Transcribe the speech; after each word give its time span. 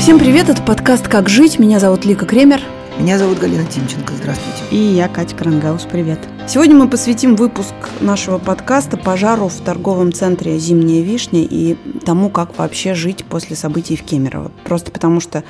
Всем 0.00 0.18
привет, 0.18 0.48
это 0.48 0.62
подкаст 0.62 1.08
«Как 1.08 1.28
жить». 1.28 1.58
Меня 1.58 1.78
зовут 1.78 2.06
Лика 2.06 2.24
Кремер. 2.24 2.62
Меня 2.98 3.18
зовут 3.18 3.38
Галина 3.38 3.66
Тимченко. 3.66 4.14
Здравствуйте. 4.14 4.62
И 4.70 4.76
я, 4.76 5.08
Катя 5.08 5.36
Крангаус. 5.36 5.82
Привет. 5.82 6.18
Сегодня 6.48 6.74
мы 6.74 6.88
посвятим 6.88 7.36
выпуск 7.36 7.74
нашего 8.00 8.38
подкаста 8.38 8.96
пожару 8.96 9.48
в 9.48 9.60
торговом 9.60 10.14
центре 10.14 10.58
«Зимняя 10.58 11.02
вишня» 11.02 11.42
и 11.42 11.76
тому, 12.02 12.30
как 12.30 12.56
вообще 12.56 12.94
жить 12.94 13.26
после 13.26 13.56
событий 13.56 13.94
в 13.94 14.02
Кемерово. 14.02 14.50
Просто 14.64 14.90
потому 14.90 15.20
что 15.20 15.44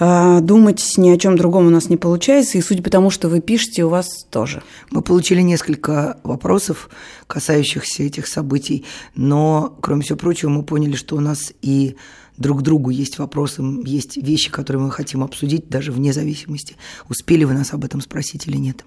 э, 0.00 0.40
думать 0.40 0.94
ни 0.96 1.08
о 1.08 1.16
чем 1.16 1.36
другом 1.36 1.68
у 1.68 1.70
нас 1.70 1.88
не 1.88 1.96
получается, 1.96 2.58
и 2.58 2.62
судя 2.62 2.82
по 2.82 2.90
тому, 2.90 3.10
что 3.10 3.28
вы 3.28 3.40
пишете, 3.40 3.84
у 3.84 3.88
вас 3.88 4.24
тоже. 4.30 4.64
Мы 4.90 5.00
получили 5.00 5.42
несколько 5.42 6.18
вопросов, 6.24 6.90
касающихся 7.28 8.02
этих 8.02 8.26
событий, 8.26 8.84
но, 9.14 9.76
кроме 9.80 10.02
всего 10.02 10.18
прочего, 10.18 10.50
мы 10.50 10.64
поняли, 10.64 10.96
что 10.96 11.14
у 11.14 11.20
нас 11.20 11.52
и 11.62 11.94
друг 12.40 12.60
к 12.60 12.62
другу 12.62 12.90
есть 12.90 13.18
вопросы, 13.18 13.62
есть 13.84 14.16
вещи, 14.16 14.50
которые 14.50 14.82
мы 14.82 14.90
хотим 14.90 15.22
обсудить, 15.22 15.68
даже 15.68 15.92
вне 15.92 16.12
зависимости, 16.12 16.76
успели 17.08 17.44
вы 17.44 17.54
нас 17.54 17.72
об 17.72 17.84
этом 17.84 18.00
спросить 18.00 18.48
или 18.48 18.56
нет. 18.56 18.84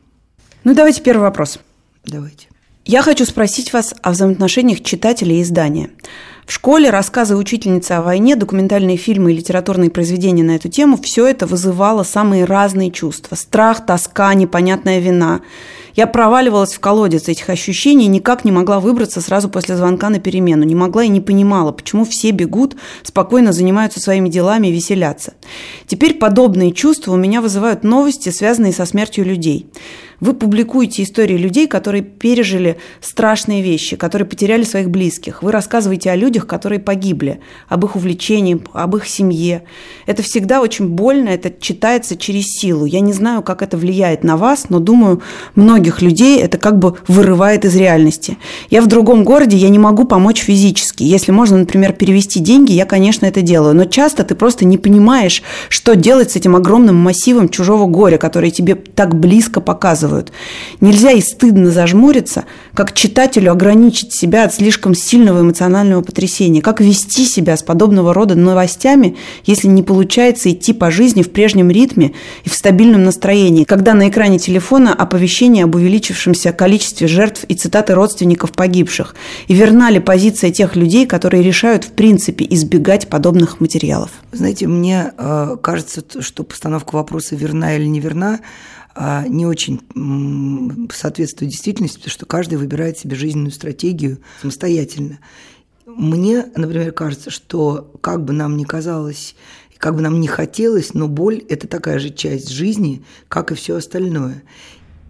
Ну, 0.66 0.74
давайте 0.74 1.02
первый 1.02 1.22
вопрос. 1.22 1.60
Давайте. 2.06 2.48
Я 2.86 3.02
хочу 3.02 3.24
спросить 3.24 3.72
вас 3.72 3.96
о 4.02 4.12
взаимоотношениях 4.12 4.84
читателя 4.84 5.34
и 5.34 5.42
издания. 5.42 5.92
В 6.46 6.52
школе 6.52 6.90
рассказы 6.90 7.38
учительницы 7.38 7.94
о 7.94 8.02
войне, 8.02 8.36
документальные 8.36 8.98
фильмы 8.98 9.32
и 9.32 9.38
литературные 9.38 9.90
произведения 9.90 10.44
на 10.44 10.58
эту 10.58 10.68
тему– 10.68 10.98
все 11.02 11.26
это 11.26 11.48
вызывало 11.48 12.04
самые 12.04 12.44
разные 12.44 12.92
чувства. 12.92 13.36
Страх, 13.36 13.86
тоска, 13.86 14.34
непонятная 14.34 15.00
вина. 15.00 15.42
Я 15.96 16.08
проваливалась 16.08 16.74
в 16.74 16.80
колодец 16.80 17.28
этих 17.28 17.50
ощущений 17.50 18.08
никак 18.08 18.46
не 18.46 18.52
могла 18.52 18.80
выбраться 18.80 19.22
сразу 19.22 19.50
после 19.50 19.76
звонка 19.78 20.10
на 20.10 20.20
перемену. 20.20 20.64
Не 20.64 20.76
могла 20.76 21.04
и 21.04 21.10
не 21.10 21.22
понимала, 21.22 21.72
почему 21.72 22.04
все 22.06 22.32
бегут, 22.32 22.76
спокойно 23.04 23.54
занимаются 23.54 24.00
своими 24.00 24.30
делами 24.30 24.68
и 24.68 24.72
веселятся. 24.72 25.34
Теперь 25.86 26.16
подобные 26.16 26.72
чувства 26.72 27.14
у 27.14 27.18
меня 27.18 27.42
вызывают 27.42 27.84
новости, 27.84 28.30
связанные 28.30 28.74
со 28.74 28.86
смертью 28.86 29.26
людей. 29.26 29.68
Вы 30.24 30.34
публикуете 30.34 31.04
истории 31.04 31.36
людей, 31.36 31.68
которые 31.68 32.02
пережили 32.02 32.78
страшные 33.02 33.62
вещи, 33.62 33.98
которые 33.98 34.26
потеряли 34.26 34.64
своих 34.64 34.90
близких. 34.90 35.44
Вы 35.44 35.52
рассказываете 35.52 36.12
о 36.12 36.16
людях, 36.16 36.48
которые 36.48 36.80
погибли, 36.80 37.42
об 37.68 37.84
их 37.84 37.98
увлечении, 37.98 38.64
об 38.72 38.96
их 38.96 39.06
семье. 39.06 39.64
Это 40.06 40.24
всегда 40.24 40.62
очень 40.62 40.88
больно, 40.88 41.28
это 41.28 41.52
читается 41.52 42.16
через 42.16 42.46
силу. 42.46 42.86
Я 42.86 43.02
не 43.02 43.12
знаю, 43.12 43.44
как 43.44 43.62
это 43.62 43.76
влияет 43.76 44.24
на 44.24 44.38
вас, 44.38 44.70
но 44.70 44.80
думаю, 44.80 45.22
многих 45.56 46.02
людей 46.02 46.40
это 46.40 46.58
как 46.58 46.80
бы 46.80 46.96
вырывает 47.10 47.66
из 47.66 47.76
реальности. 47.76 48.38
Я 48.70 48.82
в 48.82 48.88
другом 48.88 49.26
городе, 49.26 49.58
я 49.58 49.68
не 49.68 49.80
могу 49.80 50.06
помочь 50.06 50.40
физически. 50.40 51.04
Если 51.04 51.34
можно, 51.34 51.58
например, 51.58 51.92
перевести 51.92 52.40
деньги, 52.40 52.72
я, 52.72 52.86
конечно, 52.86 53.26
это 53.26 53.42
делаю. 53.42 53.76
Но 53.76 53.84
часто 53.84 54.24
ты 54.24 54.36
просто 54.36 54.64
не 54.64 54.78
понимаешь, 54.78 55.44
что 55.68 55.98
делать 55.98 56.32
с 56.32 56.38
этим 56.38 56.56
огромным 56.56 56.96
массивом 56.96 57.50
чужого 57.50 57.88
горя, 57.88 58.18
который 58.18 58.52
тебе 58.52 58.76
так 58.76 59.20
близко 59.20 59.60
показывают 59.60 60.13
рассказывают. 60.14 60.32
Нельзя 60.82 61.12
и 61.12 61.22
стыдно 61.22 61.72
зажмуриться, 61.72 62.46
как 62.74 62.94
читателю 62.94 63.52
ограничить 63.52 64.14
себя 64.14 64.46
от 64.46 64.54
слишком 64.54 64.96
сильного 64.96 65.42
эмоционального 65.42 66.02
потрясения. 66.02 66.62
Как 66.62 66.82
вести 66.82 67.26
себя 67.26 67.56
с 67.58 67.64
подобного 67.64 68.14
рода 68.14 68.36
новостями, 68.36 69.16
если 69.46 69.68
не 69.68 69.84
получается 69.84 70.52
идти 70.52 70.74
по 70.74 70.92
жизни 70.92 71.22
в 71.22 71.32
прежнем 71.32 71.72
ритме 71.72 72.14
и 72.44 72.50
в 72.50 72.54
стабильном 72.54 73.04
настроении, 73.04 73.64
когда 73.64 73.94
на 73.94 74.10
экране 74.10 74.40
телефона 74.40 74.94
оповещение 74.94 75.64
об 75.64 75.76
увеличившемся 75.76 76.52
количестве 76.52 77.08
жертв 77.08 77.46
и 77.48 77.56
цитаты 77.56 77.94
родственников 77.94 78.52
погибших. 78.52 79.16
И 79.48 79.54
верна 79.54 79.90
ли 79.90 80.00
позиция 80.00 80.52
тех 80.52 80.76
людей, 80.76 81.06
которые 81.06 81.44
решают 81.44 81.86
в 81.86 81.92
принципе 81.92 82.46
избегать 82.50 83.08
подобных 83.08 83.60
материалов? 83.60 84.10
Знаете, 84.32 84.68
мне 84.68 85.14
э, 85.18 85.58
кажется, 85.62 86.04
что 86.20 86.44
постановка 86.44 86.96
вопроса 86.96 87.36
верна 87.36 87.76
или 87.76 87.86
неверна 87.86 88.34
а, 88.34 88.40
не 88.96 89.46
очень 89.46 89.82
соответствует 90.94 91.52
действительности, 91.52 91.98
потому 91.98 92.12
что 92.12 92.26
каждый 92.26 92.56
выбирает 92.58 92.98
себе 92.98 93.16
жизненную 93.16 93.52
стратегию 93.52 94.20
самостоятельно. 94.42 95.20
Мне, 95.86 96.46
например, 96.56 96.92
кажется, 96.92 97.30
что 97.30 97.92
как 98.02 98.24
бы 98.24 98.34
нам 98.34 98.58
ни 98.58 98.64
казалось, 98.64 99.36
как 99.78 99.96
бы 99.96 100.02
нам 100.02 100.20
ни 100.22 100.28
хотелось, 100.28 100.94
но 100.94 101.08
боль– 101.08 101.44
это 101.50 101.68
такая 101.68 102.00
же 102.00 102.10
часть 102.10 102.50
жизни, 102.50 103.04
как 103.28 103.52
и 103.52 103.56
все 103.56 103.76
остальное. 103.76 104.44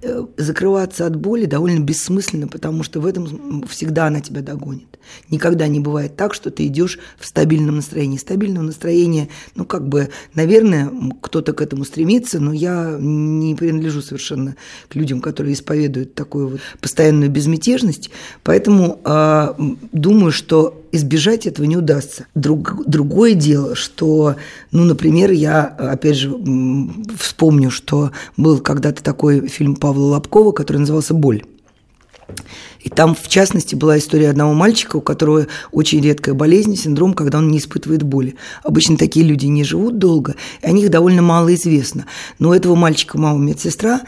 Э, 0.06 0.26
закрываться 0.38 1.06
от 1.06 1.16
боли 1.16 1.46
довольно 1.46 1.80
бессмысленно, 1.80 2.48
потому 2.48 2.84
что 2.84 3.00
в 3.00 3.06
этом 3.06 3.64
всегда 3.70 4.08
она 4.08 4.20
тебя 4.20 4.42
догонит. 4.42 5.00
Никогда 5.30 5.68
не 5.68 5.80
бывает 5.80 6.18
так, 6.18 6.34
что 6.34 6.52
ты 6.52 6.68
идешь 6.68 7.00
в 7.18 7.26
стабильном 7.26 7.78
настроении. 7.78 8.18
Стабильного 8.18 8.66
настроения, 8.66 9.30
ну, 9.56 9.66
как 9.66 9.88
бы, 9.88 10.10
наверное, 10.34 10.92
кто-то 11.22 11.54
к 11.54 11.62
этому 11.62 11.86
стремится, 11.86 12.40
но 12.40 12.52
я 12.52 12.98
не 13.00 13.56
принадлежу 13.56 14.02
совершенно 14.02 14.56
к 14.90 14.96
людям, 14.96 15.22
которые 15.22 15.54
исповедуют 15.54 16.16
такую 16.16 16.48
вот 16.50 16.62
постоянную 16.82 17.30
безмятежность. 17.30 18.10
Поэтому 18.44 19.00
э, 19.06 19.54
думаю, 19.94 20.32
что 20.34 20.83
избежать 20.94 21.46
этого 21.48 21.66
не 21.66 21.76
удастся. 21.76 22.28
Друг, 22.36 22.86
другое 22.86 23.34
дело, 23.34 23.76
что, 23.76 24.36
ну, 24.72 24.84
например, 24.86 25.32
я, 25.32 25.64
опять 25.66 26.16
же, 26.16 26.32
вспомню, 27.18 27.72
что 27.72 28.12
был 28.38 28.60
когда-то 28.60 29.04
такой 29.04 29.48
фильм 29.48 29.76
Павла 29.76 30.14
Лобкова, 30.14 30.52
который 30.52 30.78
назывался 30.78 31.14
«Боль». 31.14 31.44
И 32.80 32.90
там, 32.90 33.16
в 33.16 33.28
частности, 33.28 33.76
была 33.76 33.98
история 33.98 34.30
одного 34.30 34.54
мальчика, 34.54 34.98
у 34.98 35.02
которого 35.02 35.48
очень 35.72 36.02
редкая 36.02 36.36
болезнь, 36.36 36.76
синдром, 36.76 37.14
когда 37.14 37.38
он 37.38 37.50
не 37.50 37.60
испытывает 37.60 38.04
боли. 38.04 38.36
Обычно 38.64 38.98
такие 38.98 39.26
люди 39.26 39.46
не 39.46 39.64
живут 39.64 39.98
долго, 39.98 40.36
и 40.62 40.68
о 40.68 40.72
них 40.72 40.90
довольно 40.90 41.22
мало 41.22 41.54
известно. 41.56 42.06
Но 42.40 42.50
у 42.50 42.54
этого 42.54 42.76
мальчика 42.76 43.18
мама 43.18 43.40
медсестра, 43.40 44.02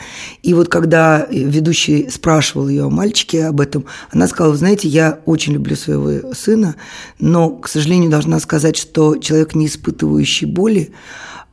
и 0.44 0.54
вот 0.54 0.68
когда 0.68 1.26
ведущий 1.30 2.10
спрашивал 2.10 2.68
ее 2.68 2.86
о 2.86 2.90
мальчике 2.90 3.46
об 3.46 3.62
этом, 3.62 3.86
она 4.12 4.28
сказала, 4.28 4.52
вы 4.52 4.58
знаете, 4.58 4.88
я 4.88 5.20
очень 5.26 5.54
люблю 5.54 5.76
своего 5.76 6.34
сына, 6.34 6.76
но, 7.20 7.50
к 7.52 7.68
сожалению, 7.68 8.10
должна 8.10 8.40
сказать, 8.40 8.76
что 8.76 9.18
человек, 9.18 9.56
не 9.56 9.68
испытывающий 9.68 10.48
боли, 10.48 10.92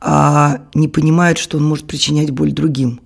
а 0.01 0.63
не 0.73 0.89
понимает, 0.89 1.37
что 1.37 1.57
он 1.57 1.63
может 1.63 1.85
причинять 1.85 2.31
боль 2.31 2.51
другим. 2.51 2.99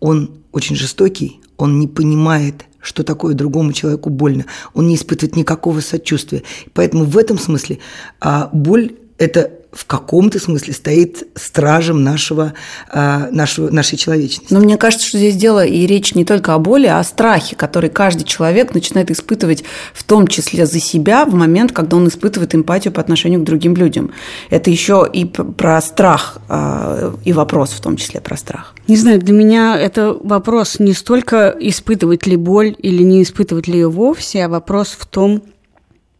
Он 0.00 0.30
очень 0.50 0.74
жестокий, 0.74 1.40
он 1.56 1.78
не 1.78 1.86
понимает 1.86 2.64
что 2.80 3.02
такое 3.02 3.34
другому 3.34 3.72
человеку 3.72 4.10
больно. 4.10 4.46
Он 4.74 4.86
не 4.86 4.96
испытывает 4.96 5.36
никакого 5.36 5.80
сочувствия. 5.80 6.42
Поэтому 6.72 7.04
в 7.04 7.16
этом 7.18 7.38
смысле 7.38 7.78
а, 8.20 8.48
боль– 8.52 8.94
это 9.18 9.59
в 9.72 9.86
каком-то 9.86 10.38
смысле 10.38 10.72
стоит 10.72 11.28
стражем 11.36 12.02
нашего, 12.02 12.54
а, 12.88 13.28
нашего, 13.30 13.70
нашей 13.70 13.96
человечности. 13.96 14.52
Но 14.52 14.60
мне 14.60 14.76
кажется, 14.76 15.06
что 15.06 15.18
здесь 15.18 15.36
дело 15.36 15.64
и 15.64 15.86
речь 15.86 16.14
не 16.14 16.24
только 16.24 16.54
о 16.54 16.58
боли, 16.58 16.86
а 16.86 16.98
о 16.98 17.04
страхе, 17.04 17.54
который 17.54 17.88
каждый 17.88 18.24
человек 18.24 18.74
начинает 18.74 19.10
испытывать, 19.10 19.64
в 19.94 20.02
том 20.02 20.26
числе 20.26 20.66
за 20.66 20.80
себя, 20.80 21.24
в 21.24 21.34
момент, 21.34 21.72
когда 21.72 21.96
он 21.96 22.08
испытывает 22.08 22.54
эмпатию 22.54 22.92
по 22.92 23.00
отношению 23.00 23.40
к 23.40 23.44
другим 23.44 23.76
людям. 23.76 24.12
Это 24.50 24.70
еще 24.70 25.08
и 25.10 25.24
про 25.24 25.80
страх, 25.80 26.38
а, 26.48 27.14
и 27.24 27.32
вопрос 27.32 27.70
в 27.70 27.80
том 27.80 27.96
числе 27.96 28.20
про 28.20 28.36
страх. 28.36 28.74
Не 28.88 28.96
знаю, 28.96 29.20
для 29.20 29.32
меня 29.32 29.78
это 29.78 30.12
вопрос 30.12 30.80
не 30.80 30.94
столько 30.94 31.54
испытывать 31.60 32.26
ли 32.26 32.36
боль 32.36 32.74
или 32.78 33.04
не 33.04 33.22
испытывать 33.22 33.68
ли 33.68 33.74
ее 33.74 33.90
вовсе, 33.90 34.44
а 34.44 34.48
вопрос 34.48 34.96
в 34.98 35.06
том, 35.06 35.42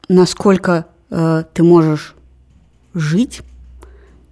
насколько 0.08 0.86
э, 1.10 1.44
ты 1.52 1.62
можешь 1.62 2.14
жить, 2.94 3.40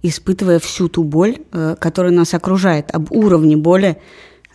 испытывая 0.01 0.59
всю 0.59 0.87
ту 0.87 1.03
боль, 1.03 1.37
э, 1.51 1.75
которая 1.79 2.11
нас 2.11 2.33
окружает, 2.33 2.93
об 2.93 3.11
уровне 3.11 3.57
боли, 3.57 3.97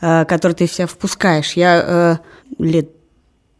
э, 0.01 0.25
который 0.25 0.53
ты 0.53 0.67
в 0.67 0.73
себя 0.73 0.87
впускаешь. 0.87 1.53
Я 1.55 2.21
э, 2.59 2.63
лет 2.63 2.91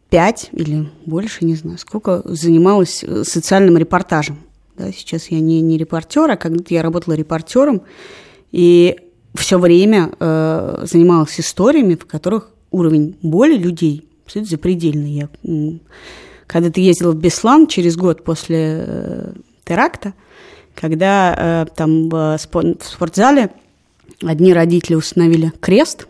пять 0.09 0.49
или 0.51 0.89
больше, 1.05 1.45
не 1.45 1.55
знаю, 1.55 1.77
сколько, 1.77 2.21
занималась 2.25 3.03
социальным 3.23 3.77
репортажем. 3.77 4.39
Да, 4.77 4.91
сейчас 4.91 5.27
я 5.27 5.39
не, 5.39 5.61
не 5.61 5.77
репортер, 5.77 6.29
а 6.29 6.37
когда-то 6.37 6.73
я 6.73 6.81
работала 6.81 7.13
репортером, 7.13 7.83
и 8.51 8.97
все 9.33 9.57
время 9.57 10.11
э, 10.19 10.83
занималась 10.83 11.39
историями, 11.39 11.95
в 11.95 12.05
которых 12.05 12.51
уровень 12.71 13.17
боли 13.21 13.55
людей 13.55 14.07
абсолютно 14.25 14.49
запредельный. 14.49 15.11
Я, 15.11 15.29
когда 16.47 16.69
ты 16.69 16.81
ездила 16.81 17.11
в 17.11 17.17
Беслан 17.17 17.67
через 17.67 17.95
год 17.95 18.23
после 18.23 19.33
теракта, 19.65 20.13
когда 20.73 21.35
э, 21.37 21.65
там 21.75 22.09
в, 22.09 22.37
в 22.37 22.85
спортзале 22.85 23.49
одни 24.23 24.53
родители 24.53 24.95
установили 24.95 25.51
крест, 25.59 26.07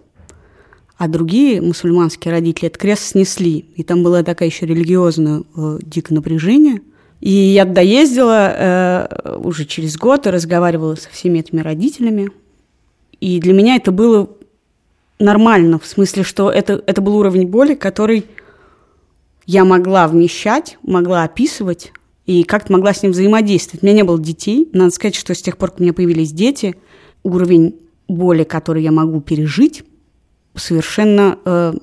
а 0.97 1.07
другие 1.07 1.61
мусульманские 1.61 2.31
родители 2.31 2.67
этот 2.67 2.81
крест 2.81 3.03
снесли. 3.03 3.65
И 3.75 3.83
там 3.83 4.03
было 4.03 4.23
такое 4.23 4.47
еще 4.47 4.65
религиозное 4.65 5.43
э, 5.55 5.79
дикое 5.81 6.15
напряжение. 6.15 6.81
И 7.19 7.31
я 7.31 7.65
туда 7.65 7.81
ездила 7.81 8.53
э, 8.55 9.37
уже 9.43 9.65
через 9.65 9.97
год 9.97 10.27
и 10.27 10.29
разговаривала 10.29 10.95
со 10.95 11.09
всеми 11.09 11.39
этими 11.39 11.61
родителями. 11.61 12.29
И 13.19 13.39
для 13.39 13.53
меня 13.53 13.75
это 13.75 13.91
было 13.91 14.29
нормально, 15.19 15.79
в 15.79 15.85
смысле, 15.85 16.23
что 16.23 16.51
это, 16.51 16.83
это 16.85 17.01
был 17.01 17.15
уровень 17.17 17.47
боли, 17.47 17.73
который 17.73 18.25
я 19.45 19.63
могла 19.63 20.07
вмещать, 20.07 20.77
могла 20.81 21.23
описывать, 21.23 21.91
и 22.25 22.43
как-то 22.43 22.73
могла 22.73 22.93
с 22.93 23.03
ним 23.03 23.11
взаимодействовать. 23.11 23.83
У 23.83 23.85
меня 23.85 23.97
не 23.97 24.03
было 24.03 24.19
детей. 24.19 24.69
Надо 24.73 24.91
сказать, 24.91 25.15
что 25.15 25.33
с 25.33 25.41
тех 25.41 25.57
пор, 25.57 25.71
как 25.71 25.79
у 25.79 25.83
меня 25.83 25.93
появились 25.93 26.31
дети, 26.31 26.75
уровень 27.23 27.75
боли, 28.07 28.43
который 28.43 28.83
я 28.83 28.91
могу 28.91 29.21
пережить, 29.21 29.83
совершенно 30.55 31.37
э, 31.45 31.73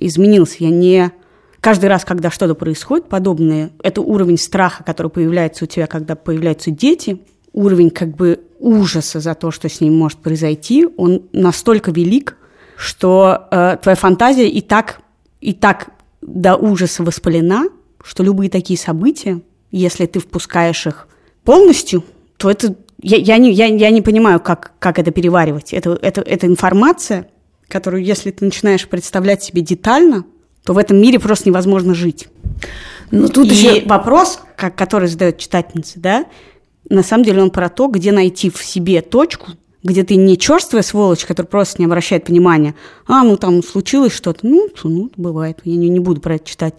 изменился. 0.00 0.56
Я 0.60 0.70
не 0.70 1.12
каждый 1.60 1.86
раз, 1.86 2.04
когда 2.04 2.30
что-то 2.30 2.54
происходит 2.54 3.08
подобное, 3.08 3.70
это 3.82 4.00
уровень 4.00 4.38
страха, 4.38 4.84
который 4.84 5.08
появляется 5.08 5.64
у 5.64 5.68
тебя, 5.68 5.86
когда 5.86 6.14
появляются 6.14 6.70
дети, 6.70 7.20
уровень 7.52 7.90
как 7.90 8.14
бы 8.14 8.40
ужаса 8.58 9.20
за 9.20 9.34
то, 9.34 9.50
что 9.50 9.68
с 9.68 9.80
ним 9.80 9.96
может 9.96 10.18
произойти, 10.18 10.86
он 10.96 11.22
настолько 11.32 11.90
велик, 11.90 12.36
что 12.76 13.48
э, 13.50 13.78
твоя 13.82 13.96
фантазия 13.96 14.48
и 14.48 14.60
так, 14.60 15.00
и 15.40 15.52
так 15.52 15.88
до 16.20 16.56
ужаса 16.56 17.02
воспалена, 17.02 17.68
что 18.02 18.22
любые 18.22 18.50
такие 18.50 18.78
события, 18.78 19.40
если 19.78 20.06
ты 20.06 20.20
впускаешь 20.20 20.86
их 20.86 21.08
полностью, 21.44 22.04
то 22.36 22.50
это 22.50 22.74
я, 23.02 23.16
я, 23.18 23.38
не, 23.38 23.52
я, 23.52 23.66
я 23.66 23.90
не 23.90 24.02
понимаю, 24.02 24.40
как, 24.40 24.72
как 24.78 24.98
это 24.98 25.10
переваривать. 25.10 25.72
Это, 25.72 25.98
это, 26.00 26.22
это 26.22 26.46
информация, 26.46 27.28
которую, 27.68 28.04
если 28.04 28.30
ты 28.30 28.44
начинаешь 28.44 28.88
представлять 28.88 29.42
себе 29.42 29.62
детально, 29.62 30.24
то 30.64 30.72
в 30.72 30.78
этом 30.78 30.96
мире 30.96 31.20
просто 31.20 31.48
невозможно 31.48 31.94
жить. 31.94 32.28
Но 33.10 33.22
ну, 33.22 33.28
тут 33.28 33.46
И 33.46 33.54
еще 33.54 33.86
вопрос, 33.86 34.40
как, 34.56 34.74
который 34.74 35.08
задает 35.08 35.38
читательница, 35.38 36.00
да, 36.00 36.24
на 36.88 37.02
самом 37.02 37.24
деле 37.24 37.42
он 37.42 37.50
про 37.50 37.68
то, 37.68 37.88
где 37.88 38.12
найти 38.12 38.50
в 38.50 38.64
себе 38.64 39.02
точку, 39.02 39.52
где 39.82 40.02
ты 40.02 40.16
не 40.16 40.36
черствая 40.36 40.82
сволочь, 40.82 41.24
который 41.24 41.46
просто 41.46 41.80
не 41.80 41.86
обращает 41.86 42.28
внимания, 42.28 42.74
а, 43.06 43.22
ну 43.22 43.36
там 43.36 43.62
случилось 43.62 44.12
что-то, 44.12 44.40
ну, 44.46 44.68
ну 44.82 45.10
бывает, 45.16 45.60
я 45.64 45.76
не, 45.76 45.88
не 45.88 46.00
буду 46.00 46.20
про 46.20 46.36
это 46.36 46.48
читать, 46.48 46.74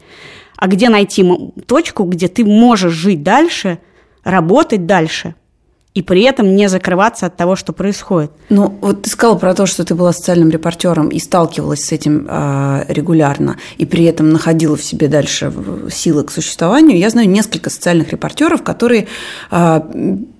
а 0.57 0.67
где 0.67 0.89
найти 0.89 1.25
точку, 1.65 2.03
где 2.03 2.27
ты 2.27 2.43
можешь 2.43 2.93
жить 2.93 3.23
дальше, 3.23 3.79
работать 4.23 4.85
дальше– 4.85 5.35
и 5.97 6.03
при 6.03 6.21
этом 6.21 6.55
не 6.55 6.69
закрываться 6.69 7.25
от 7.25 7.37
того, 7.37 7.55
что 7.55 7.73
происходит. 7.73 8.29
Ну, 8.49 8.77
вот 8.81 9.01
ты 9.01 9.09
сказала 9.09 9.35
про 9.35 9.55
то, 9.55 9.65
что 9.65 9.83
ты 9.83 9.95
была 9.95 10.13
социальным 10.13 10.51
репортером 10.51 11.07
и 11.07 11.17
сталкивалась 11.17 11.85
с 11.85 11.91
этим 11.91 12.27
э, 12.29 12.85
регулярно, 12.87 13.57
и 13.79 13.85
при 13.87 14.03
этом 14.03 14.29
находила 14.29 14.77
в 14.77 14.83
себе 14.83 15.07
дальше 15.07 15.51
силы 15.89 16.23
к 16.23 16.29
существованию. 16.29 16.99
Я 16.99 17.09
знаю 17.09 17.27
несколько 17.27 17.71
социальных 17.71 18.11
репортеров, 18.11 18.61
которые 18.61 19.07
э, 19.49 19.81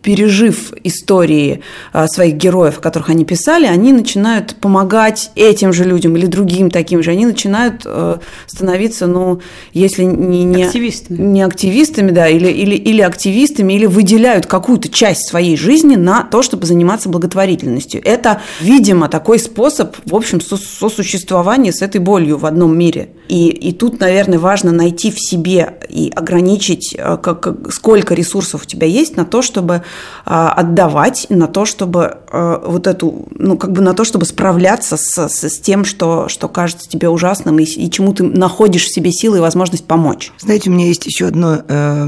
пережив 0.02 0.74
истории 0.84 1.62
а, 1.92 2.08
своих 2.08 2.36
героев, 2.36 2.78
о 2.78 2.82
которых 2.82 3.10
они 3.10 3.26
писали, 3.26 3.66
они 3.66 3.92
начинают 3.92 4.56
помогать 4.56 5.32
этим 5.36 5.74
же 5.74 5.84
людям 5.84 6.16
или 6.16 6.26
другим 6.28 6.70
таким 6.72 7.04
же. 7.04 7.12
Они 7.12 7.26
начинают 7.26 7.82
э, 7.86 8.18
становиться, 8.46 9.08
ну, 9.08 9.42
если 9.74 10.04
не, 10.04 10.44
не 10.44 10.64
активистами, 10.64 11.18
не 11.18 11.42
активистами 11.42 12.12
да, 12.12 12.28
или, 12.28 12.48
или, 12.48 12.76
или 12.76 13.02
активистами, 13.02 13.74
или 13.74 13.86
выделяют 13.86 14.46
какую-то 14.46 14.90
часть 14.90 15.28
своей 15.28 15.58
жизни 15.58 15.96
на 15.96 16.24
то, 16.24 16.42
чтобы 16.42 16.66
заниматься 16.66 17.10
благотворительностью. 17.10 18.02
Это, 18.04 18.42
видимо, 18.62 19.10
такой 19.10 19.40
способ, 19.40 19.96
в 20.06 20.16
общем, 20.16 20.40
сосуществования 20.42 21.74
с 21.74 21.82
этой 21.82 22.00
болью 22.00 22.38
в 22.38 22.46
одном 22.46 22.78
мире. 22.78 23.10
И, 23.28 23.50
и 23.50 23.74
тут, 23.74 24.00
наверное, 24.00 24.40
важно 24.40 24.72
найти 24.72 25.12
в 25.12 25.20
себе 25.20 25.78
и 25.90 26.12
ограничить, 26.16 26.96
э, 26.98 27.18
как, 27.18 27.72
сколько 27.72 28.14
ресурсов 28.14 28.64
у 28.64 28.66
тебя 28.66 28.88
есть 28.88 29.18
на 29.18 29.26
то, 29.26 29.42
чтобы 29.42 29.84
а, 30.26 30.52
отдавать 30.52 31.28
на 31.30 31.48
то, 31.48 31.66
чтобы 31.66 32.18
а, 32.32 32.62
вот 32.66 32.88
эту, 32.88 33.28
ну, 33.36 33.58
как 33.58 33.72
бы 33.72 33.82
на 33.82 33.94
то, 33.94 34.04
чтобы 34.04 34.26
справляться 34.26 34.98
с, 34.98 35.28
с, 35.28 35.44
с 35.44 35.60
тем, 35.60 35.84
что, 35.84 36.30
что 36.30 36.48
кажется 36.48 36.88
тебе 36.88 37.10
ужасным, 37.10 37.60
и, 37.60 37.64
и 37.64 37.90
чему 37.92 38.14
ты 38.14 38.24
находишь 38.24 38.86
в 38.86 38.94
себе 38.94 39.12
силы 39.12 39.38
и 39.38 39.42
возможность 39.42 39.86
помочь. 39.86 40.32
Знаете, 40.40 40.70
у 40.70 40.74
меня 40.74 40.88
есть 40.88 41.06
еще, 41.06 41.28
одно, 41.28 41.62
э, 41.68 42.06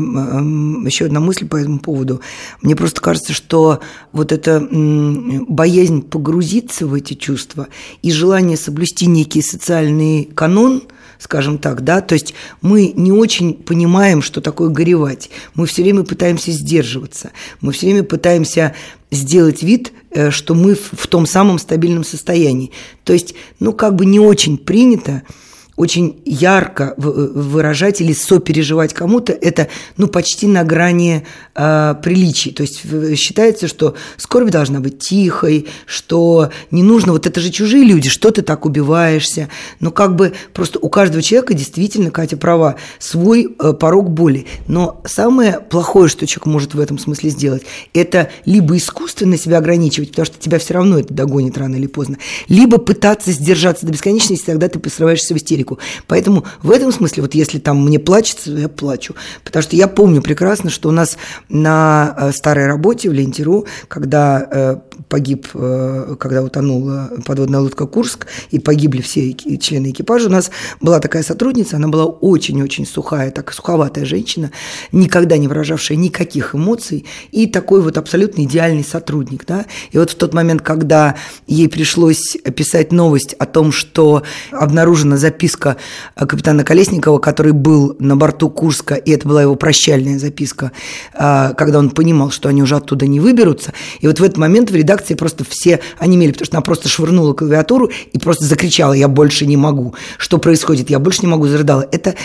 еще 0.85 1.05
одна 1.05 1.19
мысль 1.19 1.47
по 1.47 1.57
этому 1.57 1.79
поводу. 1.79 2.21
Мне 2.61 2.75
просто 2.75 3.01
кажется, 3.01 3.33
что 3.33 3.79
вот 4.13 4.31
эта 4.31 4.65
боязнь 4.69 6.01
погрузиться 6.01 6.87
в 6.87 6.93
эти 6.93 7.13
чувства 7.13 7.67
и 8.01 8.11
желание 8.11 8.57
соблюсти 8.57 9.07
некий 9.07 9.41
социальный 9.41 10.25
канон– 10.25 10.83
скажем 11.19 11.57
так, 11.59 11.83
да, 11.83 12.01
то 12.01 12.13
есть 12.13 12.33
мы 12.61 12.93
не 12.95 13.11
очень 13.11 13.53
понимаем, 13.53 14.21
что 14.21 14.41
такое 14.41 14.69
горевать. 14.69 15.29
Мы 15.53 15.67
все 15.67 15.83
время 15.83 16.03
пытаемся 16.03 16.51
сдерживаться, 16.51 17.31
мы 17.61 17.73
все 17.73 17.87
время 17.87 18.03
пытаемся 18.03 18.73
сделать 19.11 19.61
вид, 19.61 19.91
э, 20.11 20.31
что 20.31 20.55
мы 20.55 20.75
в 20.75 21.07
том 21.07 21.25
самом 21.25 21.59
стабильном 21.59 22.03
состоянии. 22.03 22.71
То 23.03 23.13
есть, 23.13 23.35
ну, 23.59 23.73
как 23.73 23.95
бы 23.95 24.05
не 24.05 24.19
очень 24.19 24.57
принято 24.57 25.23
очень 25.79 26.21
ярко 26.25 26.93
э, 26.97 27.01
выражать 27.01 28.01
или 28.01 28.11
сопереживать 28.11 28.93
кому-то, 28.93 29.31
это 29.31 29.69
ну, 29.95 30.07
почти 30.07 30.45
на 30.45 30.65
грани 30.65 31.25
э, 31.55 31.95
приличий. 32.03 32.51
То 32.51 32.63
есть 32.63 32.81
считается, 33.17 33.69
что 33.69 33.95
скорбь 34.17 34.49
должна 34.49 34.81
быть 34.81 34.99
тихой, 34.99 35.67
что 35.85 36.51
не 36.69 36.83
нужно, 36.83 37.13
вот 37.13 37.25
это 37.25 37.39
же 37.39 37.49
чужие 37.49 37.85
люди, 37.85 38.09
что 38.09 38.31
ты 38.31 38.41
так 38.41 38.65
убиваешься. 38.65 39.47
Но 39.79 39.91
как 39.91 40.17
бы 40.17 40.33
просто 40.53 40.79
у 40.79 40.89
каждого 40.89 41.23
человека 41.23 41.53
действительно, 41.53 42.11
Катя 42.11 42.35
права, 42.35 42.75
свой 42.99 43.55
э, 43.57 43.71
порог 43.71 44.09
боли. 44.09 44.47
Но 44.67 45.01
самое 45.05 45.61
плохое, 45.61 46.09
что 46.09 46.27
человек 46.27 46.47
может 46.47 46.73
в 46.73 46.79
этом 46.81 46.99
смысле 46.99 47.29
сделать, 47.29 47.63
это 47.93 48.29
либо 48.43 48.75
искусственно 48.75 49.37
себя 49.37 49.59
ограничивать, 49.59 50.09
потому 50.09 50.25
что 50.25 50.37
тебя 50.39 50.59
все 50.59 50.73
равно 50.73 50.99
это 50.99 51.13
догонит 51.13 51.57
рано 51.57 51.77
или 51.77 51.87
поздно, 51.87 52.17
либо 52.49 52.79
пытаться 52.79 53.31
сдержаться 53.31 53.85
до 53.85 53.93
бесконечности, 53.93 54.45
тогда 54.45 54.67
ты 54.67 54.89
срываешься 54.89 55.33
в 55.33 55.37
истерику 55.37 55.68
истерику. 55.69 55.79
Поэтому 56.07 56.45
в 56.63 56.71
этом 56.71 56.91
смысле, 56.91 57.23
вот 57.23 57.35
если 57.35 57.59
там 57.59 57.85
мне 57.85 57.99
плачется, 57.99 58.51
я 58.51 58.69
плачу. 58.69 59.15
Потому 59.43 59.63
что 59.63 59.75
я 59.75 59.87
помню 59.87 60.21
прекрасно, 60.21 60.69
что 60.69 60.89
у 60.89 60.91
нас 60.91 61.17
на 61.49 62.15
э, 62.17 62.31
старой 62.31 62.67
работе 62.67 63.09
в 63.09 63.13
Лентеру, 63.13 63.65
когда 63.87 64.47
э, 64.51 64.77
погиб, 65.09 65.47
э, 65.53 66.15
когда 66.19 66.43
утонула 66.43 67.11
подводная 67.25 67.59
лодка 67.59 67.85
Курск, 67.85 68.27
и 68.51 68.59
погибли 68.59 69.01
все 69.01 69.33
члены 69.33 69.91
экипажа, 69.91 70.27
у 70.27 70.31
нас 70.31 70.51
была 70.81 70.99
такая 70.99 71.23
сотрудница, 71.23 71.77
она 71.77 71.87
была 71.87 72.05
очень-очень 72.05 72.85
сухая, 72.85 73.31
так 73.31 73.53
суховатая 73.53 74.05
женщина, 74.05 74.51
никогда 74.91 75.37
не 75.37 75.47
выражавшая 75.47 75.97
никаких 75.97 76.55
эмоций, 76.55 77.05
и 77.31 77.47
такой 77.47 77.81
вот 77.81 77.97
абсолютно 77.97 78.43
идеальный 78.43 78.83
сотрудник. 78.83 79.45
Да? 79.45 79.65
И 79.91 79.97
вот 79.97 80.11
в 80.11 80.15
тот 80.15 80.33
момент, 80.33 80.61
когда 80.61 81.15
ей 81.47 81.67
пришлось 81.67 82.37
писать 82.55 82.91
новость 82.91 83.33
о 83.33 83.45
том, 83.45 83.71
что 83.71 84.23
обнаружена 84.51 85.17
записка 85.17 85.58
записка 85.59 85.77
э, 86.15 86.25
капитана 86.25 86.63
Колесникова, 86.63 87.19
который 87.19 87.51
был 87.51 87.95
на 87.99 88.15
борту 88.15 88.49
Курска, 88.49 88.95
и 88.95 89.11
это 89.11 89.27
была 89.27 89.41
его 89.41 89.55
прощальная 89.55 90.17
записка, 90.19 90.71
э, 91.13 91.53
когда 91.57 91.79
он 91.79 91.89
понимал, 91.89 92.31
что 92.31 92.49
они 92.49 92.63
уже 92.63 92.75
оттуда 92.75 93.07
не 93.07 93.19
выберутся. 93.19 93.73
И 93.99 94.07
вот 94.07 94.19
в 94.19 94.23
этот 94.23 94.37
момент 94.37 94.71
в 94.71 94.75
редакции 94.75 95.15
просто 95.15 95.43
все 95.47 95.79
онемели, 95.99 96.31
потому 96.31 96.45
что 96.45 96.57
она 96.57 96.61
просто 96.61 96.89
швырнула 96.89 97.33
клавиатуру 97.33 97.89
и 98.13 98.19
просто 98.19 98.45
закричала 98.45 98.93
«Я 98.93 99.07
больше 99.07 99.45
не 99.45 99.57
могу». 99.57 99.93
Что 100.17 100.37
происходит? 100.37 100.89
Я 100.89 100.99
больше 100.99 101.21
не 101.21 101.27
могу, 101.27 101.47
зарыдала. 101.47 101.85
Это 101.91 102.15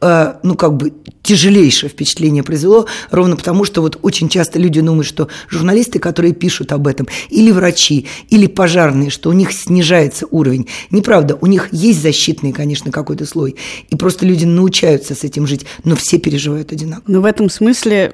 ну, 0.00 0.54
как 0.56 0.76
бы 0.76 0.92
тяжелейшее 1.22 1.88
впечатление 1.88 2.42
произвело, 2.42 2.86
ровно 3.10 3.36
потому, 3.36 3.64
что 3.64 3.80
вот 3.80 3.98
очень 4.02 4.28
часто 4.28 4.58
люди 4.58 4.80
думают, 4.80 5.06
что 5.06 5.28
журналисты, 5.48 5.98
которые 5.98 6.34
пишут 6.34 6.72
об 6.72 6.86
этом, 6.86 7.08
или 7.30 7.50
врачи, 7.50 8.06
или 8.28 8.46
пожарные, 8.46 9.08
что 9.08 9.30
у 9.30 9.32
них 9.32 9.52
снижается 9.52 10.26
уровень. 10.30 10.68
Неправда, 10.90 11.38
у 11.40 11.46
них 11.46 11.68
есть 11.72 12.02
защитный, 12.02 12.52
конечно, 12.52 12.92
какой-то 12.92 13.24
слой, 13.24 13.56
и 13.88 13.96
просто 13.96 14.26
люди 14.26 14.44
научаются 14.44 15.14
с 15.14 15.24
этим 15.24 15.46
жить, 15.46 15.64
но 15.84 15.96
все 15.96 16.18
переживают 16.18 16.72
одинаково. 16.72 17.04
Ну, 17.06 17.20
в 17.22 17.24
этом 17.24 17.48
смысле 17.48 18.12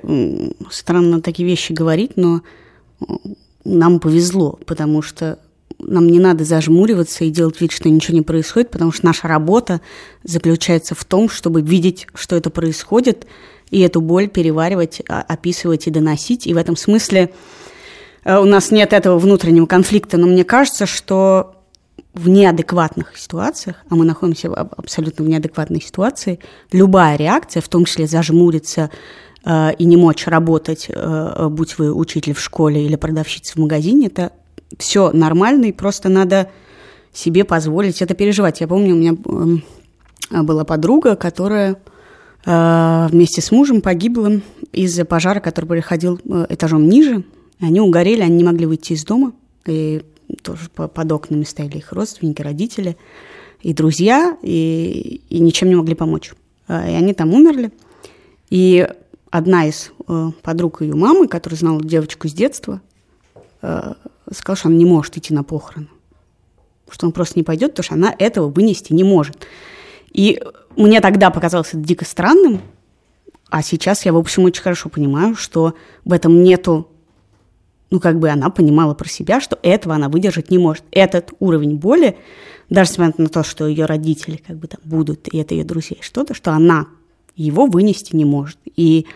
странно 0.70 1.20
такие 1.20 1.48
вещи 1.48 1.72
говорить, 1.72 2.12
но 2.16 2.42
нам 3.64 3.98
повезло, 3.98 4.58
потому 4.66 5.02
что 5.02 5.38
нам 5.78 6.06
не 6.08 6.18
надо 6.18 6.44
зажмуриваться 6.44 7.24
и 7.24 7.30
делать 7.30 7.60
вид, 7.60 7.72
что 7.72 7.88
ничего 7.88 8.16
не 8.16 8.22
происходит, 8.22 8.70
потому 8.70 8.92
что 8.92 9.06
наша 9.06 9.28
работа 9.28 9.80
заключается 10.24 10.94
в 10.94 11.04
том, 11.04 11.28
чтобы 11.28 11.62
видеть, 11.62 12.06
что 12.14 12.36
это 12.36 12.50
происходит, 12.50 13.26
и 13.70 13.80
эту 13.80 14.00
боль 14.00 14.28
переваривать, 14.28 15.00
а, 15.08 15.22
описывать 15.22 15.86
и 15.86 15.90
доносить. 15.90 16.46
И 16.46 16.54
в 16.54 16.56
этом 16.56 16.76
смысле 16.76 17.32
э, 18.24 18.36
у 18.38 18.44
нас 18.44 18.70
нет 18.70 18.92
этого 18.92 19.18
внутреннего 19.18 19.66
конфликта, 19.66 20.16
но 20.16 20.26
мне 20.26 20.44
кажется, 20.44 20.86
что 20.86 21.54
в 22.12 22.28
неадекватных 22.28 23.16
ситуациях, 23.16 23.76
а 23.88 23.94
мы 23.94 24.04
находимся 24.04 24.52
абсолютно 24.52 25.24
в 25.24 25.28
неадекватной 25.28 25.80
ситуации, 25.80 26.40
любая 26.72 27.16
реакция, 27.16 27.62
в 27.62 27.68
том 27.68 27.84
числе 27.84 28.08
зажмуриться 28.08 28.90
э, 29.44 29.74
и 29.74 29.84
не 29.84 29.96
мочь 29.96 30.26
работать, 30.26 30.86
э, 30.88 31.48
будь 31.48 31.78
вы 31.78 31.94
учитель 31.94 32.34
в 32.34 32.40
школе 32.40 32.84
или 32.84 32.96
продавщица 32.96 33.52
в 33.52 33.56
магазине, 33.56 34.08
это 34.08 34.32
все 34.78 35.10
нормально, 35.12 35.66
и 35.66 35.72
просто 35.72 36.08
надо 36.08 36.50
себе 37.12 37.44
позволить 37.44 38.02
это 38.02 38.14
переживать. 38.14 38.60
Я 38.60 38.68
помню, 38.68 38.94
у 38.94 38.98
меня 38.98 39.16
эм, 39.24 39.62
была 40.46 40.64
подруга, 40.64 41.16
которая 41.16 41.76
э, 42.44 43.06
вместе 43.10 43.40
с 43.40 43.50
мужем 43.50 43.80
погибла 43.80 44.40
из-за 44.72 45.04
пожара, 45.04 45.40
который 45.40 45.66
приходил 45.66 46.20
э, 46.24 46.46
этажом 46.50 46.88
ниже. 46.88 47.24
Они 47.60 47.80
угорели, 47.80 48.22
они 48.22 48.36
не 48.36 48.44
могли 48.44 48.66
выйти 48.66 48.92
из 48.92 49.04
дома, 49.04 49.32
и 49.66 50.02
тоже 50.42 50.70
под 50.70 51.12
окнами 51.12 51.42
стояли 51.44 51.78
их 51.78 51.92
родственники, 51.92 52.40
родители 52.40 52.96
и 53.62 53.74
друзья, 53.74 54.38
и, 54.42 55.20
и 55.28 55.40
ничем 55.40 55.68
не 55.68 55.74
могли 55.74 55.94
помочь. 55.94 56.32
Э, 56.68 56.90
и 56.90 56.94
они 56.94 57.12
там 57.12 57.34
умерли. 57.34 57.72
И 58.50 58.88
одна 59.30 59.66
из 59.66 59.92
подруг 60.42 60.82
ее 60.82 60.94
мамы, 60.96 61.28
которая 61.28 61.56
знала 61.56 61.80
девочку 61.80 62.26
с 62.26 62.32
детства, 62.32 62.80
сказала, 64.30 64.56
что 64.56 64.68
она 64.68 64.76
не 64.76 64.84
может 64.84 65.16
идти 65.16 65.34
на 65.34 65.42
похороны. 65.42 65.88
Что 66.90 67.06
он 67.06 67.12
просто 67.12 67.38
не 67.38 67.42
пойдет, 67.42 67.72
потому 67.72 67.84
что 67.84 67.94
она 67.94 68.14
этого 68.18 68.48
вынести 68.48 68.92
не 68.92 69.04
может. 69.04 69.46
И 70.12 70.42
мне 70.76 71.00
тогда 71.00 71.30
показалось 71.30 71.68
это 71.68 71.78
дико 71.78 72.04
странным, 72.04 72.60
а 73.48 73.62
сейчас 73.62 74.04
я, 74.04 74.12
в 74.12 74.16
общем, 74.16 74.44
очень 74.44 74.62
хорошо 74.62 74.88
понимаю, 74.88 75.34
что 75.34 75.74
в 76.04 76.12
этом 76.12 76.42
нету 76.42 76.88
ну, 77.90 77.98
как 77.98 78.20
бы 78.20 78.30
она 78.30 78.50
понимала 78.50 78.94
про 78.94 79.08
себя, 79.08 79.40
что 79.40 79.58
этого 79.62 79.96
она 79.96 80.08
выдержать 80.08 80.50
не 80.50 80.58
может. 80.58 80.84
Этот 80.92 81.32
уровень 81.40 81.76
боли, 81.76 82.16
даже 82.68 82.92
несмотря 82.92 83.24
на 83.24 83.28
то, 83.28 83.42
что 83.42 83.66
ее 83.66 83.86
родители 83.86 84.36
как 84.36 84.56
бы 84.56 84.68
там 84.68 84.80
будут, 84.84 85.26
и 85.32 85.38
это 85.38 85.54
ее 85.54 85.64
друзья, 85.64 85.96
что-то, 86.00 86.34
что 86.34 86.52
она 86.52 86.86
его 87.34 87.66
вынести 87.66 88.14
не 88.14 88.24
может. 88.24 88.58
И 88.76 89.06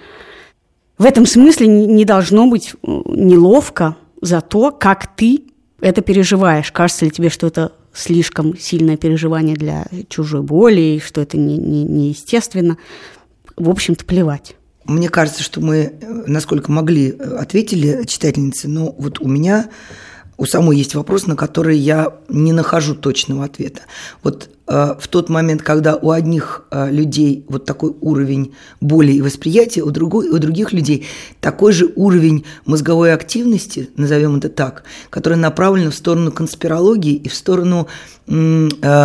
в 0.98 1.04
этом 1.04 1.26
смысле 1.26 1.68
не 1.68 2.04
должно 2.04 2.48
быть 2.48 2.74
э, 2.74 2.76
неловко 2.82 3.96
за 4.24 4.40
то, 4.40 4.70
как 4.70 5.14
ты 5.16 5.44
это 5.80 6.00
переживаешь. 6.00 6.72
Кажется 6.72 7.04
ли 7.04 7.10
тебе, 7.10 7.28
что 7.28 7.46
это 7.46 7.72
слишком 7.92 8.56
сильное 8.58 8.96
переживание 8.96 9.54
для 9.54 9.86
чужой 10.08 10.42
боли, 10.42 10.80
и 10.80 11.00
что 11.00 11.20
это 11.20 11.36
неестественно? 11.36 12.62
Не, 12.62 12.70
не 12.70 13.66
в 13.66 13.70
общем-то, 13.70 14.04
плевать. 14.04 14.56
Мне 14.84 15.08
кажется, 15.08 15.42
что 15.42 15.60
мы, 15.60 15.94
насколько 16.26 16.72
могли, 16.72 17.10
ответили 17.10 18.04
читательницы, 18.06 18.68
но 18.68 18.94
вот 18.98 19.20
у 19.20 19.28
меня 19.28 19.68
у 20.36 20.46
самой 20.46 20.76
есть 20.76 20.94
вопрос, 20.94 21.26
на 21.26 21.36
который 21.36 21.76
я 21.76 22.16
не 22.28 22.52
нахожу 22.52 22.94
точного 22.94 23.44
ответа. 23.44 23.82
Вот 24.22 24.50
в 24.66 25.08
тот 25.08 25.28
момент, 25.28 25.62
когда 25.62 25.96
у 25.96 26.10
одних 26.10 26.62
э, 26.70 26.90
людей 26.90 27.44
вот 27.48 27.66
такой 27.66 27.94
уровень 28.00 28.54
боли 28.80 29.12
и 29.12 29.20
восприятия, 29.20 29.82
у, 29.82 29.90
другой, 29.90 30.28
у 30.30 30.38
других 30.38 30.72
людей 30.72 31.06
такой 31.40 31.72
же 31.72 31.92
уровень 31.96 32.46
мозговой 32.64 33.12
активности, 33.12 33.90
назовем 33.96 34.36
это 34.36 34.48
так, 34.48 34.84
который 35.10 35.36
направлен 35.36 35.90
в 35.90 35.94
сторону 35.94 36.32
конспирологии 36.32 37.14
и 37.14 37.28
в 37.28 37.34
сторону, 37.34 37.88
э, 38.26 38.34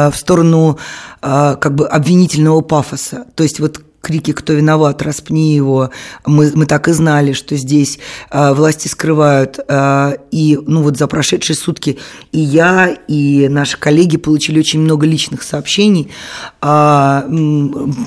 в 0.10 0.16
сторону 0.16 0.78
э, 1.22 1.56
как 1.60 1.76
бы 1.76 1.88
обвинительного 1.88 2.62
пафоса. 2.62 3.26
То 3.36 3.44
есть 3.44 3.60
вот 3.60 3.82
крики 4.02 4.32
«Кто 4.32 4.54
виноват? 4.54 5.02
Распни 5.02 5.54
его!» 5.54 5.92
мы, 6.26 6.52
мы 6.56 6.66
так 6.66 6.88
и 6.88 6.92
знали, 6.92 7.34
что 7.34 7.56
здесь 7.56 8.00
э, 8.32 8.54
власти 8.54 8.88
скрывают. 8.88 9.60
Э, 9.68 10.14
и 10.32 10.60
ну 10.66 10.84
вот 10.84 10.98
за 10.98 11.08
прошедшие 11.08 11.56
сутки 11.56 12.00
и 12.32 12.40
я, 12.40 12.96
и 13.08 13.48
наши 13.50 13.78
коллеги 13.78 14.18
получили 14.18 14.60
очень 14.60 14.80
много 14.80 15.06
личных 15.06 15.44
сообщений. 15.44 16.12
Э, 16.62 17.22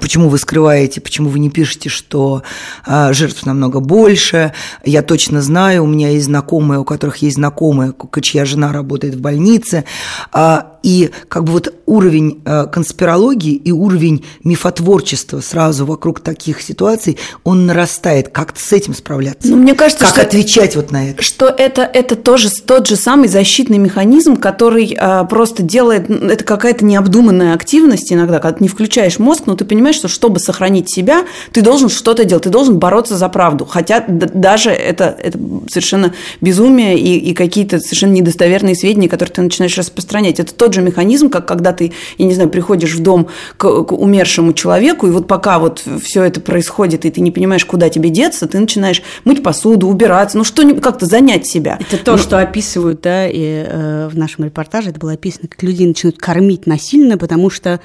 почему 0.01 0.29
вы 0.29 0.39
скрываете, 0.39 1.01
почему 1.01 1.29
вы 1.29 1.39
не 1.39 1.51
пишете, 1.51 1.89
что 1.89 2.43
э, 2.87 3.13
жертв 3.13 3.47
намного 3.47 3.81
больше. 3.81 4.53
Я 4.85 5.03
точно 5.03 5.43
знаю, 5.43 5.85
у 5.85 5.87
меня 5.87 6.11
есть 6.11 6.27
знакомые, 6.27 6.81
у 6.81 6.85
которых 6.85 7.19
есть 7.19 7.37
знакомые, 7.37 7.95
чья 8.23 8.45
жена 8.45 8.73
работает 8.73 9.15
в 9.15 9.21
больнице. 9.21 9.85
Э, 10.33 10.63
и 10.83 11.11
как 11.29 11.45
бы 11.45 11.53
вот 11.53 11.73
уровень 11.87 12.41
э, 12.45 12.67
конспирологии 12.67 13.55
и 13.55 13.73
уровень 13.73 14.25
мифотворчества 14.45 15.41
сразу 15.41 15.85
вокруг 15.85 16.21
таких 16.21 16.63
ситуаций, 16.63 17.19
он 17.45 17.67
нарастает. 17.67 18.31
Как 18.31 18.57
с 18.59 18.73
этим 18.73 18.95
справляться? 18.95 19.49
Ну, 19.49 19.57
мне 19.57 19.75
кажется, 19.75 20.05
как 20.05 20.15
что, 20.15 20.23
отвечать 20.23 20.77
вот 20.77 20.91
на 20.91 21.11
это? 21.11 21.23
Что 21.23 21.47
это, 21.47 21.83
это 21.83 22.17
тоже 22.17 22.51
тот 22.51 22.87
же 22.87 22.97
самый 22.97 23.29
защитный 23.29 23.79
механизм, 23.79 24.37
который 24.37 24.97
э, 24.99 25.25
просто 25.29 25.63
делает, 25.63 26.09
это 26.11 26.45
какая-то 26.45 26.85
необдуманная 26.85 27.55
активность 27.55 28.13
иногда, 28.13 28.39
когда 28.39 28.59
ты 28.59 28.65
не 28.65 28.69
включаешь 28.69 29.19
мозг, 29.19 29.45
но 29.47 29.55
ты 29.55 29.65
понимаешь, 29.65 29.97
что 29.97 30.09
чтобы 30.09 30.41
сохранить 30.41 30.93
себя, 30.93 31.25
ты 31.53 31.63
должен 31.63 31.89
что-то 31.89 32.25
делать, 32.25 32.45
ты 32.45 32.51
должен 32.51 32.79
бороться 32.79 33.17
за 33.17 33.29
правду. 33.29 33.67
Хотя 33.67 34.05
даже 34.07 34.71
это, 34.71 35.17
это 35.23 35.39
совершенно 35.69 36.15
безумие 36.41 36.99
и, 36.99 37.19
и 37.19 37.35
какие-то 37.35 37.81
совершенно 37.81 38.13
недостоверные 38.13 38.75
сведения, 38.75 39.09
которые 39.09 39.35
ты 39.35 39.43
начинаешь 39.43 39.77
распространять. 39.77 40.41
Это 40.41 40.55
тот 40.55 40.72
тот 40.73 40.75
же 40.75 40.83
механизм, 40.83 41.29
как 41.29 41.47
когда 41.47 41.73
ты, 41.73 41.93
я 42.19 42.27
не 42.27 42.35
знаю, 42.35 42.49
приходишь 42.49 42.95
в 42.95 43.03
дом 43.03 43.29
к, 43.57 43.85
к 43.85 43.93
умершему 43.93 44.55
человеку, 44.55 45.07
и 45.07 45.11
вот 45.11 45.27
пока 45.27 45.59
вот 45.59 45.83
все 46.03 46.25
это 46.25 46.41
происходит, 46.41 47.05
и 47.05 47.11
ты 47.11 47.21
не 47.21 47.31
понимаешь, 47.31 47.65
куда 47.65 47.91
тебе 47.91 48.09
деться, 48.09 48.47
ты 48.47 48.59
начинаешь 48.59 49.03
мыть 49.25 49.43
посуду, 49.43 49.89
убираться, 49.89 50.39
ну 50.39 50.45
что 50.45 50.63
как-то 50.81 51.07
занять 51.07 51.47
себя. 51.47 51.79
Это 51.81 52.03
то, 52.03 52.13
ну, 52.13 52.19
что 52.19 52.39
описывают, 52.39 53.03
да, 53.03 53.29
и 53.29 53.65
э, 53.67 54.09
в 54.11 54.17
нашем 54.17 54.47
репортаже 54.47 54.91
это 54.91 54.99
было 54.99 55.13
описано, 55.13 55.49
как 55.49 55.63
люди 55.63 55.85
начинают 55.85 56.19
кормить 56.19 56.67
насильно, 56.67 57.19
потому 57.19 57.51
что 57.51 57.81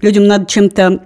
людям 0.00 0.26
надо 0.26 0.46
чем-то 0.46 1.00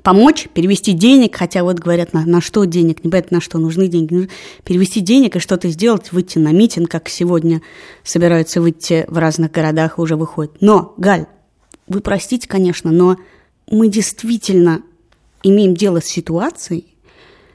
помочь, 0.00 0.48
перевести 0.52 0.92
денег, 0.92 1.36
хотя 1.36 1.62
вот 1.62 1.78
говорят, 1.78 2.12
на, 2.12 2.24
на 2.24 2.40
что 2.40 2.64
денег, 2.64 3.04
не 3.04 3.10
понятно, 3.10 3.36
на 3.36 3.40
что 3.40 3.58
нужны 3.58 3.88
деньги, 3.88 4.28
перевести 4.64 5.00
денег 5.00 5.36
и 5.36 5.40
что-то 5.40 5.68
сделать, 5.68 6.12
выйти 6.12 6.38
на 6.38 6.52
митинг, 6.52 6.90
как 6.90 7.08
сегодня 7.08 7.62
собираются 8.04 8.60
выйти 8.60 9.04
в 9.08 9.18
разных 9.18 9.52
городах 9.52 9.98
и 9.98 10.00
уже 10.00 10.16
выходят. 10.16 10.52
Но, 10.60 10.94
Галь, 10.96 11.26
вы 11.86 12.00
простите, 12.00 12.48
конечно, 12.48 12.90
но 12.90 13.16
мы 13.70 13.88
действительно 13.88 14.82
имеем 15.42 15.74
дело 15.74 16.00
с 16.00 16.06
ситуацией, 16.06 16.86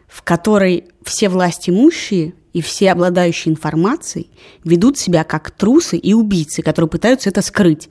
в 0.07 0.21
которой 0.23 0.85
все 1.03 1.29
власть 1.29 1.69
имущие 1.69 2.33
и 2.53 2.61
все 2.61 2.91
обладающие 2.91 3.51
информацией 3.51 4.29
ведут 4.63 4.97
себя 4.97 5.23
как 5.23 5.51
трусы 5.51 5.97
и 5.97 6.13
убийцы, 6.13 6.61
которые 6.61 6.89
пытаются 6.89 7.29
это 7.29 7.41
скрыть. 7.41 7.89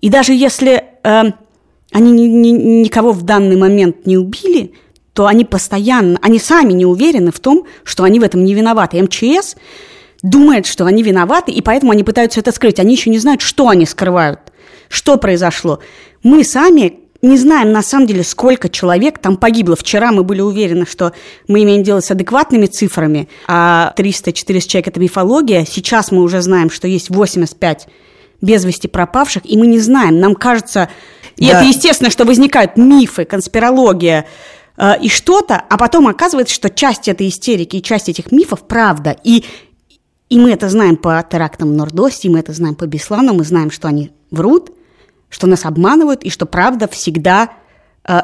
И 0.00 0.08
даже 0.08 0.32
если 0.32 0.84
э, 1.04 1.32
они 1.92 2.12
ни, 2.12 2.26
ни, 2.26 2.50
никого 2.82 3.12
в 3.12 3.22
данный 3.22 3.56
момент 3.56 4.06
не 4.06 4.16
убили, 4.16 4.72
то 5.12 5.26
они 5.26 5.44
постоянно, 5.44 6.18
они 6.22 6.38
сами 6.38 6.72
не 6.72 6.86
уверены 6.86 7.32
в 7.32 7.40
том, 7.40 7.66
что 7.84 8.04
они 8.04 8.20
в 8.20 8.22
этом 8.22 8.44
не 8.44 8.54
виноваты. 8.54 9.02
МЧС 9.02 9.56
думает, 10.22 10.66
что 10.66 10.86
они 10.86 11.02
виноваты, 11.02 11.52
и 11.52 11.60
поэтому 11.62 11.92
они 11.92 12.04
пытаются 12.04 12.40
это 12.40 12.52
скрыть. 12.52 12.78
Они 12.78 12.94
еще 12.94 13.10
не 13.10 13.18
знают, 13.18 13.40
что 13.40 13.68
они 13.68 13.86
скрывают, 13.86 14.40
что 14.88 15.16
произошло. 15.16 15.80
Мы 16.22 16.44
сами 16.44 17.00
не 17.22 17.36
знаем, 17.36 17.72
на 17.72 17.82
самом 17.82 18.06
деле, 18.06 18.24
сколько 18.24 18.68
человек 18.68 19.18
там 19.18 19.36
погибло. 19.36 19.76
Вчера 19.76 20.10
мы 20.10 20.22
были 20.24 20.40
уверены, 20.40 20.86
что 20.86 21.12
мы 21.48 21.62
имеем 21.64 21.82
дело 21.82 22.00
с 22.00 22.10
адекватными 22.10 22.66
цифрами, 22.66 23.28
а 23.46 23.92
300-400 23.96 24.60
человек– 24.60 24.88
это 24.88 25.00
мифология. 25.00 25.66
Сейчас 25.66 26.12
мы 26.12 26.22
уже 26.22 26.40
знаем, 26.40 26.70
что 26.70 26.88
есть 26.88 27.10
85 27.10 27.88
без 28.40 28.64
вести 28.64 28.88
пропавших, 28.88 29.42
и 29.44 29.56
мы 29.56 29.66
не 29.66 29.78
знаем. 29.78 30.18
Нам 30.18 30.34
кажется, 30.34 30.88
и 31.36 31.46
да. 31.46 31.58
это 31.58 31.64
естественно, 31.64 32.10
что 32.10 32.24
возникают 32.24 32.76
мифы, 32.76 33.24
конспирология 33.24 34.26
э, 34.76 35.00
и 35.02 35.08
что-то, 35.08 35.56
а 35.56 35.76
потом 35.76 36.08
оказывается, 36.08 36.54
что 36.54 36.70
часть 36.70 37.08
этой 37.08 37.28
истерики 37.28 37.76
и 37.76 37.82
часть 37.82 38.08
этих 38.08 38.32
мифов 38.32 38.66
правда. 38.66 39.16
И, 39.24 39.44
и 40.28 40.38
мы 40.38 40.50
это 40.52 40.68
знаем 40.68 40.96
по 40.96 41.24
терактам 41.28 41.70
в 41.70 41.74
Нордосте, 41.74 42.28
мы 42.28 42.38
это 42.40 42.52
знаем 42.52 42.74
по 42.74 42.86
Беслану, 42.86 43.34
мы 43.34 43.44
знаем, 43.44 43.70
что 43.70 43.88
они 43.88 44.10
врут, 44.30 44.70
что 45.28 45.46
нас 45.46 45.64
обманывают, 45.64 46.22
и 46.24 46.30
что 46.30 46.46
правда 46.46 46.88
всегда 46.88 47.50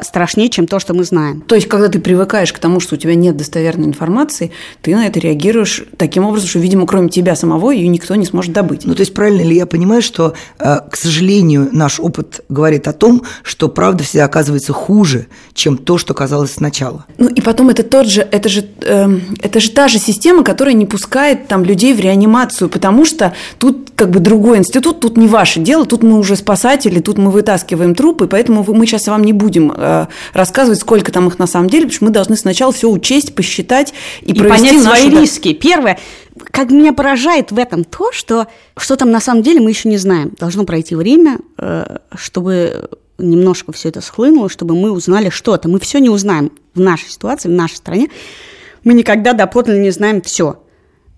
страшнее, 0.02 0.48
чем 0.48 0.66
то, 0.66 0.78
что 0.78 0.94
мы 0.94 1.04
знаем. 1.04 1.42
То 1.42 1.54
есть, 1.54 1.68
когда 1.68 1.88
ты 1.88 1.98
привыкаешь 1.98 2.52
к 2.52 2.58
тому, 2.58 2.80
что 2.80 2.94
у 2.94 2.98
тебя 2.98 3.14
нет 3.14 3.36
достоверной 3.36 3.86
информации, 3.86 4.50
ты 4.82 4.94
на 4.96 5.06
это 5.06 5.20
реагируешь 5.20 5.84
таким 5.96 6.24
образом, 6.24 6.48
что, 6.48 6.58
видимо, 6.58 6.86
кроме 6.86 7.08
тебя 7.08 7.36
самого 7.36 7.70
ее 7.70 7.86
никто 7.88 8.14
не 8.14 8.24
сможет 8.24 8.52
добыть. 8.52 8.84
Ну, 8.84 8.94
то 8.94 9.00
есть, 9.00 9.14
правильно 9.14 9.42
ли 9.42 9.54
я 9.54 9.66
понимаю, 9.66 10.02
что, 10.02 10.34
э, 10.58 10.76
к 10.90 10.96
сожалению, 10.96 11.68
наш 11.72 12.00
опыт 12.00 12.40
говорит 12.48 12.88
о 12.88 12.92
том, 12.92 13.22
что 13.42 13.68
правда 13.68 14.02
всегда 14.02 14.24
оказывается 14.24 14.72
хуже, 14.72 15.26
чем 15.52 15.76
то, 15.76 15.98
что 15.98 16.14
казалось 16.14 16.52
сначала? 16.52 17.04
Ну, 17.18 17.28
и 17.28 17.40
потом 17.40 17.68
это 17.68 17.82
тот 17.82 18.06
же, 18.06 18.22
это 18.22 18.48
же, 18.48 18.66
э, 18.82 19.18
это 19.42 19.60
же 19.60 19.70
та 19.70 19.88
же 19.88 19.98
система, 19.98 20.42
которая 20.42 20.74
не 20.74 20.86
пускает 20.86 21.48
там 21.48 21.64
людей 21.64 21.92
в 21.92 22.00
реанимацию, 22.00 22.68
потому 22.68 23.04
что 23.04 23.34
тут 23.58 23.90
как 23.94 24.10
бы 24.10 24.20
другой 24.20 24.58
институт, 24.58 25.00
тут 25.00 25.16
не 25.16 25.26
ваше 25.26 25.60
дело, 25.60 25.86
тут 25.86 26.02
мы 26.02 26.18
уже 26.18 26.36
спасатели, 26.36 27.00
тут 27.00 27.18
мы 27.18 27.30
вытаскиваем 27.30 27.94
трупы, 27.94 28.26
поэтому 28.26 28.64
мы 28.66 28.86
сейчас 28.86 29.06
вам 29.06 29.22
не 29.22 29.32
будем 29.32 29.65
э, 29.74 30.06
рассказывать, 30.32 30.80
сколько 30.80 31.12
там 31.12 31.28
их 31.28 31.38
на 31.38 31.46
самом 31.46 31.70
деле, 31.70 31.84
потому 31.84 31.96
что 31.96 32.04
мы 32.04 32.10
должны 32.10 32.36
сначала 32.36 32.72
все 32.72 32.90
учесть, 32.90 33.34
посчитать 33.34 33.94
и, 34.22 34.32
и 34.32 34.38
понять 34.38 34.82
нашу... 34.82 35.00
свои 35.00 35.10
риски. 35.10 35.54
Первое, 35.54 35.98
как 36.50 36.70
меня 36.70 36.92
поражает 36.92 37.52
в 37.52 37.58
этом 37.58 37.84
то, 37.84 38.12
что 38.12 38.46
что 38.76 38.96
там 38.96 39.10
на 39.10 39.20
самом 39.20 39.42
деле 39.42 39.60
мы 39.60 39.70
еще 39.70 39.88
не 39.88 39.96
знаем. 39.96 40.32
Должно 40.38 40.64
пройти 40.64 40.94
время, 40.94 41.38
э, 41.58 41.98
чтобы 42.14 42.90
немножко 43.18 43.72
все 43.72 43.88
это 43.88 44.00
схлынуло, 44.00 44.48
чтобы 44.48 44.74
мы 44.74 44.90
узнали 44.90 45.30
что-то. 45.30 45.68
Мы 45.68 45.80
все 45.80 45.98
не 45.98 46.10
узнаем 46.10 46.52
в 46.74 46.80
нашей 46.80 47.08
ситуации, 47.08 47.48
в 47.48 47.52
нашей 47.52 47.76
стране. 47.76 48.10
Мы 48.84 48.94
никогда 48.94 49.32
доподлинно 49.32 49.80
не 49.80 49.90
знаем 49.90 50.20
все. 50.20 50.62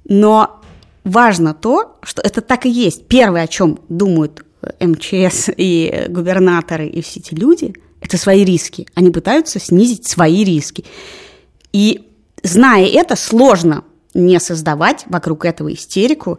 Но 0.04 0.60
важно 1.04 1.54
то, 1.54 1.96
что 2.02 2.22
это 2.22 2.40
так 2.40 2.66
и 2.66 2.70
есть. 2.70 3.06
Первое, 3.08 3.42
о 3.42 3.48
чем 3.48 3.80
думают 3.88 4.44
МЧС 4.80 5.50
и 5.56 6.06
губернаторы 6.08 6.86
и 6.86 7.02
все 7.02 7.20
эти 7.20 7.34
люди– 7.34 7.74
это 8.00 8.16
свои 8.16 8.44
риски. 8.44 8.86
Они 8.94 9.10
пытаются 9.10 9.58
снизить 9.58 10.08
свои 10.08 10.44
риски. 10.44 10.84
И 11.72 12.08
зная 12.42 12.86
это, 12.86 13.16
сложно 13.16 13.84
не 14.14 14.40
создавать 14.40 15.04
вокруг 15.06 15.44
этого 15.44 15.72
истерику, 15.72 16.38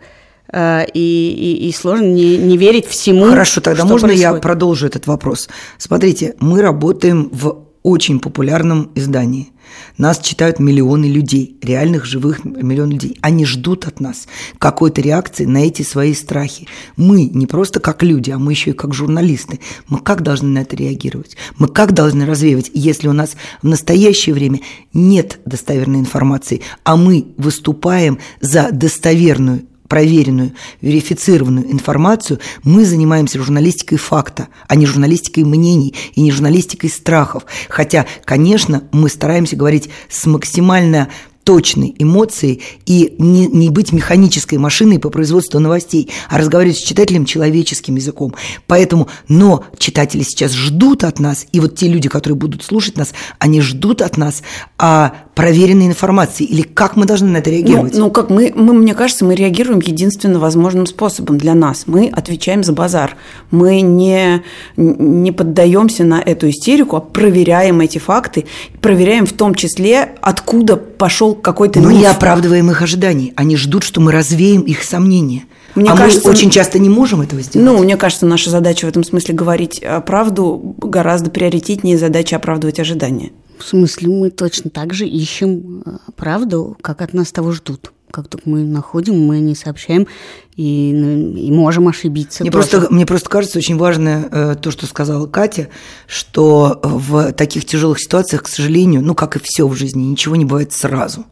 э, 0.51 0.85
и, 0.93 1.59
и, 1.61 1.69
и 1.69 1.71
сложно 1.71 2.05
не, 2.05 2.37
не 2.37 2.57
верить 2.57 2.87
всему. 2.87 3.25
Хорошо, 3.29 3.61
тогда 3.61 3.85
можно 3.85 4.07
происходит. 4.07 4.35
я 4.35 4.41
продолжу 4.41 4.87
этот 4.87 5.07
вопрос? 5.07 5.49
Смотрите, 5.77 6.35
мы 6.39 6.61
работаем 6.61 7.29
в 7.31 7.68
очень 7.83 8.19
популярном 8.19 8.91
издании. 8.95 9.51
Нас 9.97 10.19
читают 10.19 10.59
миллионы 10.59 11.05
людей, 11.05 11.57
реальных 11.61 12.05
живых 12.05 12.43
миллионов 12.43 12.93
людей. 12.93 13.17
Они 13.21 13.45
ждут 13.45 13.85
от 13.85 13.99
нас 13.99 14.27
какой-то 14.57 15.01
реакции 15.01 15.45
на 15.45 15.59
эти 15.59 15.83
свои 15.83 16.13
страхи. 16.13 16.67
Мы 16.95 17.25
не 17.25 17.45
просто 17.45 17.79
как 17.79 18.01
люди, 18.03 18.31
а 18.31 18.39
мы 18.39 18.53
еще 18.53 18.71
и 18.71 18.73
как 18.73 18.93
журналисты. 18.93 19.59
Мы 19.87 19.99
как 19.99 20.23
должны 20.23 20.49
на 20.49 20.59
это 20.59 20.75
реагировать? 20.75 21.37
Мы 21.57 21.67
как 21.67 21.93
должны 21.93 22.25
развеивать, 22.25 22.71
если 22.73 23.07
у 23.07 23.13
нас 23.13 23.35
в 23.61 23.67
настоящее 23.67 24.33
время 24.33 24.59
нет 24.93 25.39
достоверной 25.45 25.99
информации, 25.99 26.61
а 26.83 26.97
мы 26.97 27.27
выступаем 27.37 28.19
за 28.41 28.71
достоверную 28.71 29.63
проверенную, 29.89 30.53
верифицированную 30.81 31.69
информацию, 31.69 32.39
мы 32.63 32.85
занимаемся 32.85 33.39
журналистикой 33.39 33.97
факта, 33.97 34.47
а 34.67 34.75
не 34.75 34.85
журналистикой 34.85 35.43
мнений 35.43 35.93
и 36.13 36.21
не 36.21 36.31
журналистикой 36.31 36.89
страхов. 36.89 37.43
Хотя, 37.67 38.05
конечно, 38.23 38.83
мы 38.93 39.09
стараемся 39.09 39.57
говорить 39.57 39.89
с 40.07 40.25
максимально 40.27 41.09
точной 41.49 41.95
эмоцией 41.97 42.61
и 42.85 43.15
не, 43.17 43.47
не 43.47 43.69
быть 43.71 43.91
механической 43.91 44.59
машиной 44.59 44.99
по 44.99 45.09
производству 45.09 45.59
новостей, 45.59 46.07
а 46.29 46.37
разговаривать 46.37 46.77
с 46.77 46.83
читателем 46.83 47.25
человеческим 47.25 47.95
языком. 47.95 48.35
Поэтому, 48.67 49.07
но 49.27 49.63
читатели 49.79 50.21
сейчас 50.21 50.53
ждут 50.53 51.03
от 51.03 51.19
нас, 51.19 51.47
и 51.51 51.59
вот 51.59 51.75
те 51.75 51.87
люди, 51.87 52.07
которые 52.07 52.37
будут 52.37 52.63
слушать 52.63 52.97
нас, 52.97 53.13
они 53.39 53.61
ждут 53.61 54.03
от 54.03 54.15
нас 54.15 54.43
а, 54.77 55.15
проверенной 55.33 55.87
информации, 55.87 56.43
или 56.43 56.61
как 56.61 56.97
мы 56.97 57.05
должны 57.05 57.29
на 57.29 57.37
это 57.37 57.49
реагировать? 57.49 57.93
Ну, 57.93 57.99
ну 57.99 58.11
как 58.11 58.29
мы, 58.29 58.51
мы, 58.53 58.73
мне 58.73 58.93
кажется, 58.93 59.25
мы 59.25 59.33
реагируем 59.33 59.79
единственно 59.79 60.37
возможным 60.37 60.85
способом 60.85 61.39
для 61.39 61.55
нас. 61.55 61.85
Мы 61.87 62.09
отвечаем 62.09 62.61
за 62.61 62.73
базар. 62.73 63.15
Мы 63.49 63.81
не, 63.81 64.43
не 64.75 65.31
поддаемся 65.31 66.03
на 66.03 66.21
эту 66.21 66.49
истерику, 66.49 66.97
а 66.97 66.99
проверяем 66.99 67.79
эти 67.79 67.97
факты, 67.97 68.45
проверяем 68.81 69.25
в 69.25 69.31
том 69.31 69.55
числе, 69.55 70.13
откуда 70.21 70.75
пошел 70.75 71.33
какой-то 71.41 71.79
Но 71.79 71.89
миф. 71.89 71.99
не 71.99 72.05
оправдываем 72.05 72.69
их 72.71 72.81
ожиданий. 72.81 73.33
Они 73.35 73.55
ждут, 73.55 73.83
что 73.83 74.01
мы 74.01 74.11
развеем 74.11 74.61
их 74.61 74.83
сомнения. 74.83 75.45
Мне 75.75 75.91
а 75.91 75.95
кажется, 75.95 76.25
мы 76.25 76.31
очень 76.31 76.49
часто 76.49 76.79
не 76.79 76.89
можем 76.89 77.21
этого 77.21 77.41
сделать. 77.41 77.65
Ну, 77.65 77.77
мне 77.83 77.95
кажется, 77.95 78.25
наша 78.25 78.49
задача 78.49 78.85
в 78.85 78.89
этом 78.89 79.03
смысле 79.03 79.35
говорить 79.35 79.83
правду 80.05 80.75
гораздо 80.77 81.29
приоритетнее 81.29 81.97
задачи 81.97 82.33
оправдывать 82.33 82.79
ожидания. 82.79 83.31
В 83.59 83.65
смысле, 83.65 84.07
мы 84.07 84.29
точно 84.29 84.69
так 84.69 84.93
же 84.93 85.05
ищем 85.05 85.83
э, 85.85 85.97
правду, 86.15 86.77
как 86.81 87.01
от 87.01 87.13
нас 87.13 87.31
того 87.31 87.51
ждут. 87.51 87.91
Как 88.11 88.27
только 88.27 88.49
мы 88.49 88.63
находим, 88.63 89.19
мы 89.19 89.39
не 89.39 89.55
сообщаем 89.55 90.07
и, 90.55 90.91
ну, 90.93 91.35
и 91.37 91.51
можем 91.51 91.87
ошибиться. 91.87 92.43
Мне 92.43 92.51
просто, 92.51 92.87
мне 92.89 93.05
просто 93.05 93.29
кажется 93.29 93.59
очень 93.59 93.77
важно 93.77 94.27
э, 94.31 94.55
то, 94.61 94.71
что 94.71 94.87
сказала 94.87 95.27
Катя, 95.27 95.69
что 96.07 96.79
в 96.83 97.31
таких 97.33 97.65
тяжелых 97.65 97.99
ситуациях, 97.99 98.43
к 98.43 98.47
сожалению, 98.47 99.01
ну 99.01 99.15
как 99.15 99.35
и 99.35 99.39
все 99.43 99.67
в 99.67 99.75
жизни, 99.75 100.03
ничего 100.03 100.35
не 100.35 100.45
бывает 100.45 100.73
сразу 100.73 101.25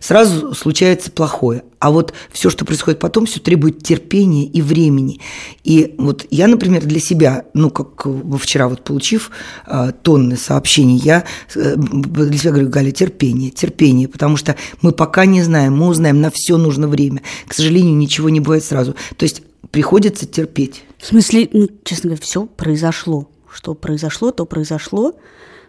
сразу 0.00 0.54
случается 0.54 1.10
плохое. 1.10 1.62
А 1.78 1.90
вот 1.90 2.12
все, 2.32 2.50
что 2.50 2.64
происходит 2.64 2.98
потом, 2.98 3.26
все 3.26 3.40
требует 3.40 3.82
терпения 3.82 4.44
и 4.44 4.62
времени. 4.62 5.20
И 5.62 5.94
вот 5.98 6.26
я, 6.30 6.48
например, 6.48 6.84
для 6.84 6.98
себя, 6.98 7.44
ну, 7.54 7.70
как 7.70 8.06
вчера 8.40 8.68
вот 8.68 8.82
получив 8.82 9.30
э, 9.66 9.92
тонны 10.02 10.36
сообщений, 10.36 10.96
я 10.96 11.24
э, 11.54 11.76
для 11.76 12.38
себя 12.38 12.50
говорю, 12.50 12.68
Галя, 12.68 12.90
терпение, 12.90 13.50
терпение, 13.50 14.08
потому 14.08 14.36
что 14.36 14.56
мы 14.82 14.92
пока 14.92 15.24
не 15.24 15.42
знаем, 15.42 15.76
мы 15.76 15.86
узнаем, 15.86 16.20
на 16.20 16.30
все 16.30 16.56
нужно 16.56 16.88
время. 16.88 17.22
К 17.46 17.54
сожалению, 17.54 17.96
ничего 17.96 18.28
не 18.28 18.40
бывает 18.40 18.64
сразу. 18.64 18.94
То 19.16 19.24
есть 19.24 19.42
приходится 19.70 20.26
терпеть. 20.26 20.82
В 20.98 21.06
смысле, 21.06 21.48
ну, 21.52 21.68
честно 21.84 22.08
говоря, 22.08 22.22
все 22.22 22.46
произошло. 22.46 23.28
Что 23.52 23.74
произошло, 23.74 24.32
то 24.32 24.46
произошло. 24.46 25.14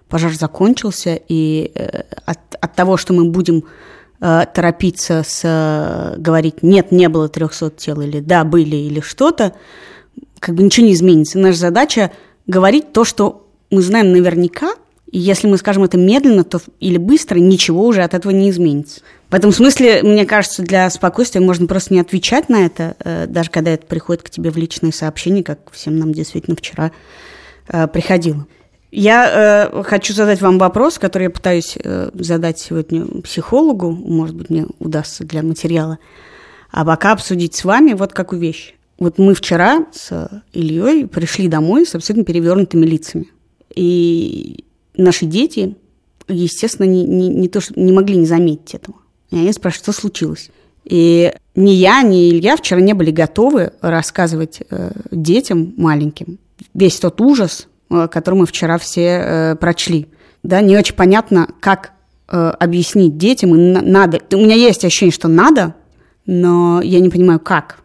Пожар 0.07 0.33
закончился, 0.33 1.19
и 1.27 1.71
э, 1.75 2.03
от, 2.25 2.39
от 2.59 2.75
того, 2.75 2.97
что 2.97 3.13
мы 3.13 3.25
будем 3.25 3.63
торопиться 4.53 5.23
с 5.25 5.41
э, 5.43 6.19
говорить 6.19 6.61
«нет, 6.61 6.91
не 6.91 7.07
было 7.07 7.29
300 7.29 7.71
тел» 7.71 8.01
или 8.01 8.19
«да, 8.19 8.43
были» 8.43 8.75
или 8.75 8.99
что-то, 8.99 9.53
как 10.39 10.55
бы 10.55 10.63
ничего 10.63 10.87
не 10.87 10.93
изменится. 10.93 11.39
Наша 11.39 11.57
задача 11.57 12.11
говорить 12.45 12.91
то, 12.91 13.05
что 13.05 13.47
мы 13.71 13.81
знаем 13.81 14.11
наверняка, 14.11 14.71
и 15.09 15.19
если 15.19 15.47
мы 15.47 15.57
скажем 15.57 15.83
это 15.83 15.97
медленно 15.97 16.43
то, 16.43 16.59
или 16.79 16.97
быстро, 16.97 17.39
ничего 17.39 17.85
уже 17.85 18.03
от 18.03 18.13
этого 18.13 18.31
не 18.31 18.49
изменится. 18.49 19.01
В 19.29 19.35
этом 19.35 19.51
смысле, 19.51 20.03
мне 20.03 20.25
кажется, 20.25 20.63
для 20.63 20.89
спокойствия 20.89 21.41
можно 21.41 21.65
просто 21.65 21.93
не 21.93 21.99
отвечать 21.99 22.49
на 22.49 22.65
это, 22.65 22.95
э, 22.99 23.25
даже 23.27 23.49
когда 23.49 23.71
это 23.71 23.85
приходит 23.85 24.23
к 24.23 24.29
тебе 24.29 24.51
в 24.51 24.57
личные 24.57 24.91
сообщения, 24.91 25.43
как 25.43 25.71
всем 25.71 25.97
нам 25.97 26.13
действительно 26.13 26.55
вчера 26.55 26.91
приходило. 27.93 28.47
Я 28.91 29.69
э, 29.71 29.83
хочу 29.83 30.13
задать 30.13 30.41
вам 30.41 30.57
вопрос, 30.57 30.97
который 30.97 31.23
я 31.23 31.29
пытаюсь 31.29 31.77
э, 31.81 32.09
задать 32.13 32.59
сегодня 32.59 33.05
психологу, 33.21 33.91
может 33.91 34.35
быть, 34.35 34.49
мне 34.49 34.65
удастся 34.79 35.23
для 35.23 35.43
материала, 35.43 35.99
а 36.71 36.83
пока 36.83 37.11
обсудить 37.11 37.55
с 37.55 37.63
вами 37.63 37.93
вот 37.93 38.13
какую 38.13 38.41
вещь. 38.41 38.75
Вот 38.97 39.17
мы 39.17 39.33
вчера 39.35 39.85
с 39.91 40.29
Ильей 40.53 41.07
пришли 41.07 41.47
домой 41.47 41.85
с 41.85 41.95
абсолютно 41.95 42.25
перевернутыми 42.25 42.85
лицами. 42.85 43.27
И 43.73 44.65
наши 44.97 45.25
дети, 45.25 45.75
естественно, 46.27 46.87
не, 46.87 47.05
не, 47.05 47.29
не 47.29 47.47
то, 47.47 47.61
что 47.61 47.79
не 47.79 47.93
могли 47.93 48.17
не 48.17 48.25
заметить 48.25 48.75
этого. 48.75 48.97
И 49.29 49.37
они 49.37 49.53
спрашивают, 49.53 49.83
что 49.83 50.01
случилось. 50.01 50.49
И 50.83 51.31
ни 51.55 51.71
я, 51.71 52.01
ни 52.01 52.31
Илья 52.31 52.57
вчера 52.57 52.81
не 52.81 52.93
были 52.93 53.11
готовы 53.11 53.71
рассказывать 53.81 54.61
э, 54.69 54.91
детям 55.11 55.73
маленьким 55.77 56.39
весь 56.73 56.99
тот 56.99 57.21
ужас, 57.21 57.67
Э, 57.89 58.07
который 58.07 58.35
мы 58.35 58.45
вчера 58.45 58.77
все 58.77 59.01
э, 59.01 59.55
прочли. 59.55 60.07
Да, 60.43 60.61
не 60.61 60.77
очень 60.77 60.95
понятно, 60.95 61.47
как 61.59 61.91
э, 62.27 62.37
объяснить 62.37 63.17
детям, 63.17 63.51
надо. 63.73 64.19
У 64.31 64.37
меня 64.37 64.55
есть 64.55 64.85
ощущение, 64.85 65.11
что 65.11 65.27
надо, 65.27 65.73
но 66.25 66.81
я 66.83 66.99
не 66.99 67.09
понимаю, 67.09 67.39
как 67.39 67.79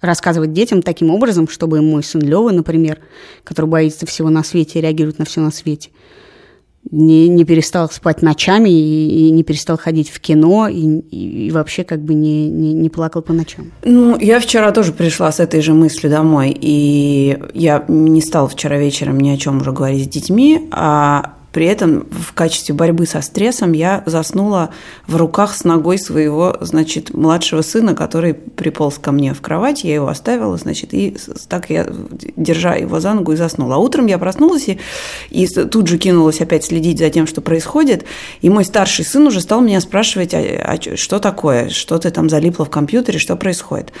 рассказывать 0.00 0.52
детям 0.52 0.82
таким 0.82 1.10
образом, 1.10 1.48
чтобы 1.48 1.80
мой 1.80 2.02
сын 2.02 2.20
Лева, 2.20 2.50
например, 2.50 2.98
который 3.44 3.66
боится 3.66 4.04
всего 4.04 4.30
на 4.30 4.42
свете 4.42 4.78
и 4.78 4.82
реагирует 4.82 5.18
на 5.18 5.24
все 5.24 5.40
на 5.40 5.50
свете, 5.52 5.90
не, 6.90 7.28
не 7.28 7.44
перестал 7.44 7.90
спать 7.90 8.22
ночами 8.22 8.70
и, 8.70 9.28
и 9.28 9.30
не 9.30 9.42
перестал 9.42 9.76
ходить 9.76 10.10
в 10.10 10.20
кино 10.20 10.68
и, 10.68 10.76
и, 10.76 11.46
и 11.46 11.50
вообще 11.50 11.84
как 11.84 12.00
бы 12.00 12.14
не, 12.14 12.48
не, 12.48 12.72
не 12.72 12.88
плакал 12.88 13.22
по 13.22 13.32
ночам. 13.32 13.72
Ну, 13.84 14.18
я 14.18 14.40
вчера 14.40 14.70
тоже 14.72 14.92
пришла 14.92 15.30
с 15.30 15.40
этой 15.40 15.60
же 15.60 15.74
мыслью 15.74 16.10
домой, 16.10 16.56
и 16.58 17.38
я 17.54 17.84
не 17.88 18.20
стала 18.20 18.48
вчера 18.48 18.78
вечером 18.78 19.20
ни 19.20 19.30
о 19.30 19.36
чем 19.36 19.60
уже 19.60 19.72
говорить 19.72 20.04
с 20.04 20.08
детьми, 20.08 20.68
а 20.70 21.34
при 21.52 21.66
этом 21.66 22.06
в 22.10 22.34
качестве 22.34 22.74
борьбы 22.74 23.06
со 23.06 23.20
стрессом 23.22 23.72
я 23.72 24.02
заснула 24.06 24.70
в 25.06 25.16
руках 25.16 25.54
с 25.54 25.64
ногой 25.64 25.98
своего, 25.98 26.56
значит, 26.60 27.14
младшего 27.14 27.62
сына, 27.62 27.94
который 27.94 28.34
приполз 28.34 28.98
ко 28.98 29.12
мне 29.12 29.32
в 29.32 29.40
кровать, 29.40 29.84
я 29.84 29.94
его 29.94 30.08
оставила, 30.08 30.56
значит, 30.56 30.92
и 30.92 31.16
так 31.48 31.70
я, 31.70 31.86
держа 32.36 32.74
его 32.74 33.00
за 33.00 33.14
ногу, 33.14 33.32
и 33.32 33.36
заснула. 33.36 33.76
А 33.76 33.78
утром 33.78 34.06
я 34.06 34.18
проснулась 34.18 34.68
и, 34.68 34.78
и 35.30 35.46
тут 35.46 35.86
же 35.86 35.98
кинулась 35.98 36.40
опять 36.40 36.64
следить 36.64 36.98
за 36.98 37.10
тем, 37.10 37.26
что 37.26 37.40
происходит, 37.40 38.04
и 38.42 38.50
мой 38.50 38.64
старший 38.64 39.04
сын 39.04 39.26
уже 39.26 39.40
стал 39.40 39.60
меня 39.60 39.80
спрашивать, 39.80 40.34
а, 40.34 40.38
а 40.38 40.96
что 40.96 41.18
такое, 41.18 41.70
что 41.70 41.98
ты 41.98 42.10
там 42.10 42.28
залипла 42.28 42.64
в 42.66 42.70
компьютере, 42.70 43.18
что 43.18 43.36
происходит. 43.36 43.92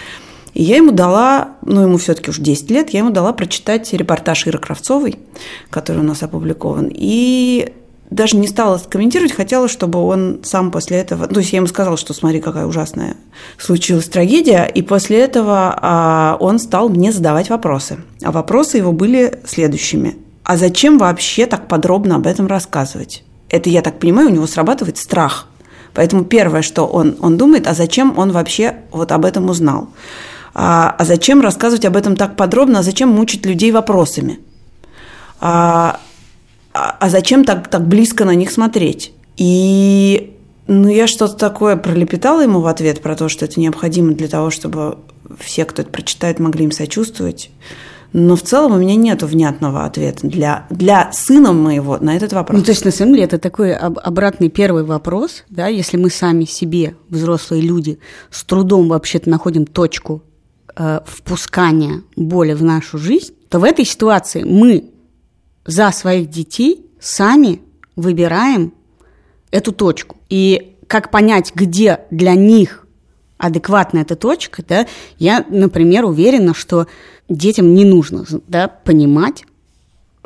И 0.54 0.62
я 0.62 0.76
ему 0.76 0.92
дала, 0.92 1.50
ну, 1.62 1.82
ему 1.82 1.98
все-таки 1.98 2.30
уже 2.30 2.42
10 2.42 2.70
лет, 2.70 2.90
я 2.90 3.00
ему 3.00 3.10
дала 3.10 3.32
прочитать 3.32 3.92
репортаж 3.92 4.46
Иры 4.46 4.58
Кравцовой, 4.58 5.16
который 5.70 5.98
у 5.98 6.04
нас 6.04 6.22
опубликован. 6.22 6.90
И 6.92 7.72
даже 8.10 8.36
не 8.36 8.48
стала 8.48 8.78
комментировать, 8.78 9.32
хотела, 9.32 9.68
чтобы 9.68 10.00
он 10.00 10.40
сам 10.42 10.70
после 10.70 10.98
этого... 10.98 11.26
То 11.26 11.40
есть 11.40 11.52
я 11.52 11.58
ему 11.58 11.66
сказала, 11.66 11.96
что 11.96 12.14
смотри, 12.14 12.40
какая 12.40 12.66
ужасная 12.66 13.16
случилась 13.58 14.08
трагедия, 14.08 14.64
и 14.64 14.82
после 14.82 15.18
этого 15.18 15.78
а, 15.80 16.36
он 16.40 16.58
стал 16.58 16.88
мне 16.88 17.12
задавать 17.12 17.50
вопросы. 17.50 17.98
А 18.22 18.32
вопросы 18.32 18.78
его 18.78 18.92
были 18.92 19.38
следующими. 19.44 20.16
А 20.42 20.56
зачем 20.56 20.96
вообще 20.96 21.44
так 21.46 21.68
подробно 21.68 22.16
об 22.16 22.26
этом 22.26 22.46
рассказывать? 22.46 23.24
Это, 23.50 23.68
я 23.68 23.82
так 23.82 23.98
понимаю, 23.98 24.28
у 24.28 24.32
него 24.32 24.46
срабатывает 24.46 24.96
страх. 24.96 25.46
Поэтому 25.92 26.24
первое, 26.24 26.62
что 26.62 26.86
он, 26.86 27.16
он 27.20 27.36
думает, 27.36 27.66
а 27.66 27.74
зачем 27.74 28.18
он 28.18 28.32
вообще 28.32 28.76
вот 28.90 29.12
об 29.12 29.24
этом 29.24 29.50
узнал? 29.50 29.88
А, 30.54 30.94
а 30.98 31.04
зачем 31.04 31.40
рассказывать 31.40 31.84
об 31.84 31.96
этом 31.96 32.16
так 32.16 32.36
подробно, 32.36 32.80
а 32.80 32.82
зачем 32.82 33.10
мучить 33.10 33.46
людей 33.46 33.70
вопросами? 33.72 34.40
А, 35.40 36.00
а, 36.72 36.96
а 36.98 37.08
зачем 37.08 37.44
так, 37.44 37.68
так 37.68 37.86
близко 37.86 38.24
на 38.24 38.34
них 38.34 38.50
смотреть? 38.50 39.12
И 39.36 40.34
ну, 40.66 40.88
я 40.88 41.06
что-то 41.06 41.36
такое 41.36 41.76
пролепетала 41.76 42.42
ему 42.42 42.60
в 42.60 42.66
ответ 42.66 43.00
про 43.00 43.16
то, 43.16 43.28
что 43.28 43.44
это 43.44 43.58
необходимо 43.60 44.12
для 44.12 44.28
того, 44.28 44.50
чтобы 44.50 44.98
все, 45.38 45.64
кто 45.64 45.82
это 45.82 45.90
прочитает, 45.90 46.38
могли 46.38 46.64
им 46.64 46.72
сочувствовать. 46.72 47.50
Но 48.12 48.36
в 48.36 48.42
целом 48.42 48.72
у 48.72 48.78
меня 48.78 48.94
нет 48.94 49.22
внятного 49.22 49.84
ответа 49.84 50.26
для, 50.26 50.66
для 50.70 51.10
сына 51.12 51.52
моего 51.52 51.98
на 51.98 52.16
этот 52.16 52.32
вопрос. 52.32 52.58
Ну, 52.58 52.64
то 52.64 52.70
есть, 52.70 52.84
на 52.84 52.90
самом 52.90 53.12
деле, 53.12 53.24
это 53.24 53.38
такой 53.38 53.74
об, 53.74 53.98
обратный 53.98 54.48
первый 54.48 54.82
вопрос, 54.82 55.44
да, 55.50 55.66
если 55.66 55.98
мы 55.98 56.08
сами 56.08 56.44
себе, 56.44 56.96
взрослые 57.10 57.60
люди, 57.60 57.98
с 58.30 58.44
трудом 58.44 58.88
вообще-то 58.88 59.28
находим 59.28 59.66
точку 59.66 60.22
э, 60.78 61.00
впускания 61.04 62.02
боли 62.16 62.54
в 62.54 62.62
нашу 62.62 62.96
жизнь, 62.96 63.34
то 63.50 63.58
в 63.58 63.64
этой 63.64 63.84
ситуации 63.84 64.44
мы 64.44 64.90
за 65.66 65.90
своих 65.90 66.30
детей 66.30 66.86
сами 67.00 67.60
выбираем 67.96 68.72
эту 69.50 69.72
точку. 69.72 70.16
И 70.28 70.76
как 70.86 71.10
понять, 71.10 71.52
где 71.54 72.00
для 72.10 72.34
них 72.34 72.86
адекватна 73.36 73.98
эта 73.98 74.16
точка, 74.16 74.62
да, 74.66 74.86
я, 75.18 75.44
например, 75.48 76.04
уверена, 76.04 76.54
что 76.54 76.86
детям 77.28 77.74
не 77.74 77.84
нужно 77.84 78.24
да, 78.46 78.68
понимать, 78.68 79.44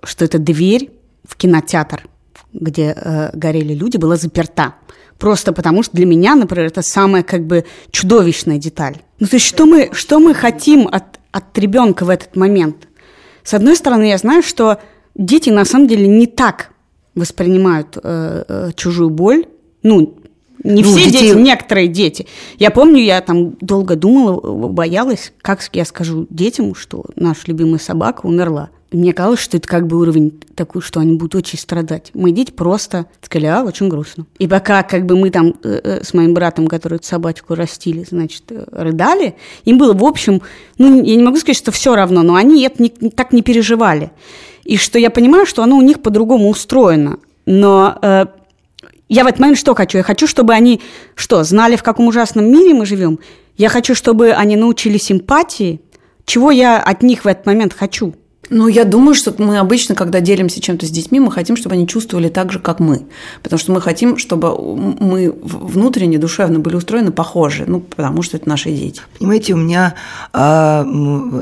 что 0.03 0.25
эта 0.25 0.39
дверь 0.39 0.91
в 1.25 1.37
кинотеатр, 1.37 2.09
где 2.53 2.95
э, 2.97 3.31
горели 3.35 3.75
люди, 3.75 3.97
была 3.97 4.17
заперта. 4.17 4.75
Просто 5.19 5.53
потому 5.53 5.83
что 5.83 5.97
для 5.97 6.07
меня, 6.07 6.35
например, 6.35 6.67
это 6.67 6.83
самая 6.83 7.23
как 7.23 7.47
бы 7.47 7.65
чудовищная 7.91 8.59
деталь. 8.59 8.97
Ну, 9.23 9.29
то 9.29 9.37
есть 9.37 9.47
что 9.47 9.67
мы, 9.67 9.91
что 9.93 10.19
мы 10.19 10.35
хотим 10.35 10.89
от, 10.91 11.21
от 11.31 11.57
ребенка 11.57 12.05
в 12.05 12.11
этот 12.11 12.35
момент? 12.35 12.89
С 13.45 13.55
одной 13.55 13.77
стороны, 13.77 14.09
я 14.09 14.19
знаю, 14.19 14.43
что 14.43 14.79
дети 15.15 15.49
на 15.49 15.65
самом 15.65 15.87
деле 15.87 16.09
не 16.09 16.27
так 16.27 16.73
воспринимают 17.15 17.97
э, 18.03 18.45
э, 18.49 18.71
чужую 18.75 19.11
боль. 19.11 19.45
Ну, 19.85 20.19
не 20.65 20.83
ну, 20.83 20.89
все 20.89 21.05
детей... 21.05 21.29
дети, 21.29 21.39
некоторые 21.39 21.87
дети. 21.87 22.27
Я 22.59 22.73
помню, 22.73 23.01
я 23.01 23.21
там 23.21 23.53
долго 23.61 23.95
думала, 23.95 24.41
боялась, 24.69 25.33
как 25.41 25.61
я 25.73 25.85
скажу 25.85 26.27
детям, 26.29 26.75
что 26.75 27.05
наша 27.15 27.43
любимая 27.47 27.79
собака 27.79 28.27
умерла. 28.27 28.71
Мне 28.93 29.13
казалось, 29.13 29.41
что 29.41 29.57
это 29.57 29.67
как 29.67 29.87
бы 29.87 29.99
уровень 29.99 30.39
такой, 30.55 30.83
что 30.83 31.01
они 31.01 31.17
будут 31.17 31.35
очень 31.35 31.59
страдать. 31.59 32.11
Мои 32.15 32.33
дети 32.33 32.51
просто 32.51 33.07
сказали, 33.23 33.47
а, 33.47 33.63
очень 33.63 33.89
грустно. 33.89 34.27
И 34.39 34.47
пока 34.47 34.83
как 34.83 35.07
бы 35.07 35.17
мы 35.17 35.31
там 35.31 35.55
э, 35.65 35.81
э, 35.83 36.05
с 36.05 36.13
моим 36.13 36.35
братом, 36.35 36.67
который 36.67 36.97
эту 36.97 37.07
собачку 37.07 37.55
растили, 37.55 38.05
значит, 38.09 38.45
э, 38.51 38.65
рыдали, 38.71 39.37
им 39.65 39.79
было, 39.79 39.95
в 39.95 40.05
общем, 40.05 40.43
ну, 40.79 41.03
я 41.03 41.17
не 41.17 41.23
могу 41.23 41.39
сказать, 41.39 41.57
что 41.57 41.73
все 41.73 41.97
равно, 41.97 42.23
но 42.23 42.35
они 42.35 42.63
это 42.63 42.83
не, 42.83 42.91
так 42.91 43.33
не 43.33 43.43
переживали. 43.43 44.11
И 44.65 44.77
что 44.77 44.99
я 44.99 45.11
понимаю, 45.11 45.47
что 45.47 45.63
оно 45.63 45.77
у 45.77 45.83
них 45.83 46.03
по-другому 46.03 46.49
устроено. 46.51 47.19
Но 47.47 47.99
э, 48.03 48.27
я 49.09 49.25
в 49.25 49.27
этот 49.27 49.41
момент 49.41 49.59
что 49.59 49.75
хочу? 49.75 49.99
Я 49.99 50.05
хочу, 50.05 50.27
чтобы 50.27 50.53
они 50.53 50.81
что, 51.15 51.43
знали, 51.45 51.77
в 51.77 51.83
каком 51.83 52.07
ужасном 52.09 52.51
мире 52.51 52.75
мы 52.75 52.87
живем? 52.87 53.19
Я 53.57 53.69
хочу, 53.69 53.95
чтобы 53.95 54.33
они 54.33 54.57
научились 54.57 55.11
эмпатии. 55.11 55.81
Чего 56.25 56.51
я 56.51 56.81
от 56.81 57.03
них 57.03 57.25
в 57.25 57.29
этот 57.29 57.47
момент 57.47 57.73
хочу? 57.73 58.15
Ну, 58.55 58.69
я 58.69 58.85
думаю, 58.85 59.15
что 59.15 59.35
мы 59.39 59.57
обычно, 59.57 59.95
когда 59.95 60.21
делимся 60.21 60.61
чем-то 60.61 60.85
с 60.85 60.91
детьми, 60.91 61.19
мы 61.21 61.33
хотим, 61.33 61.57
чтобы 61.57 61.75
они 61.75 61.89
чувствовали 61.89 62.29
так 62.29 62.53
же, 62.53 62.59
как 62.59 62.81
мы. 62.81 63.07
Потому 63.43 63.59
что 63.59 63.73
мы 63.73 63.81
хотим, 63.81 64.19
чтобы 64.19 64.55
мы 64.55 65.35
внутренне, 65.43 66.19
душевно 66.19 66.59
были 66.59 66.77
устроены 66.77 67.13
похожи. 67.13 67.65
Ну, 67.67 67.81
потому 67.81 68.21
что 68.21 68.37
это 68.37 68.47
наши 68.47 68.71
дети. 68.71 69.01
Понимаете, 69.19 69.55
у 69.55 69.57
меня, 69.57 69.95
а, 70.35 70.85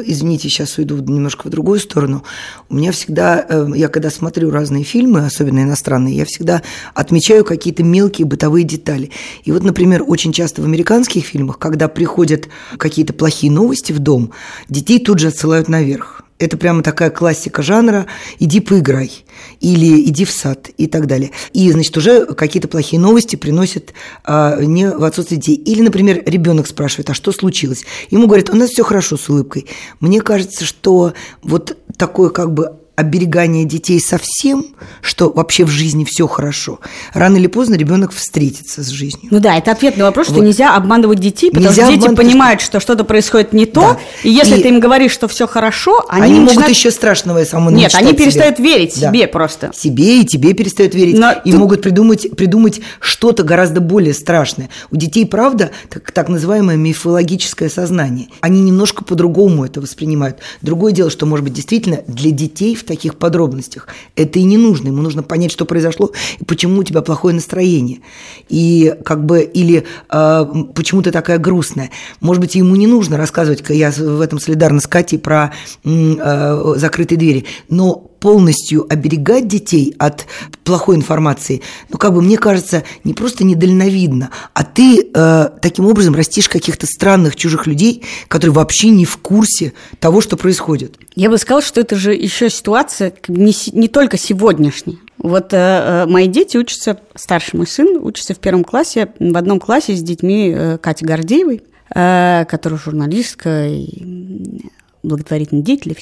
извините, 0.06 0.48
сейчас 0.48 0.78
уйду 0.78 0.98
немножко 0.98 1.48
в 1.48 1.50
другую 1.50 1.80
сторону. 1.80 2.22
У 2.68 2.76
меня 2.76 2.92
всегда, 2.92 3.44
э, 3.48 3.66
я 3.74 3.88
когда 3.88 4.08
смотрю 4.08 4.52
разные 4.52 4.84
фильмы, 4.84 5.26
особенно 5.26 5.64
иностранные, 5.64 6.14
я 6.14 6.24
всегда 6.24 6.62
отмечаю 6.94 7.44
какие-то 7.44 7.82
мелкие 7.82 8.24
бытовые 8.24 8.64
детали. 8.64 9.10
И 9.42 9.50
вот, 9.50 9.64
например, 9.64 10.04
очень 10.06 10.32
часто 10.32 10.62
в 10.62 10.64
американских 10.64 11.24
фильмах, 11.24 11.58
когда 11.58 11.88
приходят 11.88 12.46
какие-то 12.76 13.14
плохие 13.14 13.52
новости 13.52 13.90
в 13.90 13.98
дом, 13.98 14.30
детей 14.68 15.00
тут 15.00 15.18
же 15.18 15.26
отсылают 15.26 15.68
наверх 15.68 16.19
это 16.40 16.56
прямо 16.56 16.82
такая 16.82 17.10
классика 17.10 17.62
жанра 17.62 18.06
«иди 18.38 18.60
поиграй» 18.60 19.24
или 19.60 20.02
«иди 20.08 20.24
в 20.24 20.30
сад» 20.30 20.70
и 20.76 20.86
так 20.86 21.06
далее. 21.06 21.30
И, 21.52 21.70
значит, 21.70 21.96
уже 21.96 22.26
какие-то 22.26 22.66
плохие 22.66 22.98
новости 22.98 23.36
приносят 23.36 23.92
а, 24.24 24.58
не 24.60 24.90
в 24.90 25.04
отсутствие 25.04 25.38
детей. 25.40 25.56
Или, 25.56 25.82
например, 25.82 26.22
ребенок 26.24 26.66
спрашивает, 26.66 27.10
а 27.10 27.14
что 27.14 27.30
случилось? 27.32 27.84
Ему 28.10 28.26
говорят, 28.26 28.48
у 28.50 28.56
нас 28.56 28.70
все 28.70 28.82
хорошо 28.82 29.18
с 29.18 29.28
улыбкой. 29.28 29.66
Мне 30.00 30.22
кажется, 30.22 30.64
что 30.64 31.12
вот 31.42 31.76
такое 31.96 32.30
как 32.30 32.52
бы 32.52 32.79
оберегание 33.00 33.64
детей 33.64 34.00
совсем, 34.00 34.66
что 35.02 35.30
вообще 35.30 35.64
в 35.64 35.68
жизни 35.68 36.04
все 36.04 36.26
хорошо, 36.26 36.80
рано 37.14 37.36
или 37.36 37.46
поздно 37.46 37.74
ребенок 37.74 38.12
встретится 38.12 38.82
с 38.82 38.88
жизнью. 38.88 39.28
Ну 39.30 39.40
да, 39.40 39.56
это 39.56 39.72
ответ 39.72 39.96
на 39.96 40.04
вопрос, 40.04 40.28
вот. 40.28 40.36
что 40.36 40.44
нельзя 40.44 40.76
обманывать 40.76 41.18
детей, 41.18 41.50
потому 41.50 41.68
нельзя 41.68 41.90
что 41.90 41.96
дети 41.96 42.14
понимают, 42.14 42.60
что 42.60 42.80
что-то 42.80 43.04
происходит 43.04 43.52
не 43.52 43.66
то, 43.66 43.80
да. 43.80 43.98
и 44.22 44.30
если 44.30 44.58
и 44.58 44.62
ты 44.62 44.68
им 44.68 44.80
говоришь, 44.80 45.12
что 45.12 45.28
все 45.28 45.46
хорошо, 45.46 46.04
они, 46.08 46.24
они 46.24 46.32
начинают... 46.40 46.56
могут 46.56 46.68
еще 46.70 46.90
страшного 46.90 47.44
самого 47.44 47.74
Нет, 47.74 47.94
они 47.94 48.12
перестают 48.12 48.58
себе. 48.58 48.68
верить 48.68 49.00
да. 49.00 49.08
себе 49.08 49.26
просто. 49.26 49.70
Себе 49.74 50.20
и 50.20 50.24
тебе 50.24 50.52
перестают 50.52 50.94
верить. 50.94 51.18
Но 51.18 51.32
и 51.32 51.50
тут... 51.50 51.60
могут 51.60 51.82
придумать, 51.82 52.30
придумать 52.36 52.80
что-то 53.00 53.42
гораздо 53.42 53.80
более 53.80 54.14
страшное. 54.14 54.68
У 54.90 54.96
детей, 54.96 55.26
правда, 55.26 55.70
так, 55.88 56.10
так 56.12 56.28
называемое 56.28 56.76
мифологическое 56.76 57.68
сознание. 57.68 58.28
Они 58.40 58.60
немножко 58.60 59.04
по-другому 59.04 59.64
это 59.64 59.80
воспринимают. 59.80 60.38
Другое 60.62 60.92
дело, 60.92 61.10
что, 61.10 61.26
может 61.26 61.44
быть, 61.44 61.54
действительно 61.54 62.00
для 62.06 62.30
детей 62.30 62.74
в 62.74 62.84
таких 62.90 63.14
подробностях. 63.14 63.86
Это 64.16 64.40
и 64.40 64.42
не 64.42 64.56
нужно. 64.56 64.88
Ему 64.88 65.00
нужно 65.00 65.22
понять, 65.22 65.52
что 65.52 65.64
произошло 65.64 66.10
и 66.40 66.44
почему 66.44 66.80
у 66.80 66.82
тебя 66.82 67.02
плохое 67.02 67.32
настроение. 67.34 68.00
И 68.48 68.94
как 69.04 69.24
бы, 69.24 69.42
или 69.42 69.84
э, 70.10 70.46
почему 70.74 71.00
ты 71.02 71.12
такая 71.12 71.38
грустная. 71.38 71.90
Может 72.20 72.40
быть, 72.40 72.56
ему 72.56 72.74
не 72.74 72.88
нужно 72.88 73.16
рассказывать, 73.16 73.62
я 73.68 73.92
в 73.92 74.20
этом 74.20 74.40
солидарна 74.40 74.80
с 74.80 74.88
Катей, 74.88 75.20
про 75.20 75.52
э, 75.84 76.74
закрытые 76.76 77.16
двери. 77.16 77.44
Но 77.68 78.09
полностью 78.20 78.86
оберегать 78.92 79.48
детей 79.48 79.94
от 79.98 80.26
плохой 80.62 80.96
информации, 80.96 81.62
ну, 81.88 81.98
как 81.98 82.14
бы, 82.14 82.22
мне 82.22 82.36
кажется, 82.36 82.84
не 83.02 83.14
просто 83.14 83.44
недальновидно, 83.44 84.30
а 84.54 84.62
ты 84.62 85.10
э, 85.12 85.48
таким 85.60 85.86
образом 85.86 86.14
растишь 86.14 86.48
каких-то 86.48 86.86
странных 86.86 87.34
чужих 87.34 87.66
людей, 87.66 88.04
которые 88.28 88.52
вообще 88.52 88.90
не 88.90 89.04
в 89.04 89.16
курсе 89.16 89.72
того, 89.98 90.20
что 90.20 90.36
происходит. 90.36 90.96
Я 91.16 91.30
бы 91.30 91.38
сказала, 91.38 91.62
что 91.62 91.80
это 91.80 91.96
же 91.96 92.14
еще 92.14 92.50
ситуация 92.50 93.12
не, 93.28 93.54
не 93.72 93.88
только 93.88 94.18
сегодняшняя. 94.18 94.98
Вот 95.18 95.52
э, 95.52 95.56
э, 95.56 96.06
мои 96.06 96.28
дети 96.28 96.56
учатся, 96.56 96.98
старший 97.14 97.56
мой 97.56 97.66
сын 97.66 97.98
учится 98.02 98.34
в 98.34 98.38
первом 98.38 98.64
классе, 98.64 99.12
в 99.18 99.36
одном 99.36 99.60
классе 99.60 99.94
с 99.94 100.02
детьми 100.02 100.52
э, 100.54 100.78
Кати 100.78 101.04
Гордеевой, 101.04 101.62
э, 101.94 102.44
которая 102.46 102.78
журналистка 102.78 103.66
и 103.66 104.70
благотворительный 105.02 105.62
деятель. 105.62 105.96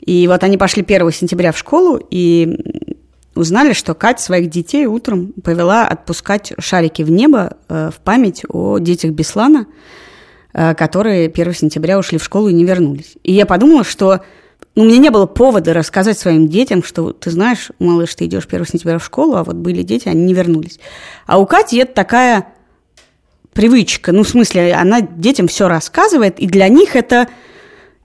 И 0.00 0.26
вот 0.28 0.42
они 0.44 0.56
пошли 0.56 0.82
1 0.82 1.12
сентября 1.12 1.52
в 1.52 1.58
школу 1.58 2.00
и 2.10 2.94
узнали, 3.34 3.72
что 3.72 3.94
Катя 3.94 4.22
своих 4.22 4.50
детей 4.50 4.86
утром 4.86 5.32
повела 5.44 5.86
отпускать 5.86 6.52
шарики 6.58 7.02
в 7.02 7.10
небо 7.10 7.56
э, 7.68 7.90
в 7.94 8.00
память 8.00 8.42
о 8.48 8.78
детях 8.78 9.12
Беслана, 9.12 9.66
э, 10.52 10.74
которые 10.74 11.28
1 11.28 11.54
сентября 11.54 11.98
ушли 11.98 12.18
в 12.18 12.24
школу 12.24 12.48
и 12.48 12.54
не 12.54 12.64
вернулись. 12.64 13.16
И 13.22 13.32
я 13.32 13.46
подумала, 13.46 13.84
что 13.84 14.22
ну, 14.74 14.82
у 14.82 14.86
меня 14.86 14.98
не 14.98 15.10
было 15.10 15.26
повода 15.26 15.72
рассказать 15.72 16.18
своим 16.18 16.48
детям, 16.48 16.82
что 16.82 17.12
ты 17.12 17.30
знаешь, 17.30 17.70
малыш, 17.78 18.14
ты 18.14 18.26
идешь 18.26 18.46
1 18.50 18.66
сентября 18.66 18.98
в 18.98 19.04
школу, 19.04 19.36
а 19.36 19.44
вот 19.44 19.56
были 19.56 19.82
дети, 19.82 20.08
они 20.08 20.24
не 20.24 20.34
вернулись. 20.34 20.78
А 21.26 21.38
у 21.38 21.46
Кати 21.46 21.78
это 21.78 21.94
такая 21.94 22.46
привычка, 23.52 24.12
ну, 24.12 24.22
в 24.22 24.28
смысле, 24.28 24.74
она 24.74 25.00
детям 25.00 25.48
все 25.48 25.66
рассказывает, 25.66 26.38
и 26.38 26.46
для 26.46 26.68
них 26.68 26.94
это 26.94 27.28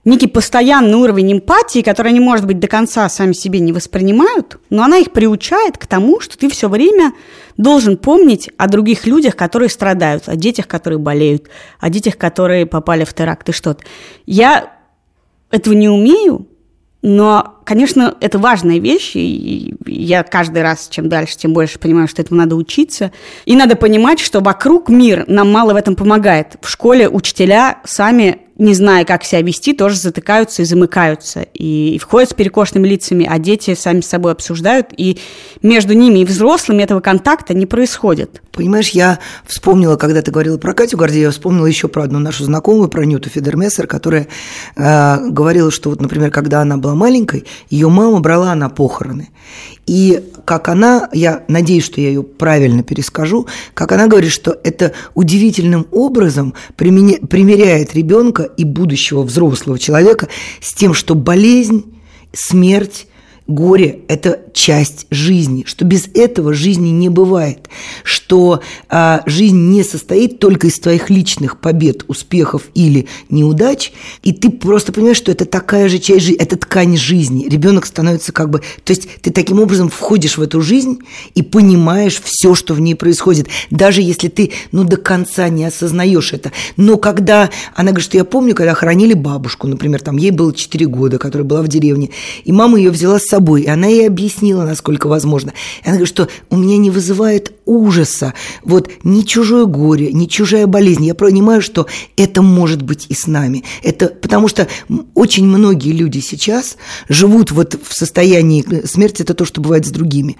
некий 0.04 0.26
постоянный 0.26 0.94
уровень 0.94 1.34
эмпатии, 1.34 1.82
который 1.82 2.08
они, 2.08 2.20
может 2.20 2.46
быть, 2.46 2.58
до 2.58 2.66
конца 2.66 3.08
сами 3.08 3.32
себе 3.32 3.60
не 3.60 3.72
воспринимают, 3.72 4.58
но 4.70 4.82
она 4.82 4.98
их 4.98 5.12
приучает 5.12 5.78
к 5.78 5.86
тому, 5.86 6.20
что 6.20 6.36
ты 6.36 6.48
все 6.48 6.68
время 6.68 7.12
должен 7.56 7.96
помнить 7.96 8.50
о 8.56 8.68
других 8.68 9.06
людях, 9.06 9.36
которые 9.36 9.68
страдают, 9.68 10.28
о 10.28 10.36
детях, 10.36 10.66
которые 10.66 10.98
болеют, 10.98 11.48
о 11.78 11.90
детях, 11.90 12.16
которые 12.16 12.66
попали 12.66 13.04
в 13.04 13.14
теракт 13.14 13.48
и 13.48 13.52
что-то. 13.52 13.84
Я 14.26 14.72
этого 15.50 15.74
не 15.74 15.88
умею, 15.88 16.48
но, 17.02 17.56
конечно, 17.64 18.16
это 18.20 18.38
важная 18.38 18.78
вещь, 18.78 19.16
и 19.16 19.74
я 19.86 20.22
каждый 20.22 20.62
раз, 20.62 20.88
чем 20.88 21.08
дальше, 21.08 21.36
тем 21.36 21.52
больше 21.52 21.80
понимаю, 21.80 22.06
что 22.06 22.22
этому 22.22 22.38
надо 22.38 22.54
учиться. 22.54 23.10
И 23.44 23.56
надо 23.56 23.74
понимать, 23.74 24.20
что 24.20 24.40
вокруг 24.40 24.88
мир 24.88 25.24
нам 25.26 25.50
мало 25.50 25.72
в 25.72 25.76
этом 25.76 25.96
помогает. 25.96 26.56
В 26.60 26.68
школе 26.68 27.08
учителя 27.08 27.80
сами 27.84 28.42
не 28.58 28.74
зная, 28.74 29.04
как 29.04 29.24
себя 29.24 29.42
вести, 29.42 29.72
тоже 29.72 29.96
затыкаются 29.96 30.62
и 30.62 30.64
замыкаются, 30.64 31.42
и, 31.54 31.94
и 31.94 31.98
входят 31.98 32.30
с 32.30 32.34
перекошенными 32.34 32.86
лицами, 32.86 33.26
а 33.28 33.38
дети 33.38 33.74
сами 33.74 34.00
с 34.00 34.08
собой 34.08 34.32
обсуждают, 34.32 34.88
и 34.96 35.18
между 35.62 35.94
ними 35.94 36.20
и 36.20 36.24
взрослыми 36.24 36.82
этого 36.82 37.00
контакта 37.00 37.54
не 37.54 37.66
происходит. 37.66 38.42
Понимаешь, 38.52 38.90
я 38.90 39.18
вспомнила, 39.46 39.96
когда 39.96 40.20
ты 40.20 40.30
говорила 40.30 40.58
про 40.58 40.74
Катю 40.74 40.98
Гордееву, 40.98 41.24
я 41.24 41.30
вспомнила 41.30 41.66
еще 41.66 41.88
про 41.88 42.04
одну 42.04 42.18
нашу 42.18 42.44
знакомую, 42.44 42.88
про 42.88 43.04
Нюту 43.04 43.30
Федермессер, 43.30 43.86
которая 43.86 44.28
э, 44.76 45.28
говорила, 45.30 45.70
что 45.70 45.90
вот, 45.90 46.00
например, 46.00 46.30
когда 46.30 46.60
она 46.60 46.76
была 46.76 46.94
маленькой, 46.94 47.46
ее 47.70 47.88
мама 47.88 48.20
брала 48.20 48.54
на 48.54 48.68
похороны. 48.68 49.30
И 49.86 50.22
как 50.44 50.68
она, 50.68 51.08
я 51.12 51.44
надеюсь, 51.48 51.84
что 51.84 52.00
я 52.00 52.08
ее 52.08 52.22
правильно 52.22 52.82
перескажу, 52.82 53.48
как 53.74 53.92
она 53.92 54.06
говорит, 54.06 54.30
что 54.30 54.56
это 54.62 54.92
удивительным 55.14 55.86
образом 55.90 56.54
примеряет 56.76 57.94
ребенка 57.94 58.44
и 58.44 58.64
будущего 58.64 59.22
взрослого 59.22 59.78
человека 59.78 60.28
с 60.60 60.72
тем, 60.74 60.94
что 60.94 61.14
болезнь, 61.14 61.84
смерть 62.32 63.06
горе– 63.46 64.00
это 64.08 64.40
часть 64.52 65.06
жизни, 65.10 65.64
что 65.66 65.84
без 65.84 66.08
этого 66.14 66.54
жизни 66.54 66.90
не 66.90 67.08
бывает, 67.08 67.68
что 68.04 68.60
а, 68.88 69.22
жизнь 69.26 69.70
не 69.70 69.82
состоит 69.82 70.38
только 70.38 70.68
из 70.68 70.78
твоих 70.78 71.10
личных 71.10 71.58
побед, 71.58 72.04
успехов 72.08 72.64
или 72.74 73.08
неудач, 73.30 73.92
и 74.22 74.32
ты 74.32 74.50
просто 74.50 74.92
понимаешь, 74.92 75.16
что 75.16 75.32
это 75.32 75.44
такая 75.44 75.88
же 75.88 75.98
часть 75.98 76.24
жизни, 76.26 76.36
это 76.36 76.56
ткань 76.56 76.96
жизни. 76.96 77.48
Ребенок 77.48 77.86
становится 77.86 78.32
как 78.32 78.50
бы, 78.50 78.60
то 78.84 78.92
есть 78.92 79.08
ты 79.22 79.30
таким 79.30 79.60
образом 79.60 79.88
входишь 79.88 80.38
в 80.38 80.42
эту 80.42 80.60
жизнь 80.60 81.00
и 81.34 81.42
понимаешь 81.42 82.20
все, 82.22 82.54
что 82.54 82.74
в 82.74 82.80
ней 82.80 82.94
происходит, 82.94 83.48
даже 83.70 84.02
если 84.02 84.28
ты, 84.28 84.52
ну, 84.70 84.84
до 84.84 84.96
конца 84.96 85.48
не 85.48 85.64
осознаешь 85.64 86.32
это. 86.32 86.52
Но 86.76 86.96
когда 86.96 87.50
она 87.74 87.90
говорит, 87.90 88.04
что 88.04 88.16
я 88.16 88.24
помню, 88.24 88.54
когда 88.54 88.74
хоронили 88.74 89.14
бабушку, 89.14 89.66
например, 89.66 90.00
там 90.00 90.16
ей 90.16 90.30
было 90.30 90.54
4 90.54 90.86
года, 90.86 91.18
которая 91.18 91.46
была 91.46 91.62
в 91.62 91.68
деревне, 91.68 92.10
и 92.44 92.52
мама 92.52 92.78
ее 92.78 92.90
взяла 92.90 93.18
с 93.18 93.31
собой, 93.32 93.62
и 93.62 93.66
она 93.66 93.86
ей 93.86 94.06
объяснила, 94.06 94.64
насколько 94.64 95.06
возможно. 95.06 95.54
И 95.82 95.86
она 95.86 95.92
говорит, 95.96 96.08
что 96.08 96.28
у 96.50 96.56
меня 96.56 96.76
не 96.76 96.90
вызывает 96.90 97.52
ужаса 97.64 98.34
вот 98.62 98.90
ни 99.04 99.22
чужое 99.22 99.64
горе, 99.64 100.12
ни 100.12 100.26
чужая 100.26 100.66
болезнь. 100.66 101.06
Я 101.06 101.14
понимаю, 101.14 101.62
что 101.62 101.86
это 102.18 102.42
может 102.42 102.82
быть 102.82 103.06
и 103.08 103.14
с 103.14 103.26
нами. 103.26 103.64
Это 103.82 104.08
потому 104.08 104.48
что 104.48 104.68
очень 105.14 105.46
многие 105.46 105.92
люди 105.92 106.18
сейчас 106.18 106.76
живут 107.08 107.52
вот 107.52 107.78
в 107.82 107.94
состоянии 107.94 108.84
смерти, 108.84 109.22
это 109.22 109.32
то, 109.32 109.46
что 109.46 109.62
бывает 109.62 109.86
с 109.86 109.90
другими. 109.90 110.36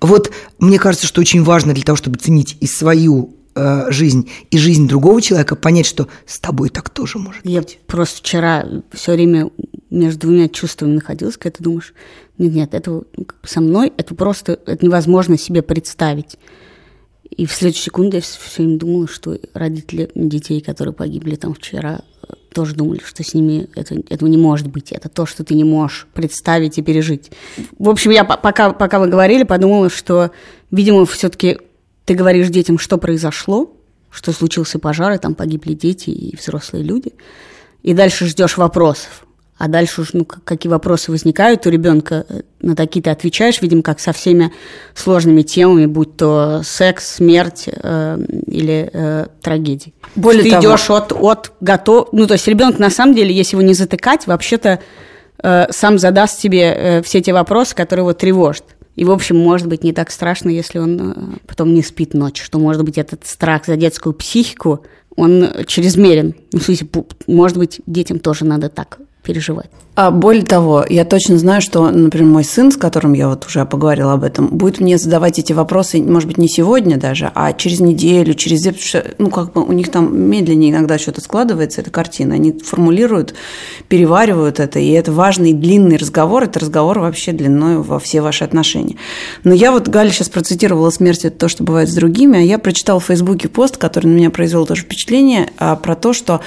Вот 0.00 0.30
мне 0.60 0.78
кажется, 0.78 1.08
что 1.08 1.20
очень 1.20 1.42
важно 1.42 1.74
для 1.74 1.82
того, 1.82 1.96
чтобы 1.96 2.18
ценить 2.18 2.56
и 2.60 2.68
свою 2.68 3.34
э, 3.58 3.90
жизнь 3.92 4.30
и 4.50 4.58
жизнь 4.58 4.88
другого 4.88 5.20
человека, 5.20 5.56
понять, 5.56 5.86
что 5.86 6.08
с 6.26 6.38
тобой 6.38 6.70
так 6.70 6.90
тоже 6.90 7.18
может 7.18 7.44
Я 7.44 7.60
быть. 7.60 7.78
просто 7.86 8.18
вчера 8.18 8.66
все 8.92 9.12
время 9.12 9.50
между 9.90 10.20
двумя 10.20 10.48
чувствами 10.48 10.94
находилась, 10.94 11.36
когда 11.36 11.56
ты 11.56 11.64
думаешь, 11.64 11.94
нет, 12.38 12.52
нет, 12.52 12.74
это 12.74 13.02
со 13.42 13.60
мной, 13.60 13.92
это 13.96 14.14
просто 14.14 14.58
это 14.66 14.84
невозможно 14.84 15.36
себе 15.36 15.62
представить. 15.62 16.38
И 17.30 17.46
в 17.46 17.52
следующую 17.52 17.84
секунду 17.84 18.16
я 18.16 18.22
все 18.22 18.38
время 18.56 18.78
думала, 18.78 19.08
что 19.08 19.38
родители 19.54 20.10
детей, 20.14 20.60
которые 20.60 20.94
погибли 20.94 21.36
там 21.36 21.54
вчера, 21.54 22.00
тоже 22.52 22.74
думали, 22.74 23.00
что 23.04 23.22
с 23.22 23.34
ними 23.34 23.68
это, 23.74 23.94
этого 24.08 24.28
не 24.28 24.38
может 24.38 24.68
быть. 24.68 24.92
Это 24.92 25.08
то, 25.08 25.26
что 25.26 25.44
ты 25.44 25.54
не 25.54 25.64
можешь 25.64 26.06
представить 26.14 26.78
и 26.78 26.82
пережить. 26.82 27.30
В 27.78 27.88
общем, 27.88 28.10
я 28.10 28.24
пока, 28.24 28.72
пока 28.72 28.98
вы 28.98 29.08
говорили, 29.08 29.44
подумала, 29.44 29.90
что, 29.90 30.30
видимо, 30.70 31.06
все-таки 31.06 31.58
ты 32.08 32.14
говоришь 32.14 32.48
детям, 32.48 32.78
что 32.78 32.96
произошло, 32.96 33.70
что 34.10 34.32
случился 34.32 34.78
пожар, 34.78 35.12
и 35.12 35.18
там 35.18 35.34
погибли 35.34 35.74
дети 35.74 36.08
и 36.08 36.34
взрослые 36.34 36.82
люди. 36.82 37.12
И 37.82 37.92
дальше 37.92 38.24
ждешь 38.24 38.56
вопросов. 38.56 39.26
А 39.58 39.68
дальше 39.68 40.00
уж, 40.00 40.14
ну, 40.14 40.24
какие 40.24 40.70
вопросы 40.70 41.10
возникают 41.10 41.66
у 41.66 41.70
ребенка, 41.70 42.24
э, 42.26 42.40
на 42.60 42.74
такие 42.74 43.02
ты 43.02 43.10
отвечаешь, 43.10 43.60
видимо, 43.60 43.82
как 43.82 44.00
со 44.00 44.14
всеми 44.14 44.52
сложными 44.94 45.42
темами, 45.42 45.84
будь 45.84 46.16
то 46.16 46.62
секс, 46.64 47.16
смерть 47.16 47.64
э, 47.66 48.18
или 48.46 48.88
э, 48.90 49.26
трагедии. 49.42 49.92
Более 50.14 50.44
ты 50.44 50.50
того... 50.52 50.62
идешь 50.62 50.88
от, 50.88 51.12
от 51.12 51.52
готов... 51.60 52.08
Ну, 52.12 52.26
то 52.26 52.34
есть 52.34 52.48
ребенок, 52.48 52.78
на 52.78 52.88
самом 52.88 53.14
деле, 53.14 53.34
если 53.34 53.56
его 53.56 53.66
не 53.66 53.74
затыкать, 53.74 54.26
вообще-то 54.26 54.80
э, 55.42 55.66
сам 55.72 55.98
задаст 55.98 56.40
тебе 56.40 56.72
э, 56.74 57.02
все 57.02 57.20
те 57.20 57.34
вопросы, 57.34 57.74
которые 57.74 58.04
его 58.04 58.14
тревожат. 58.14 58.64
И, 58.98 59.04
в 59.04 59.12
общем, 59.12 59.38
может 59.38 59.68
быть 59.68 59.84
не 59.84 59.92
так 59.92 60.10
страшно, 60.10 60.50
если 60.50 60.80
он 60.80 61.00
э, 61.00 61.14
потом 61.46 61.72
не 61.72 61.82
спит 61.82 62.14
ночь, 62.14 62.42
что, 62.42 62.58
может 62.58 62.82
быть, 62.82 62.98
этот 62.98 63.24
страх 63.28 63.64
за 63.64 63.76
детскую 63.76 64.12
психику, 64.12 64.84
он 65.14 65.46
чрезмерен. 65.68 66.34
Ну, 66.52 66.58
в 66.58 66.64
смысле, 66.64 66.88
может 67.28 67.58
быть, 67.58 67.80
детям 67.86 68.18
тоже 68.18 68.44
надо 68.44 68.68
так 68.68 68.98
переживать. 69.28 69.68
А 69.94 70.10
более 70.10 70.44
того, 70.44 70.86
я 70.88 71.04
точно 71.04 71.36
знаю, 71.36 71.60
что, 71.60 71.90
например, 71.90 72.28
мой 72.28 72.44
сын, 72.44 72.72
с 72.72 72.76
которым 72.76 73.12
я 73.12 73.28
вот 73.28 73.44
уже 73.44 73.66
поговорила 73.66 74.14
об 74.14 74.24
этом, 74.24 74.46
будет 74.46 74.80
мне 74.80 74.96
задавать 74.96 75.38
эти 75.38 75.52
вопросы, 75.52 76.00
может 76.00 76.28
быть, 76.28 76.38
не 76.38 76.48
сегодня 76.48 76.96
даже, 76.96 77.30
а 77.34 77.52
через 77.52 77.80
неделю, 77.80 78.32
через 78.32 78.64
ну, 79.18 79.28
как 79.28 79.52
бы 79.52 79.62
у 79.62 79.72
них 79.72 79.90
там 79.90 80.16
медленнее 80.16 80.70
иногда 80.70 80.98
что-то 80.98 81.20
складывается, 81.20 81.82
эта 81.82 81.90
картина. 81.90 82.36
Они 82.36 82.52
формулируют, 82.52 83.34
переваривают 83.88 84.60
это, 84.60 84.78
и 84.78 84.88
это 84.92 85.12
важный 85.12 85.52
длинный 85.52 85.98
разговор, 85.98 86.44
это 86.44 86.60
разговор 86.60 87.00
вообще 87.00 87.32
длиной 87.32 87.76
во 87.76 87.98
все 87.98 88.22
ваши 88.22 88.44
отношения. 88.44 88.96
Но 89.44 89.52
я 89.52 89.72
вот, 89.72 89.88
Галя 89.88 90.10
сейчас 90.10 90.30
процитировала 90.30 90.88
«Смерть– 90.88 91.24
это 91.26 91.36
то, 91.36 91.48
что 91.48 91.64
бывает 91.64 91.90
с 91.90 91.94
другими», 91.94 92.38
а 92.38 92.42
я 92.42 92.58
прочитала 92.58 92.98
в 92.98 93.04
Фейсбуке 93.04 93.48
пост, 93.48 93.76
который 93.76 94.06
на 94.06 94.16
меня 94.16 94.30
произвел 94.30 94.64
тоже 94.64 94.82
впечатление, 94.82 95.50
а, 95.58 95.76
про 95.76 95.96
то, 95.96 96.14
что 96.14 96.40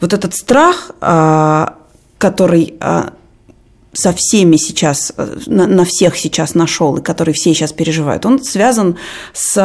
вот 0.00 0.12
этот 0.12 0.34
страх 0.34 0.90
а, 1.00 1.77
который 2.18 2.74
а, 2.80 3.12
со 3.92 4.12
всеми 4.12 4.56
сейчас, 4.56 5.12
э, 5.16 5.36
на, 5.46 5.66
на 5.66 5.84
всех 5.84 6.16
сейчас 6.16 6.54
нашел, 6.54 6.96
и 6.96 7.02
который 7.02 7.34
все 7.34 7.54
сейчас 7.54 7.72
переживают, 7.72 8.26
он 8.26 8.42
связан 8.42 8.96
с 9.32 9.56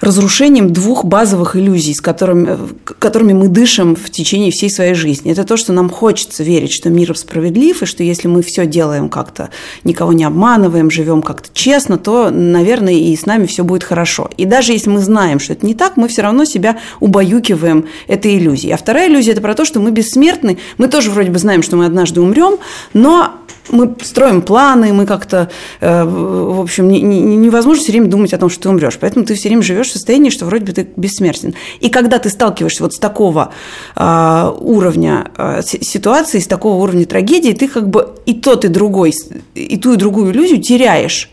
разрушением 0.00 0.72
двух 0.72 1.04
базовых 1.04 1.56
иллюзий, 1.56 1.94
с 1.94 2.00
которыми, 2.00 2.56
которыми 2.98 3.32
мы 3.32 3.48
дышим 3.48 3.96
в 3.96 4.10
течение 4.10 4.50
всей 4.50 4.70
своей 4.70 4.94
жизни. 4.94 5.32
Это 5.32 5.44
то, 5.44 5.56
что 5.56 5.72
нам 5.72 5.90
хочется 5.90 6.44
верить, 6.44 6.72
что 6.72 6.88
мир 6.88 7.16
справедлив, 7.16 7.82
и 7.82 7.86
что 7.86 8.02
если 8.02 8.28
мы 8.28 8.42
все 8.42 8.66
делаем 8.66 9.08
как-то, 9.08 9.50
никого 9.84 10.12
не 10.12 10.24
обманываем, 10.24 10.90
живем 10.90 11.22
как-то 11.22 11.48
честно, 11.52 11.98
то, 11.98 12.30
наверное, 12.30 12.94
и 12.94 13.16
с 13.16 13.26
нами 13.26 13.46
все 13.46 13.64
будет 13.64 13.82
хорошо. 13.82 14.30
И 14.36 14.44
даже 14.44 14.72
если 14.72 14.90
мы 14.90 15.00
знаем, 15.00 15.40
что 15.40 15.54
это 15.54 15.66
не 15.66 15.74
так, 15.74 15.96
мы 15.96 16.08
все 16.08 16.22
равно 16.22 16.44
себя 16.44 16.78
убаюкиваем 17.00 17.86
этой 18.06 18.38
иллюзией. 18.38 18.72
А 18.74 18.76
вторая 18.76 19.08
иллюзия– 19.08 19.32
это 19.32 19.40
про 19.40 19.54
то, 19.54 19.64
что 19.64 19.80
мы 19.80 19.90
бессмертны. 19.90 20.58
Мы 20.76 20.88
тоже 20.88 21.10
вроде 21.10 21.30
бы 21.30 21.38
знаем, 21.38 21.62
что 21.62 21.76
мы 21.76 21.86
однажды 21.86 22.20
умрем, 22.20 22.58
но 22.94 23.34
мы 23.70 23.94
строим 24.02 24.42
планы, 24.42 24.92
мы 24.92 25.06
как-то, 25.06 25.50
э, 25.80 26.04
в 26.04 26.60
общем, 26.60 26.88
не, 26.88 27.00
не, 27.00 27.36
невозможно 27.36 27.82
все 27.82 27.92
время 27.92 28.08
думать 28.08 28.32
о 28.32 28.38
том, 28.38 28.48
что 28.48 28.62
ты 28.62 28.68
умрешь. 28.68 28.98
Поэтому 29.00 29.24
ты 29.24 29.34
все 29.34 29.48
время 29.48 29.62
живешь 29.62 29.88
в 29.88 29.92
состоянии, 29.92 30.30
что 30.30 30.46
вроде 30.46 30.64
бы 30.64 30.72
ты 30.72 30.88
бессмертен. 30.96 31.54
И 31.80 31.88
когда 31.88 32.18
ты 32.18 32.30
сталкиваешься 32.30 32.82
вот 32.82 32.94
с 32.94 32.98
такого 32.98 33.52
э, 33.96 34.52
уровня 34.60 35.30
э, 35.36 35.62
ситуации, 35.62 36.38
с 36.38 36.46
такого 36.46 36.82
уровня 36.82 37.06
трагедии, 37.06 37.52
ты 37.52 37.68
как 37.68 37.88
бы 37.88 38.14
и 38.26 38.34
тот, 38.34 38.64
и 38.64 38.68
другой, 38.68 39.14
и 39.54 39.76
ту, 39.76 39.94
и 39.94 39.96
другую 39.96 40.32
иллюзию 40.32 40.60
теряешь. 40.60 41.30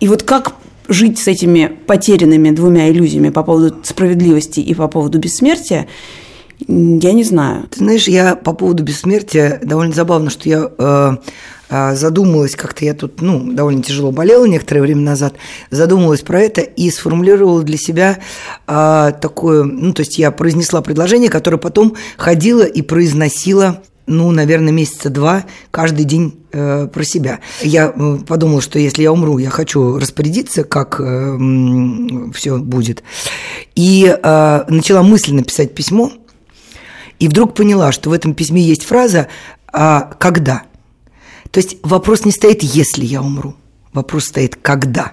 И 0.00 0.08
вот 0.08 0.22
как 0.22 0.54
жить 0.88 1.18
с 1.18 1.28
этими 1.28 1.78
потерянными 1.86 2.50
двумя 2.50 2.90
иллюзиями 2.90 3.30
по 3.30 3.42
поводу 3.42 3.76
справедливости 3.82 4.60
и 4.60 4.74
по 4.74 4.88
поводу 4.88 5.18
бессмертия, 5.18 5.86
я 6.68 7.12
не 7.12 7.24
знаю. 7.24 7.66
Ты 7.70 7.78
знаешь, 7.78 8.08
я 8.08 8.36
по 8.36 8.52
поводу 8.52 8.82
бессмертия 8.82 9.60
довольно 9.62 9.94
забавно, 9.94 10.30
что 10.30 10.48
я 10.48 10.70
э, 10.76 11.16
задумалась, 11.94 12.56
как-то 12.56 12.84
я 12.84 12.94
тут, 12.94 13.20
ну, 13.20 13.52
довольно 13.52 13.82
тяжело 13.82 14.12
болела 14.12 14.44
некоторое 14.44 14.82
время 14.82 15.02
назад, 15.02 15.34
задумалась 15.70 16.20
про 16.20 16.40
это 16.40 16.60
и 16.60 16.90
сформулировала 16.90 17.62
для 17.62 17.76
себя 17.76 18.18
а, 18.66 19.12
такое, 19.12 19.64
ну, 19.64 19.92
то 19.92 20.00
есть 20.00 20.18
я 20.18 20.30
произнесла 20.30 20.82
предложение, 20.82 21.30
которое 21.30 21.58
потом 21.58 21.94
ходила 22.16 22.62
и 22.62 22.82
произносила 22.82 23.82
ну, 24.06 24.30
наверное, 24.30 24.72
месяца 24.72 25.08
два 25.08 25.44
каждый 25.70 26.04
день 26.04 26.34
э, 26.52 26.88
про 26.92 27.04
себя. 27.04 27.40
Я 27.62 27.92
э, 27.94 28.18
подумала, 28.26 28.60
что 28.60 28.78
если 28.78 29.02
я 29.02 29.12
умру, 29.12 29.38
я 29.38 29.48
хочу 29.48 29.98
распорядиться, 29.98 30.64
как 30.64 31.00
э, 31.00 31.38
все 32.34 32.58
будет. 32.58 33.02
И 33.74 34.04
э, 34.06 34.64
начала 34.68 35.02
мысленно 35.02 35.42
писать 35.42 35.74
письмо, 35.74 36.12
и 37.18 37.28
вдруг 37.28 37.54
поняла, 37.54 37.92
что 37.92 38.10
в 38.10 38.12
этом 38.12 38.34
письме 38.34 38.62
есть 38.62 38.84
фраза 38.84 39.28
«а 39.72 40.02
когда?». 40.18 40.64
То 41.54 41.60
есть 41.60 41.76
вопрос 41.84 42.24
не 42.24 42.32
стоит 42.32 42.64
«если 42.64 43.04
я 43.04 43.22
умру», 43.22 43.54
вопрос 43.92 44.24
стоит 44.24 44.56
«когда». 44.56 45.12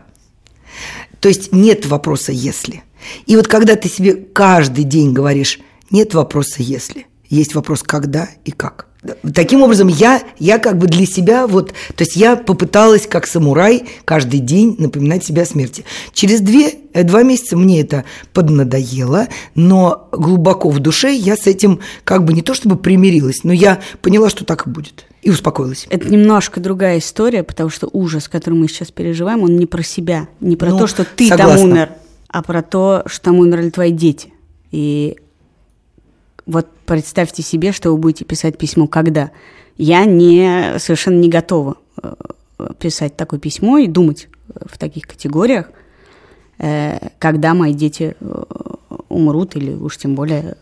То 1.20 1.30
есть 1.30 1.52
нет 1.52 1.86
вопроса 1.86 2.32
«если». 2.32 2.82
И 3.28 3.36
вот 3.36 3.48
когда 3.48 3.76
ты 3.76 3.88
себе 3.88 4.16
каждый 4.16 4.84
день 4.84 5.14
говоришь 5.14 5.60
«нет 5.92 6.16
вопроса 6.16 6.64
«если», 6.64 7.06
есть 7.30 7.54
вопрос 7.54 7.84
«когда» 7.84 8.28
и 8.44 8.50
«как». 8.50 8.88
Таким 9.36 9.62
образом, 9.62 9.88
я, 9.88 10.24
я 10.40 10.58
как 10.58 10.80
бы 10.80 10.88
для 10.88 11.06
себя, 11.06 11.46
вот, 11.46 11.74
то 11.96 12.04
есть 12.04 12.16
я 12.16 12.36
попыталась, 12.36 13.06
как 13.06 13.28
самурай, 13.28 13.84
каждый 14.04 14.40
день 14.40 14.76
напоминать 14.80 15.24
себе 15.24 15.44
о 15.44 15.46
смерти. 15.46 15.86
Через 16.12 16.42
две, 16.42 16.74
э, 16.94 17.04
два 17.04 17.22
месяца 17.22 17.56
мне 17.56 17.82
это 17.82 18.04
поднадоело, 18.34 19.28
но 19.54 20.10
глубоко 20.12 20.72
в 20.72 20.80
душе 20.80 21.14
я 21.14 21.36
с 21.36 21.46
этим 21.46 21.82
как 22.04 22.26
бы 22.26 22.34
не 22.34 22.42
то 22.42 22.56
чтобы 22.56 22.78
примирилась, 22.78 23.44
но 23.44 23.54
я 23.54 23.80
поняла, 24.02 24.30
что 24.30 24.44
так 24.44 24.66
и 24.66 24.72
будет. 24.72 25.06
И 25.22 25.30
успокоилась. 25.30 25.86
Это 25.90 26.10
немножко 26.10 26.60
другая 26.60 26.98
история, 26.98 27.44
потому 27.44 27.70
что 27.70 27.88
ужас, 27.94 28.28
который 28.28 28.56
мы 28.56 28.68
сейчас 28.68 28.92
переживаем, 28.92 29.44
он 29.44 29.56
не 29.56 29.68
про 29.68 29.84
себя, 29.84 30.28
не 30.40 30.56
про 30.56 30.72
ну, 30.72 30.80
то, 30.80 30.88
что 30.88 31.06
ты 31.06 31.28
согласна. 31.28 31.58
там 31.58 31.70
умер, 31.70 31.90
а 32.28 32.42
про 32.42 32.64
то, 32.64 33.04
что 33.06 33.26
там 33.26 33.38
умерли 33.38 33.70
твои 33.70 33.92
дети. 33.92 34.34
И 34.72 35.18
вот 36.48 36.68
представьте 36.86 37.44
себе, 37.44 37.72
что 37.72 37.92
вы 37.92 37.98
будете 37.98 38.26
писать 38.26 38.58
письмо 38.58 38.88
когда. 38.88 39.32
Я 39.78 40.06
не, 40.06 40.80
совершенно 40.80 41.20
не 41.20 41.30
готова 41.30 41.78
э, 42.02 42.14
писать 42.80 43.16
такое 43.16 43.40
письмо 43.40 43.78
и 43.78 43.88
думать 43.88 44.28
в 44.48 44.78
таких 44.80 45.08
категориях, 45.08 45.70
э, 46.58 47.10
когда 47.20 47.54
мои 47.54 47.74
дети 47.74 48.16
э, 48.20 48.44
умрут 49.08 49.56
или 49.56 49.74
уж 49.74 49.98
тем 49.98 50.16
более 50.16 50.58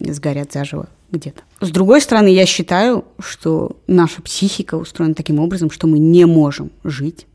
сгорят 0.00 0.52
заживо 0.52 0.88
где-то. 1.10 1.42
С 1.60 1.70
другой 1.70 2.00
стороны, 2.00 2.28
я 2.28 2.46
считаю, 2.46 3.04
что 3.18 3.76
наша 3.86 4.22
психика 4.22 4.76
устроена 4.76 5.14
таким 5.14 5.40
образом, 5.40 5.70
что 5.70 5.86
мы 5.86 5.98
не 5.98 6.26
можем 6.26 6.70
жить, 6.84 7.26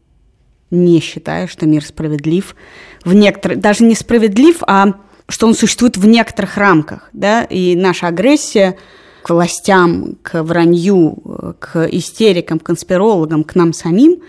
не 0.72 1.00
считая, 1.00 1.48
что 1.48 1.66
мир 1.66 1.86
справедлив 1.86 2.56
в 3.04 3.14
некоторых, 3.14 3.60
даже 3.60 3.84
не 3.84 3.96
справедлив, 3.96 4.64
а 4.68 4.94
что 5.28 5.48
он 5.48 5.56
существует 5.56 5.98
в 5.98 6.06
некоторых 6.06 6.58
рамках, 6.58 7.10
да, 7.14 7.44
и 7.44 7.76
наша 7.76 8.08
агрессия 8.08 8.78
к 9.24 9.30
властям, 9.30 10.18
к 10.22 10.44
вранью, 10.44 11.56
к 11.60 11.88
истерикам, 11.90 12.60
конспирологам, 12.60 13.44
к 13.44 13.56
нам 13.56 13.74
самим 13.74 14.22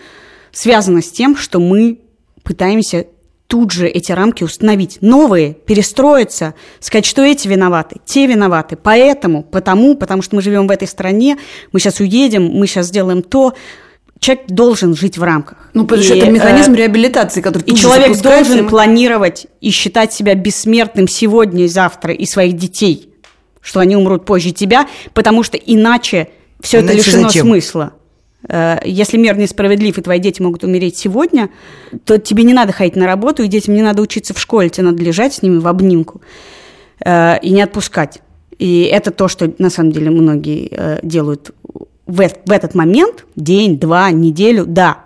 связана 0.52 1.02
с 1.02 1.10
тем, 1.10 1.36
что 1.36 1.58
мы 1.58 2.00
пытаемся 2.44 3.06
тут 3.54 3.70
же 3.70 3.86
эти 3.86 4.10
рамки 4.10 4.42
установить. 4.42 4.98
Новые, 5.00 5.54
перестроиться, 5.54 6.54
сказать, 6.80 7.06
что 7.06 7.22
эти 7.22 7.46
виноваты, 7.46 8.00
те 8.04 8.26
виноваты. 8.26 8.74
Поэтому, 8.74 9.44
потому, 9.44 9.94
потому 9.94 10.22
что 10.22 10.34
мы 10.34 10.42
живем 10.42 10.66
в 10.66 10.72
этой 10.72 10.88
стране, 10.88 11.38
мы 11.70 11.78
сейчас 11.78 12.00
уедем, 12.00 12.46
мы 12.46 12.66
сейчас 12.66 12.88
сделаем 12.88 13.22
то. 13.22 13.54
Человек 14.18 14.48
должен 14.48 14.96
жить 14.96 15.18
в 15.18 15.22
рамках. 15.22 15.70
Ну, 15.72 15.84
потому 15.84 16.02
что 16.02 16.16
это 16.16 16.28
механизм 16.32 16.72
э, 16.72 16.78
реабилитации, 16.78 17.42
который 17.42 17.62
И 17.62 17.76
человек 17.76 18.20
должен 18.20 18.64
мы... 18.64 18.68
планировать 18.68 19.46
и 19.60 19.70
считать 19.70 20.12
себя 20.12 20.34
бессмертным 20.34 21.06
сегодня 21.06 21.66
и 21.66 21.68
завтра, 21.68 22.12
и 22.12 22.26
своих 22.26 22.56
детей, 22.56 23.08
что 23.60 23.78
они 23.78 23.94
умрут 23.94 24.24
позже 24.24 24.50
тебя, 24.50 24.88
потому 25.12 25.44
что 25.44 25.56
иначе 25.56 26.26
все 26.60 26.80
иначе 26.80 26.86
это 26.88 26.96
лишено 26.96 27.28
зачем? 27.28 27.46
смысла. 27.46 27.92
Э, 28.48 28.78
если 28.84 29.16
мир 29.16 29.36
несправедлив, 29.36 29.96
и 29.98 30.02
твои 30.02 30.18
дети 30.18 30.42
могут 30.42 30.64
умереть 30.64 30.96
сегодня, 30.96 31.50
то 32.04 32.18
тебе 32.18 32.44
не 32.44 32.52
надо 32.52 32.72
ходить 32.72 32.96
на 32.96 33.06
работу, 33.06 33.42
и 33.42 33.48
детям 33.48 33.74
не 33.74 33.82
надо 33.82 34.02
учиться 34.02 34.34
в 34.34 34.38
школе, 34.38 34.68
тебе 34.68 34.86
надо 34.86 35.02
лежать 35.02 35.34
с 35.34 35.42
ними 35.42 35.58
в 35.58 35.66
обнимку 35.66 36.20
э, 37.04 37.38
и 37.40 37.50
не 37.50 37.62
отпускать. 37.62 38.20
И 38.58 38.82
это 38.82 39.10
то, 39.10 39.28
что 39.28 39.52
на 39.58 39.70
самом 39.70 39.92
деле 39.92 40.10
многие 40.10 40.68
э, 40.70 41.00
делают 41.02 41.52
в, 42.06 42.20
этот 42.20 42.74
момент, 42.74 43.24
день, 43.34 43.78
два, 43.78 44.10
неделю, 44.10 44.66
да. 44.66 45.04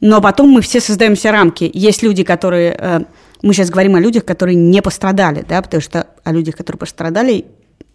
Но 0.00 0.20
потом 0.20 0.50
мы 0.50 0.60
все 0.60 0.80
создаем 0.80 1.14
все 1.14 1.30
рамки. 1.30 1.70
Есть 1.72 2.02
люди, 2.02 2.22
которые... 2.24 3.06
Мы 3.42 3.54
сейчас 3.54 3.70
говорим 3.70 3.94
о 3.94 4.00
людях, 4.00 4.26
которые 4.26 4.54
не 4.54 4.82
пострадали, 4.82 5.44
да, 5.48 5.62
потому 5.62 5.80
что 5.80 6.06
о 6.22 6.32
людях, 6.32 6.56
которые 6.56 6.78
пострадали, 6.78 7.46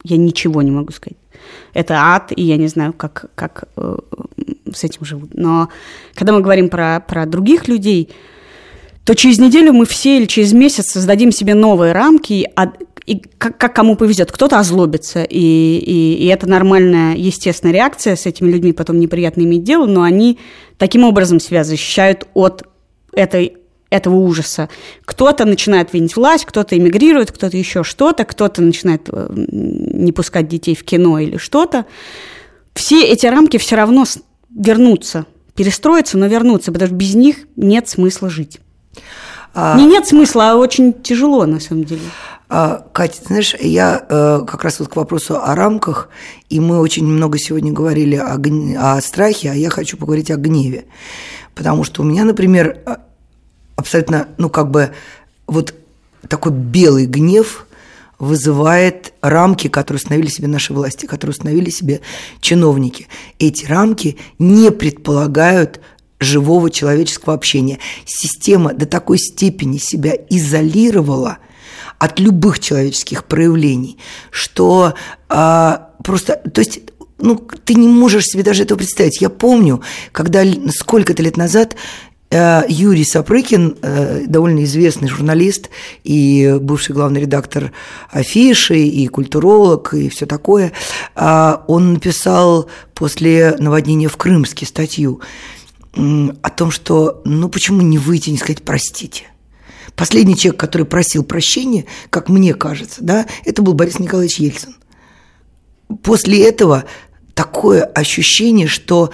я 0.04 0.18
ничего 0.18 0.64
не 0.64 0.72
могу 0.72 0.92
сказать. 0.92 1.18
Это 1.74 1.96
ад, 1.98 2.32
и 2.36 2.42
я 2.42 2.58
не 2.58 2.68
знаю, 2.68 2.94
как, 2.94 3.26
как 3.36 3.66
с 4.74 4.84
этим 4.84 5.06
живут. 5.06 5.34
Но 5.34 5.70
когда 6.16 6.34
мы 6.34 6.42
говорим 6.42 6.70
про, 6.70 7.04
про 7.06 7.26
других 7.26 7.68
людей, 7.68 8.10
то 9.04 9.16
через 9.16 9.40
неделю 9.40 9.74
мы 9.74 9.86
все 9.86 10.18
или 10.18 10.26
через 10.26 10.54
месяц 10.54 10.92
создадим 10.92 11.32
себе 11.32 11.56
новые 11.56 11.94
рамки, 11.94 12.48
а, 12.56 12.72
и 13.10 13.24
как, 13.40 13.58
как 13.58 13.76
кому 13.76 13.96
повезет. 13.96 14.32
Кто-то 14.32 14.60
озлобится, 14.60 15.24
и, 15.24 15.38
и, 15.38 16.14
и 16.14 16.28
это 16.28 16.48
нормальная, 16.48 17.16
естественная 17.16 17.74
реакция. 17.74 18.16
С 18.16 18.28
этими 18.28 18.52
людьми 18.52 18.72
потом 18.72 19.00
неприятно 19.00 19.42
иметь 19.42 19.64
дело, 19.64 19.88
но 19.88 20.04
они 20.04 20.38
таким 20.78 21.04
образом 21.04 21.40
себя 21.40 21.64
защищают 21.64 22.28
от 22.36 22.68
этой 23.14 23.58
этого 23.90 24.16
ужаса. 24.16 24.70
Кто-то 25.06 25.46
начинает 25.46 25.92
винить 25.94 26.16
власть, 26.16 26.46
кто-то 26.46 26.78
эмигрирует, 26.78 27.32
кто-то 27.32 27.58
еще 27.58 27.84
что-то, 27.84 28.26
кто-то 28.26 28.62
начинает 28.62 29.10
э, 29.12 29.28
не 29.32 30.12
пускать 30.12 30.48
детей 30.48 30.76
в 30.76 30.84
кино 30.84 31.18
или 31.18 31.38
что-то. 31.38 31.86
Все 32.76 33.04
эти 33.04 33.26
рамки 33.26 33.58
все 33.58 33.76
равно 33.76 34.06
вернутся, 34.50 35.26
перестроятся, 35.56 36.18
но 36.18 36.28
вернутся, 36.28 36.72
потому 36.72 36.88
что 36.88 36.96
без 36.96 37.16
них 37.16 37.48
нет 37.56 37.88
смысла 37.90 38.30
жить. 38.30 38.60
А... 39.54 39.78
Не 39.78 39.86
нет 39.86 40.08
смысла, 40.08 40.52
а 40.52 40.56
очень 40.56 40.94
тяжело 40.94 41.46
на 41.46 41.60
самом 41.60 41.84
деле. 41.84 42.02
А, 42.50 42.86
Катя, 42.94 43.22
знаешь, 43.26 43.56
я 43.60 44.06
э, 44.10 44.42
как 44.48 44.64
раз 44.64 44.80
вот 44.80 44.90
к 44.90 44.96
вопросу 44.96 45.40
о 45.40 45.54
рамках, 45.54 46.10
и 46.50 46.60
мы 46.60 46.80
очень 46.80 47.06
много 47.06 47.38
сегодня 47.38 47.72
говорили 47.72 48.16
о, 48.16 48.40
о 48.96 49.02
страхе, 49.02 49.52
а 49.52 49.54
я 49.54 49.70
хочу 49.70 49.98
поговорить 49.98 50.32
о 50.32 50.36
гневе. 50.36 50.86
Потому 51.54 51.84
что 51.84 52.02
у 52.02 52.06
меня, 52.06 52.26
например, 52.26 52.80
абсолютно, 53.76 54.30
ну, 54.38 54.50
как 54.50 54.72
бы, 54.72 54.92
вот 55.46 55.76
такой 56.28 56.52
белый 56.52 57.06
гнев 57.06 57.68
вызывает 58.20 59.14
рамки, 59.22 59.70
которые 59.70 60.00
установили 60.00 60.28
себе 60.28 60.48
наши 60.48 60.74
власти, 60.74 61.06
которые 61.06 61.32
установили 61.32 61.70
себе 61.70 62.02
чиновники. 62.42 63.08
Эти 63.40 63.66
рамки 63.66 64.18
не 64.38 64.72
предполагают 64.72 65.80
живого 66.20 66.70
человеческого 66.70 67.34
общения. 67.34 67.80
Система 68.06 68.74
до 68.74 68.86
такой 68.86 69.18
степени 69.18 69.78
себя 69.78 70.14
изолировала 70.30 71.38
от 71.98 72.20
любых 72.20 72.60
человеческих 72.60 73.26
проявлений, 73.26 73.98
что 74.32 74.94
а, 75.30 75.90
просто, 76.04 76.36
то 76.54 76.60
есть 76.60 76.82
ну, 77.22 77.36
ты 77.66 77.74
не 77.74 77.88
можешь 77.88 78.26
себе 78.26 78.44
даже 78.44 78.64
этого 78.64 78.78
представить. 78.78 79.22
Я 79.22 79.30
помню, 79.30 79.82
когда 80.12 80.44
сколько-то 80.70 81.22
лет 81.22 81.36
назад 81.38 81.76
Юрий 82.32 83.06
Сапрыкин, 83.06 83.78
э, 83.82 84.26
довольно 84.28 84.64
известный 84.64 85.08
журналист 85.08 85.70
и 86.04 86.58
бывший 86.62 86.94
главный 86.94 87.22
редактор 87.22 87.72
афиши, 88.12 88.78
и 88.78 89.08
культуролог, 89.08 89.96
и 89.96 90.10
все 90.10 90.28
такое, 90.28 90.72
э, 91.16 91.58
он 91.68 91.94
написал 91.94 92.70
после 92.94 93.56
наводнения 93.58 94.10
в 94.10 94.18
Крымске 94.18 94.68
статью 94.68 95.22
о 95.94 96.50
том, 96.52 96.70
что 96.70 97.22
ну 97.26 97.50
почему 97.50 97.82
не 97.82 97.98
выйти, 97.98 98.30
не 98.30 98.38
сказать 98.38 98.62
«простите». 98.62 99.24
Последний 99.96 100.38
человек, 100.38 100.60
который 100.60 100.86
просил 100.86 101.24
прощения, 101.24 101.86
как 102.12 102.30
мне 102.30 102.54
кажется, 102.54 102.98
да, 103.02 103.26
это 103.44 103.64
был 103.64 103.74
Борис 103.74 103.98
Николаевич 103.98 104.40
Ельцин. 104.40 104.76
После 106.04 106.48
этого 106.48 106.86
такое 107.34 107.84
ощущение, 107.84 108.68
что 108.68 109.10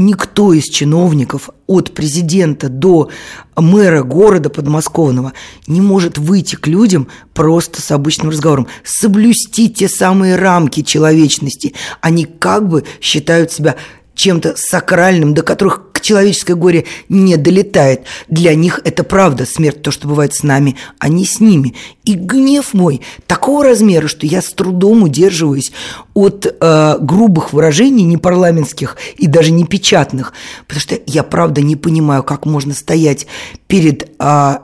никто 0.00 0.52
из 0.52 0.64
чиновников 0.64 1.50
от 1.66 1.92
президента 1.94 2.68
до 2.68 3.10
мэра 3.56 4.02
города 4.02 4.50
подмосковного 4.50 5.32
не 5.66 5.80
может 5.80 6.18
выйти 6.18 6.56
к 6.56 6.66
людям 6.66 7.08
просто 7.34 7.80
с 7.80 7.90
обычным 7.90 8.30
разговором, 8.30 8.66
соблюсти 8.84 9.68
те 9.68 9.88
самые 9.88 10.36
рамки 10.36 10.82
человечности. 10.82 11.74
Они 12.00 12.24
как 12.24 12.68
бы 12.68 12.84
считают 13.00 13.52
себя 13.52 13.76
чем-то 14.14 14.54
сакральным, 14.56 15.34
до 15.34 15.42
которых 15.42 15.89
человеческое 16.00 16.54
горе 16.54 16.84
не 17.08 17.36
долетает. 17.36 18.02
Для 18.28 18.54
них 18.54 18.80
это 18.84 19.04
правда, 19.04 19.46
смерть, 19.46 19.82
то, 19.82 19.90
что 19.90 20.08
бывает 20.08 20.34
с 20.34 20.42
нами, 20.42 20.76
а 20.98 21.08
не 21.08 21.24
с 21.24 21.40
ними. 21.40 21.74
И 22.04 22.14
гнев 22.14 22.74
мой 22.74 23.00
такого 23.26 23.64
размера, 23.64 24.08
что 24.08 24.26
я 24.26 24.42
с 24.42 24.52
трудом 24.52 25.02
удерживаюсь 25.02 25.72
от 26.14 26.46
э, 26.46 26.98
грубых 27.00 27.52
выражений 27.52 28.04
непарламентских 28.04 28.96
и 29.16 29.26
даже 29.26 29.52
непечатных, 29.52 30.32
потому 30.66 30.80
что 30.80 30.98
я 31.06 31.22
правда 31.22 31.60
не 31.62 31.76
понимаю, 31.76 32.22
как 32.22 32.46
можно 32.46 32.74
стоять 32.74 33.26
перед... 33.66 34.10
Э, 34.18 34.58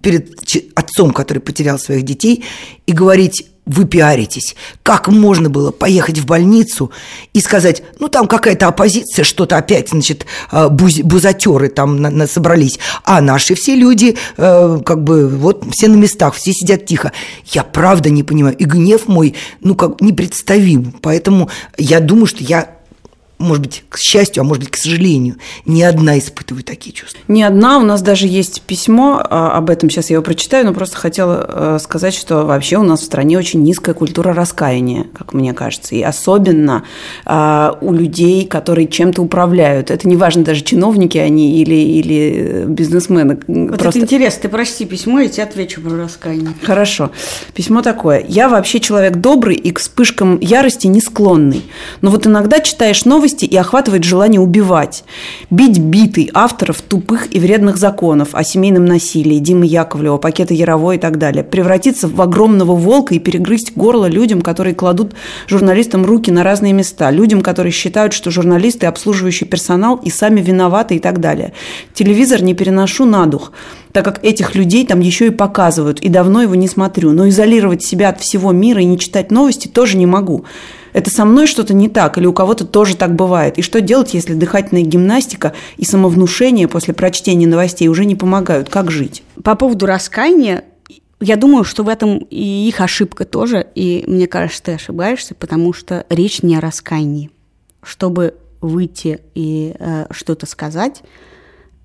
перед 0.00 0.34
отцом, 0.74 1.12
который 1.12 1.38
потерял 1.38 1.78
своих 1.78 2.02
детей, 2.02 2.44
и 2.86 2.92
говорить 2.92 3.51
вы 3.64 3.84
пиаритесь. 3.84 4.56
Как 4.82 5.08
можно 5.08 5.48
было 5.48 5.70
поехать 5.70 6.18
в 6.18 6.26
больницу 6.26 6.90
и 7.32 7.40
сказать, 7.40 7.82
ну 8.00 8.08
там 8.08 8.26
какая-то 8.26 8.66
оппозиция, 8.66 9.24
что-то 9.24 9.56
опять, 9.56 9.90
значит, 9.90 10.26
э, 10.50 10.68
буз, 10.68 11.00
бузатеры 11.00 11.68
там 11.68 12.00
на, 12.00 12.10
на, 12.10 12.26
собрались, 12.26 12.78
а 13.04 13.20
наши 13.20 13.54
все 13.54 13.76
люди, 13.76 14.16
э, 14.36 14.78
как 14.84 15.04
бы, 15.04 15.28
вот 15.28 15.64
все 15.70 15.88
на 15.88 15.94
местах, 15.94 16.34
все 16.34 16.52
сидят 16.52 16.86
тихо. 16.86 17.12
Я 17.46 17.62
правда 17.62 18.10
не 18.10 18.24
понимаю. 18.24 18.56
И 18.56 18.64
гнев 18.64 19.06
мой, 19.06 19.34
ну 19.60 19.74
как, 19.76 20.00
непредставим. 20.00 20.94
Поэтому 21.00 21.48
я 21.78 22.00
думаю, 22.00 22.26
что 22.26 22.42
я 22.42 22.81
может 23.42 23.62
быть, 23.62 23.84
к 23.88 23.98
счастью, 23.98 24.42
а 24.42 24.44
может 24.44 24.64
быть, 24.64 24.72
к 24.72 24.76
сожалению, 24.76 25.36
ни 25.66 25.82
одна 25.82 26.18
испытывает 26.18 26.66
такие 26.66 26.92
чувства. 26.92 27.20
Ни 27.28 27.42
одна. 27.42 27.78
У 27.78 27.82
нас 27.82 28.02
даже 28.02 28.26
есть 28.26 28.62
письмо 28.62 29.22
а, 29.22 29.56
об 29.56 29.70
этом. 29.70 29.90
Сейчас 29.90 30.10
я 30.10 30.14
его 30.14 30.22
прочитаю, 30.22 30.66
но 30.66 30.72
просто 30.72 30.96
хотела 30.96 31.46
э, 31.48 31.78
сказать, 31.80 32.14
что 32.14 32.44
вообще 32.44 32.76
у 32.76 32.82
нас 32.82 33.00
в 33.00 33.04
стране 33.04 33.38
очень 33.38 33.62
низкая 33.62 33.94
культура 33.94 34.32
раскаяния, 34.32 35.06
как 35.16 35.32
мне 35.32 35.52
кажется. 35.52 35.94
И 35.94 36.02
особенно 36.02 36.84
а, 37.24 37.78
у 37.80 37.92
людей, 37.92 38.46
которые 38.46 38.86
чем-то 38.86 39.22
управляют. 39.22 39.90
Это 39.90 40.08
не 40.08 40.16
важно, 40.16 40.44
даже 40.44 40.62
чиновники 40.62 41.18
они 41.18 41.60
или, 41.60 41.74
или 41.74 42.64
бизнесмены. 42.66 43.38
Вот 43.46 43.78
просто... 43.78 43.88
это 43.88 43.98
интересно. 44.00 44.42
Ты 44.42 44.48
прочти 44.48 44.84
письмо, 44.84 45.20
и 45.20 45.24
я 45.24 45.28
тебе 45.28 45.42
отвечу 45.44 45.80
про 45.80 45.96
раскаяние. 45.96 46.54
Хорошо. 46.62 47.10
Письмо 47.54 47.82
такое. 47.82 48.24
Я 48.26 48.48
вообще 48.48 48.80
человек 48.80 49.16
добрый 49.16 49.56
и 49.56 49.70
к 49.72 49.80
вспышкам 49.80 50.38
ярости 50.40 50.86
не 50.86 51.00
склонный. 51.00 51.64
Но 52.00 52.10
вот 52.10 52.26
иногда 52.26 52.60
читаешь 52.60 53.04
новости, 53.04 53.31
справедливости 53.32 53.44
и 53.44 53.56
охватывает 53.56 54.04
желание 54.04 54.40
убивать. 54.40 55.04
Бить 55.50 55.78
битый 55.78 56.30
авторов 56.34 56.82
тупых 56.82 57.34
и 57.34 57.40
вредных 57.40 57.76
законов 57.76 58.30
о 58.34 58.44
семейном 58.44 58.84
насилии 58.84 59.38
Димы 59.38 59.66
Яковлева, 59.66 60.18
пакета 60.18 60.54
Яровой 60.54 60.96
и 60.96 60.98
так 60.98 61.18
далее. 61.18 61.42
Превратиться 61.44 62.08
в 62.08 62.20
огромного 62.20 62.74
волка 62.74 63.14
и 63.14 63.18
перегрызть 63.18 63.72
горло 63.76 64.06
людям, 64.06 64.40
которые 64.42 64.74
кладут 64.74 65.14
журналистам 65.48 66.04
руки 66.04 66.30
на 66.30 66.42
разные 66.42 66.72
места. 66.72 67.10
Людям, 67.10 67.40
которые 67.40 67.72
считают, 67.72 68.12
что 68.12 68.30
журналисты– 68.30 68.86
обслуживающий 68.92 69.46
персонал 69.46 69.96
и 69.96 70.10
сами 70.10 70.40
виноваты 70.40 70.96
и 70.96 70.98
так 70.98 71.20
далее. 71.20 71.52
Телевизор 71.94 72.42
не 72.42 72.54
переношу 72.54 73.04
на 73.04 73.26
дух 73.26 73.52
так 73.92 74.06
как 74.06 74.24
этих 74.24 74.54
людей 74.54 74.86
там 74.86 75.00
еще 75.00 75.26
и 75.26 75.30
показывают, 75.30 76.00
и 76.00 76.08
давно 76.08 76.40
его 76.40 76.54
не 76.54 76.66
смотрю. 76.66 77.12
Но 77.12 77.28
изолировать 77.28 77.84
себя 77.84 78.08
от 78.08 78.20
всего 78.20 78.50
мира 78.50 78.80
и 78.80 78.86
не 78.86 78.98
читать 78.98 79.30
новости 79.30 79.68
тоже 79.68 79.98
не 79.98 80.06
могу. 80.06 80.46
Это 80.92 81.10
со 81.10 81.24
мной 81.24 81.46
что-то 81.46 81.74
не 81.74 81.88
так, 81.88 82.18
или 82.18 82.26
у 82.26 82.32
кого-то 82.32 82.66
тоже 82.66 82.96
так 82.96 83.14
бывает. 83.14 83.58
И 83.58 83.62
что 83.62 83.80
делать, 83.80 84.14
если 84.14 84.34
дыхательная 84.34 84.82
гимнастика 84.82 85.54
и 85.76 85.84
самовнушение 85.84 86.68
после 86.68 86.94
прочтения 86.94 87.46
новостей 87.46 87.88
уже 87.88 88.04
не 88.04 88.14
помогают? 88.14 88.68
Как 88.68 88.90
жить? 88.90 89.22
По 89.42 89.54
поводу 89.54 89.86
раскаяния, 89.86 90.64
я 91.20 91.36
думаю, 91.36 91.64
что 91.64 91.82
в 91.84 91.88
этом 91.88 92.18
и 92.30 92.68
их 92.68 92.80
ошибка 92.80 93.24
тоже, 93.24 93.66
и 93.74 94.04
мне 94.06 94.26
кажется, 94.26 94.62
ты 94.64 94.72
ошибаешься, 94.72 95.34
потому 95.34 95.72
что 95.72 96.04
речь 96.08 96.42
не 96.42 96.56
о 96.56 96.60
раскаянии. 96.60 97.30
Чтобы 97.82 98.34
выйти 98.60 99.20
и 99.34 99.74
э, 99.78 100.06
что-то 100.10 100.46
сказать, 100.46 101.02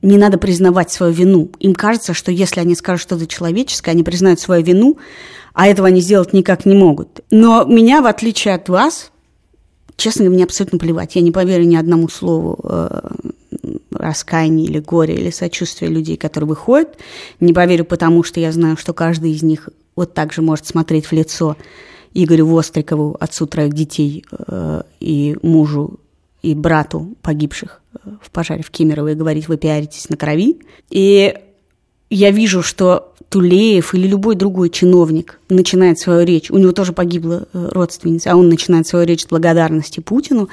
не 0.01 0.17
надо 0.17 0.37
признавать 0.37 0.91
свою 0.91 1.11
вину. 1.11 1.51
Им 1.59 1.73
кажется, 1.73 2.13
что 2.13 2.31
если 2.31 2.59
они 2.59 2.75
скажут 2.75 3.01
что-то 3.01 3.27
человеческое, 3.27 3.91
они 3.91 4.03
признают 4.03 4.39
свою 4.39 4.63
вину, 4.63 4.97
а 5.57 5.65
этого 5.65 5.87
они 5.87 6.01
сделать 6.01 6.33
никак 6.33 6.67
не 6.67 6.75
могут. 6.75 7.21
Но 7.31 7.65
меня, 7.65 8.03
в 8.03 8.05
отличие 8.05 8.53
от 8.53 8.69
вас, 8.69 9.11
честно 9.95 10.25
говоря, 10.25 10.35
мне 10.35 10.43
абсолютно 10.43 10.77
плевать. 10.77 11.15
Я 11.15 11.23
не 11.23 11.31
поверю 11.31 11.63
ни 11.63 11.75
одному 11.75 12.09
слову 12.09 12.59
э, 12.63 13.09
раскаяния 13.89 14.65
или 14.65 14.77
горя 14.77 15.15
или 15.15 15.31
сочувствия 15.31 15.87
людей, 15.87 16.15
которые 16.15 16.47
выходят. 16.47 16.99
Не 17.39 17.53
поверю, 17.53 17.85
потому 17.85 18.21
что 18.21 18.39
я 18.39 18.51
знаю, 18.51 18.77
что 18.77 18.93
каждый 18.93 19.31
из 19.31 19.41
них 19.41 19.69
вот 19.95 20.13
так 20.13 20.31
же 20.31 20.43
может 20.43 20.67
смотреть 20.67 21.07
в 21.07 21.11
лицо 21.13 21.57
Игорю 22.13 22.45
Вострикову, 22.45 23.17
отцу 23.19 23.47
троих 23.47 23.73
детей 23.73 24.25
э, 24.29 24.83
и 24.99 25.37
мужу 25.41 25.99
и 26.43 26.53
брату 26.53 27.15
погибших 27.23 27.81
э, 27.95 28.11
в 28.21 28.29
пожаре 28.29 28.61
в 28.61 28.69
Кемерово 28.69 29.13
и 29.13 29.15
говорить, 29.15 29.47
вы 29.47 29.57
пиаритесь 29.57 30.07
на 30.09 30.17
крови. 30.17 30.59
И 30.91 31.33
я 32.11 32.29
вижу, 32.29 32.61
что 32.61 33.15
Тулеев 33.29 33.93
или 33.93 34.07
любой 34.07 34.35
другой 34.35 34.69
чиновник 34.69 35.39
начинает 35.49 35.99
свою 35.99 36.25
речь, 36.25 36.49
у 36.49 36.57
него 36.57 36.71
тоже 36.71 36.93
погибла 36.93 37.47
э, 37.51 37.69
родственница, 37.71 38.31
а 38.31 38.35
он 38.35 38.47
начинает 38.47 38.87
свою 38.87 39.05
речь 39.05 39.23
с 39.23 39.27
благодарности 39.27 39.99
Путину. 39.99 40.47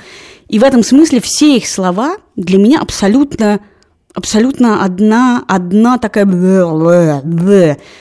И 0.48 0.58
в 0.58 0.64
этом 0.64 0.82
смысле 0.82 1.20
все 1.20 1.56
их 1.56 1.68
слова 1.68 2.16
для 2.36 2.58
меня 2.58 2.80
абсолютно 2.80 3.60
абсолютно 4.12 4.84
одна, 4.84 5.44
одна 5.48 5.98
такая 5.98 6.24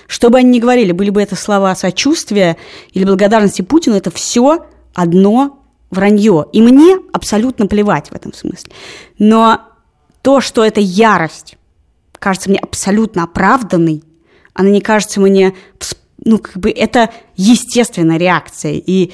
Что 0.07 0.29
бы 0.29 0.37
они 0.37 0.51
ни 0.51 0.59
говорили, 0.59 0.91
были 0.91 1.09
бы 1.09 1.21
это 1.21 1.35
слова 1.35 1.75
сочувствия 1.75 2.57
или 2.93 3.03
благодарности 3.03 3.63
Путину, 3.63 3.95
это 3.95 4.11
все 4.11 4.65
одно 4.93 5.59
вранье. 5.89 6.45
И 6.53 6.61
мне 6.61 6.97
абсолютно 7.11 7.65
плевать 7.65 8.09
в 8.09 8.13
этом 8.13 8.31
смысле. 8.33 8.71
Но 9.17 9.61
то, 10.21 10.39
что 10.39 10.63
это 10.63 10.79
ярость, 10.79 11.57
кажется 12.19 12.49
мне 12.49 12.59
абсолютно 12.59 13.23
оправданной, 13.23 14.03
она 14.53 14.69
не 14.69 14.81
кажется 14.81 15.19
мне, 15.19 15.53
ну, 16.23 16.37
как 16.39 16.57
бы 16.57 16.69
это 16.69 17.09
естественная 17.35 18.17
реакция. 18.17 18.73
И 18.73 19.11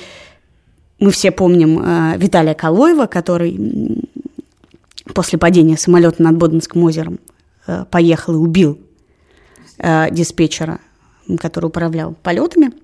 мы 1.00 1.12
все 1.12 1.32
помним 1.32 1.80
э, 1.80 2.18
Виталия 2.18 2.54
Калоева, 2.54 3.06
который 3.06 3.58
после 5.14 5.40
падения 5.40 5.78
самолета 5.78 6.22
над 6.22 6.38
Боденским 6.38 6.84
озером 6.84 7.20
э, 7.68 7.86
поехал 7.90 8.34
и 8.34 8.38
убил 8.38 8.80
э, 9.78 10.08
диспетчера, 10.12 10.80
который 11.40 11.66
управлял 11.66 12.16
полетами– 12.22 12.72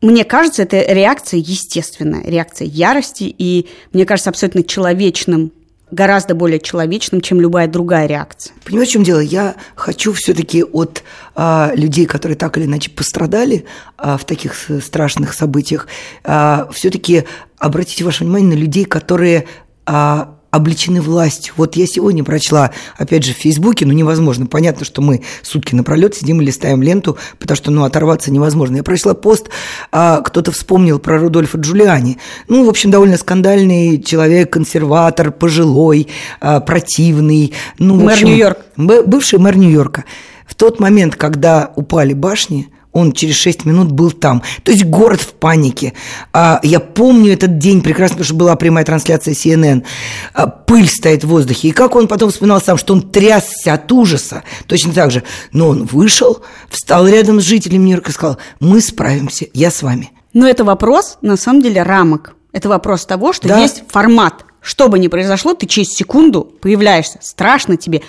мне 0.00 0.24
кажется, 0.24 0.62
это 0.62 0.80
реакция 0.80 1.40
естественная, 1.40 2.22
реакция 2.22 2.68
ярости, 2.68 3.34
и 3.36 3.68
мне 3.92 4.04
кажется 4.04 4.30
абсолютно 4.30 4.62
человечным 4.62 5.52
гораздо 5.90 6.34
более 6.34 6.60
человечным, 6.60 7.20
чем 7.20 7.40
любая 7.40 7.68
другая 7.68 8.06
реакция. 8.06 8.52
Понимаете, 8.64 8.90
в 8.90 8.92
чем 8.94 9.02
дело? 9.04 9.20
Я 9.20 9.56
хочу 9.74 10.12
все-таки 10.12 10.62
от 10.64 11.02
а, 11.34 11.72
людей, 11.74 12.06
которые 12.06 12.36
так 12.36 12.56
или 12.58 12.64
иначе 12.64 12.90
пострадали 12.90 13.64
а, 13.96 14.16
в 14.16 14.24
таких 14.24 14.54
страшных 14.82 15.32
событиях, 15.32 15.88
а, 16.24 16.68
все-таки 16.72 17.24
обратить 17.58 18.02
ваше 18.02 18.24
внимание 18.24 18.56
на 18.56 18.60
людей, 18.60 18.84
которые 18.84 19.46
а, 19.86 20.37
обличены 20.50 21.00
властью. 21.00 21.54
Вот 21.56 21.76
я 21.76 21.86
сегодня 21.86 22.24
прочла, 22.24 22.70
опять 22.96 23.24
же, 23.24 23.32
в 23.34 23.36
Фейсбуке, 23.36 23.84
ну, 23.86 23.92
невозможно. 23.92 24.46
Понятно, 24.46 24.84
что 24.84 25.02
мы 25.02 25.22
сутки 25.42 25.74
напролет 25.74 26.14
сидим 26.14 26.40
и 26.40 26.44
листаем 26.44 26.82
ленту, 26.82 27.18
потому 27.38 27.56
что, 27.56 27.70
ну, 27.70 27.84
оторваться 27.84 28.30
невозможно. 28.30 28.76
Я 28.76 28.82
прочла 28.82 29.14
пост, 29.14 29.48
а 29.92 30.20
кто-то 30.22 30.52
вспомнил 30.52 30.98
про 30.98 31.18
Рудольфа 31.18 31.58
Джулиани. 31.58 32.18
Ну, 32.48 32.64
в 32.64 32.68
общем, 32.68 32.90
довольно 32.90 33.18
скандальный 33.18 34.02
человек, 34.02 34.52
консерватор, 34.52 35.30
пожилой, 35.32 36.08
а, 36.40 36.60
противный. 36.60 37.52
Ну, 37.78 37.96
мэр 37.96 38.24
Нью-Йорк. 38.24 38.58
Бывший 38.76 39.38
мэр 39.38 39.56
Нью-Йорка. 39.56 40.04
В 40.46 40.54
тот 40.54 40.80
момент, 40.80 41.14
когда 41.14 41.72
упали 41.76 42.14
башни, 42.14 42.68
он 42.92 43.12
через 43.12 43.36
6 43.36 43.64
минут 43.64 43.92
был 43.92 44.10
там. 44.10 44.42
То 44.62 44.72
есть 44.72 44.84
город 44.84 45.20
в 45.20 45.34
панике. 45.34 45.92
А, 46.32 46.60
я 46.62 46.80
помню 46.80 47.32
этот 47.32 47.58
день 47.58 47.82
прекрасно, 47.82 48.16
потому 48.16 48.24
что 48.24 48.34
была 48.34 48.56
прямая 48.56 48.84
трансляция 48.84 49.34
CNN. 49.34 49.84
А, 50.32 50.46
пыль 50.46 50.88
стоит 50.88 51.24
в 51.24 51.28
воздухе. 51.28 51.68
И 51.68 51.72
как 51.72 51.94
он 51.96 52.08
потом 52.08 52.30
вспоминал 52.30 52.60
сам, 52.60 52.78
что 52.78 52.94
он 52.94 53.02
трясся 53.02 53.74
от 53.74 53.90
ужаса. 53.92 54.42
Точно 54.66 54.92
так 54.92 55.10
же. 55.10 55.22
Но 55.52 55.68
он 55.68 55.84
вышел, 55.84 56.42
встал 56.70 57.06
рядом 57.06 57.40
с 57.40 57.44
жителями 57.44 57.84
Нью-Йорка 57.84 58.10
и 58.10 58.14
сказал, 58.14 58.38
мы 58.58 58.80
справимся, 58.80 59.46
я 59.52 59.70
с 59.70 59.82
вами. 59.82 60.10
Но 60.32 60.48
это 60.48 60.64
вопрос, 60.64 61.18
на 61.20 61.36
самом 61.36 61.62
деле, 61.62 61.82
рамок. 61.82 62.34
Это 62.52 62.68
вопрос 62.68 63.04
того, 63.04 63.32
что 63.32 63.48
да. 63.48 63.58
есть 63.58 63.82
формат. 63.88 64.44
Что 64.60 64.88
бы 64.88 64.98
ни 64.98 65.08
произошло, 65.08 65.54
ты 65.54 65.66
через 65.66 65.90
секунду 65.90 66.42
появляешься. 66.42 67.18
Страшно 67.22 67.76
тебе. 67.76 68.02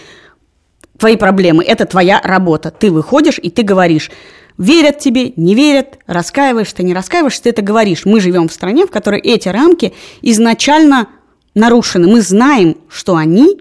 Твои 0.97 1.15
проблемы– 1.15 1.63
это 1.67 1.85
твоя 1.85 2.19
работа. 2.21 2.71
Ты 2.71 2.91
выходишь 2.91 3.39
и 3.41 3.49
ты 3.49 3.61
говоришь– 3.63 4.09
верят 4.59 4.99
тебе, 4.99 5.33
не 5.37 5.55
верят, 5.55 5.97
раскаиваешься, 6.05 6.83
не 6.83 6.93
раскаиваешься, 6.93 7.43
ты 7.43 7.49
это 7.49 7.63
говоришь. 7.63 8.05
Мы 8.05 8.19
живем 8.19 8.47
в 8.47 8.53
стране, 8.53 8.85
в 8.85 8.91
которой 8.91 9.19
эти 9.21 9.47
рамки 9.47 9.93
изначально 10.21 11.07
нарушены. 11.55 12.07
Мы 12.07 12.21
знаем, 12.21 12.77
что 12.89 13.15
они 13.15 13.57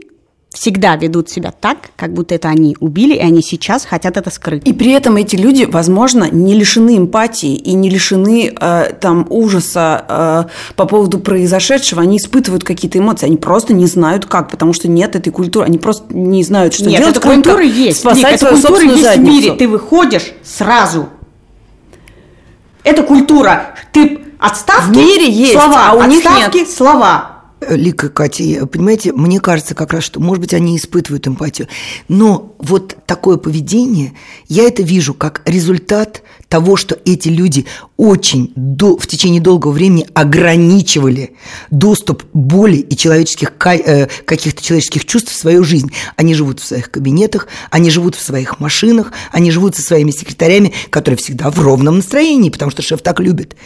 всегда 0.53 0.97
ведут 0.97 1.29
себя 1.29 1.53
так, 1.53 1.91
как 1.97 2.13
будто 2.15 2.35
это 2.35 2.49
они 2.49 2.77
убили, 2.81 3.15
и 3.15 3.19
они 3.19 3.43
сейчас 3.43 3.85
хотят 3.85 4.17
это 4.17 4.31
скрыть. 4.31 4.67
И 4.67 4.73
при 4.73 4.93
этом 4.93 5.17
эти 5.17 5.37
люди, 5.37 5.65
возможно, 5.65 6.29
не 6.31 6.55
лишены 6.55 6.97
эмпатии 6.97 7.55
и 7.55 7.75
не 7.75 7.91
лишены 7.91 8.55
э, 8.59 8.93
там 9.01 9.27
ужаса 9.29 10.05
э, 10.09 10.73
по 10.75 10.87
поводу 10.87 11.19
произошедшего. 11.19 12.03
Они 12.03 12.17
испытывают 12.17 12.65
какие-то 12.65 12.99
эмоции, 12.99 13.27
они 13.27 13.37
просто 13.37 13.75
не 13.75 13.87
знают 13.87 14.25
как, 14.25 14.51
потому 14.51 14.73
что 14.73 14.89
нет 14.89 15.17
этой 15.17 15.31
культуры, 15.31 15.67
они 15.67 15.79
просто 15.79 16.15
не 16.15 16.43
знают, 16.43 16.75
что 16.75 16.85
нет, 16.87 17.01
делать. 17.01 17.17
Эта 17.17 17.29
культура 17.29 17.63
есть. 17.63 18.01
Спасать 18.01 18.33
Ник, 18.33 18.41
свою 18.41 18.57
эта 18.57 18.69
культура 18.69 18.91
есть 18.91 19.03
задницу. 19.03 19.31
в 19.31 19.35
мире. 19.35 19.53
Ты 19.55 19.69
выходишь 19.69 20.33
сразу. 20.43 21.09
Это 22.85 23.03
культура. 23.03 23.75
Ты 23.93 24.21
отставки. 24.39 24.95
В 24.95 24.97
мире 24.97 25.31
есть, 25.31 25.53
слова, 25.53 25.91
а 25.91 25.95
у 25.95 26.01
отставки, 26.01 26.57
них 26.57 26.67
нет. 26.67 26.71
слова. 26.71 27.38
Лика, 27.69 28.09
Катя, 28.09 28.67
понимаете, 28.67 29.13
мне 29.13 29.41
кажется 29.41 29.75
как 29.75 29.93
раз, 29.93 30.05
что, 30.05 30.21
может 30.21 30.41
быть, 30.41 30.55
они 30.55 30.77
испытывают 30.77 31.27
эмпатию, 31.27 31.69
но 32.09 32.55
вот 32.59 32.97
такое 33.07 33.37
поведение, 33.37 34.15
я 34.49 34.65
это 34.65 34.83
вижу 34.83 35.15
как 35.15 35.43
результат 35.45 36.23
того, 36.49 36.77
что 36.77 36.99
эти 37.05 37.29
люди 37.29 37.67
очень 37.97 38.53
до, 38.57 38.97
в 38.97 39.07
течение 39.07 39.41
долгого 39.41 39.73
времени 39.73 40.07
ограничивали 40.15 41.37
доступ 41.71 42.25
боли 42.33 42.77
и 42.77 42.97
человеческих, 42.97 43.53
э, 43.67 44.07
каких-то 44.25 44.63
человеческих 44.63 45.05
чувств 45.05 45.33
в 45.33 45.37
свою 45.37 45.63
жизнь. 45.63 45.91
Они 46.17 46.35
живут 46.35 46.61
в 46.61 46.67
своих 46.67 46.91
кабинетах, 46.91 47.49
они 47.71 47.91
живут 47.91 48.15
в 48.15 48.23
своих 48.23 48.61
машинах, 48.61 49.13
они 49.31 49.51
живут 49.51 49.77
со 49.77 49.83
своими 49.83 50.11
секретарями, 50.11 50.73
которые 50.91 51.19
всегда 51.19 51.51
в 51.51 51.59
ровном 51.61 51.97
настроении, 51.97 52.51
потому 52.51 52.71
что 52.71 52.83
шеф 52.83 53.03
так 53.03 53.21
любит. 53.21 53.57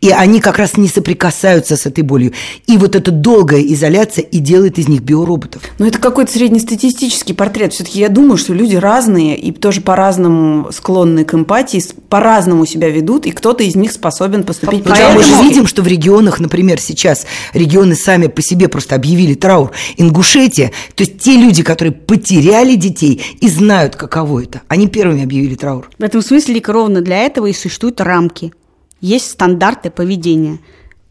И 0.00 0.10
они 0.10 0.40
как 0.40 0.58
раз 0.58 0.76
не 0.76 0.88
соприкасаются 0.88 1.76
с 1.76 1.86
этой 1.86 2.02
болью. 2.02 2.32
И 2.66 2.76
вот 2.76 2.94
эта 2.94 3.10
долгая 3.38 3.62
изоляция 3.62 4.24
и 4.24 4.38
делает 4.38 4.80
из 4.80 4.88
них 4.88 5.02
биороботов. 5.02 5.62
Но 5.78 5.86
это 5.86 6.00
какой-то 6.00 6.32
среднестатистический 6.32 7.34
портрет. 7.34 7.72
Все-таки 7.72 8.00
я 8.00 8.08
думаю, 8.08 8.36
что 8.36 8.52
люди 8.52 8.74
разные 8.74 9.38
и 9.38 9.52
тоже 9.52 9.80
по-разному 9.80 10.72
склонны 10.72 11.24
к 11.24 11.34
эмпатии, 11.34 11.80
по-разному 12.08 12.66
себя 12.66 12.90
ведут, 12.90 13.26
и 13.26 13.30
кто-то 13.30 13.62
из 13.62 13.76
них 13.76 13.92
способен 13.92 14.42
поступить 14.42 14.82
по 14.82 14.90
Мы 14.90 15.22
же 15.22 15.40
видим, 15.40 15.68
что 15.68 15.82
в 15.82 15.86
регионах, 15.86 16.40
например, 16.40 16.80
сейчас 16.80 17.26
регионы 17.54 17.94
сами 17.94 18.26
по 18.26 18.42
себе 18.42 18.66
просто 18.66 18.96
объявили 18.96 19.34
траур. 19.34 19.70
Ингушетия, 19.96 20.72
то 20.96 21.04
есть 21.04 21.18
те 21.18 21.36
люди, 21.36 21.62
которые 21.62 21.92
потеряли 21.92 22.74
детей 22.74 23.22
и 23.40 23.48
знают, 23.48 23.94
каково 23.94 24.42
это, 24.42 24.62
они 24.66 24.88
первыми 24.88 25.22
объявили 25.22 25.54
траур. 25.54 25.88
В 25.96 26.02
этом 26.02 26.22
смысле 26.22 26.60
ровно 26.66 27.02
для 27.02 27.18
этого 27.18 27.46
и 27.46 27.52
существуют 27.52 28.00
рамки. 28.00 28.52
Есть 29.00 29.30
стандарты 29.30 29.90
поведения. 29.90 30.58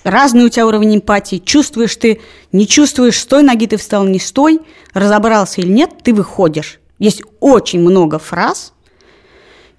Разный 0.03 0.45
у 0.45 0.49
тебя 0.49 0.67
уровень 0.67 0.97
эмпатии, 0.97 1.37
чувствуешь 1.37 1.95
ты, 1.95 2.21
не 2.51 2.67
чувствуешь, 2.67 3.19
с 3.19 3.25
той 3.25 3.43
ноги 3.43 3.67
ты 3.67 3.77
встал, 3.77 4.05
не 4.05 4.19
с 4.19 4.31
той, 4.31 4.59
разобрался 4.93 5.61
или 5.61 5.71
нет, 5.71 5.91
ты 6.03 6.13
выходишь. 6.13 6.79
Есть 6.99 7.21
очень 7.39 7.79
много 7.79 8.19
фраз 8.19 8.73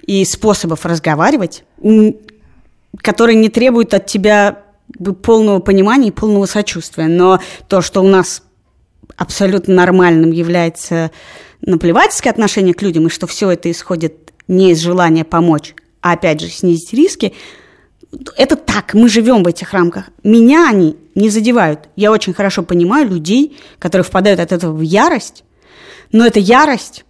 и 0.02 0.24
способов 0.24 0.86
разговаривать, 0.86 1.64
которые 2.98 3.36
не 3.36 3.48
требуют 3.48 3.94
от 3.94 4.06
тебя 4.06 4.62
полного 5.22 5.60
понимания 5.60 6.08
и 6.08 6.12
полного 6.12 6.46
сочувствия. 6.46 7.08
Но 7.08 7.40
то, 7.68 7.82
что 7.82 8.00
у 8.00 8.08
нас 8.08 8.42
абсолютно 9.16 9.74
нормальным 9.74 10.30
является 10.30 11.10
наплевательское 11.60 12.32
отношение 12.32 12.74
к 12.74 12.82
людям, 12.82 13.06
и 13.06 13.10
что 13.10 13.26
все 13.26 13.50
это 13.50 13.70
исходит 13.70 14.32
не 14.46 14.70
из 14.70 14.78
желания 14.78 15.24
помочь, 15.24 15.74
а 16.00 16.12
опять 16.12 16.40
же 16.40 16.48
снизить 16.48 16.92
риски, 16.92 17.34
это 18.36 18.56
так, 18.56 18.94
мы 18.94 19.08
живем 19.08 19.42
в 19.42 19.46
этих 19.48 19.72
рамках. 19.72 20.04
Меня 20.24 20.68
они 20.68 20.96
не 21.14 21.30
задевают. 21.30 21.88
Я 21.96 22.10
очень 22.10 22.32
хорошо 22.32 22.62
понимаю 22.62 23.08
людей, 23.08 23.56
которые 23.78 24.04
впадают 24.04 24.40
от 24.40 24.52
этого 24.52 24.72
в 24.72 24.80
ярость, 24.80 25.44
но 26.12 26.26
эта 26.26 26.38
ярость 26.38 27.04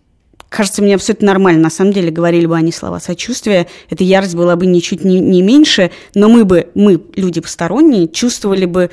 кажется 0.49 0.83
мне 0.83 0.95
абсолютно 0.95 1.27
нормально. 1.29 1.63
На 1.63 1.71
самом 1.71 1.93
деле, 1.93 2.11
говорили 2.11 2.47
бы 2.47 2.57
они 2.57 2.73
слова 2.73 3.01
сочувствия, 3.01 3.69
эта 3.91 4.03
ярость 4.03 4.35
была 4.35 4.57
бы 4.57 4.67
ничуть 4.67 5.05
не, 5.05 5.21
не 5.21 5.43
меньше, 5.43 5.91
но 6.15 6.29
мы 6.29 6.45
бы, 6.45 6.69
мы, 6.75 7.01
люди 7.15 7.41
посторонние, 7.41 8.09
чувствовали 8.09 8.65
бы 8.65 8.91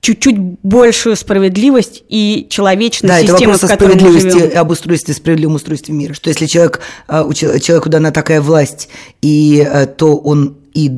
чуть-чуть 0.00 0.36
большую 0.62 1.16
справедливость 1.16 2.04
и 2.08 2.46
человечность 2.50 3.14
да, 3.14 3.20
системы, 3.20 3.54
это 3.54 3.62
вопрос 3.62 3.62
в 3.62 3.68
которой 3.68 4.02
мы 4.02 4.20
живем. 4.20 4.58
об 4.58 4.70
устройстве, 4.70 5.14
справедливом 5.14 5.54
устройстве 5.54 5.94
мира. 5.94 6.12
Что 6.12 6.28
если 6.28 6.44
человек, 6.44 6.80
а, 7.06 7.24
у 7.24 7.32
человеку 7.32 7.88
дана 7.88 8.10
такая 8.10 8.42
власть, 8.42 8.90
и 9.22 9.66
э, 9.66 9.86
то 9.86 10.16
он 10.16 10.58
и 10.74 10.90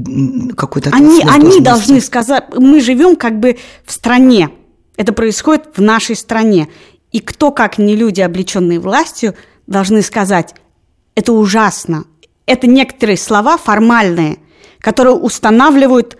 какой-то... 0.56 0.90
Они, 0.92 1.22
они 1.22 1.60
должны 1.60 2.00
сказать, 2.00 2.44
мы 2.56 2.80
живем 2.80 3.14
как 3.14 3.38
бы 3.38 3.58
в 3.84 3.92
стране, 3.92 4.50
это 4.96 5.12
происходит 5.12 5.68
в 5.76 5.82
нашей 5.82 6.16
стране. 6.16 6.68
И 7.12 7.20
кто, 7.20 7.52
как 7.52 7.78
не 7.78 7.94
люди, 7.94 8.20
облеченные 8.20 8.80
властью, 8.80 9.34
должны 9.66 10.02
сказать, 10.02 10.54
это 11.14 11.32
ужасно. 11.32 12.04
Это 12.46 12.66
некоторые 12.66 13.16
слова 13.16 13.58
формальные, 13.58 14.38
которые 14.80 15.14
устанавливают 15.14 16.16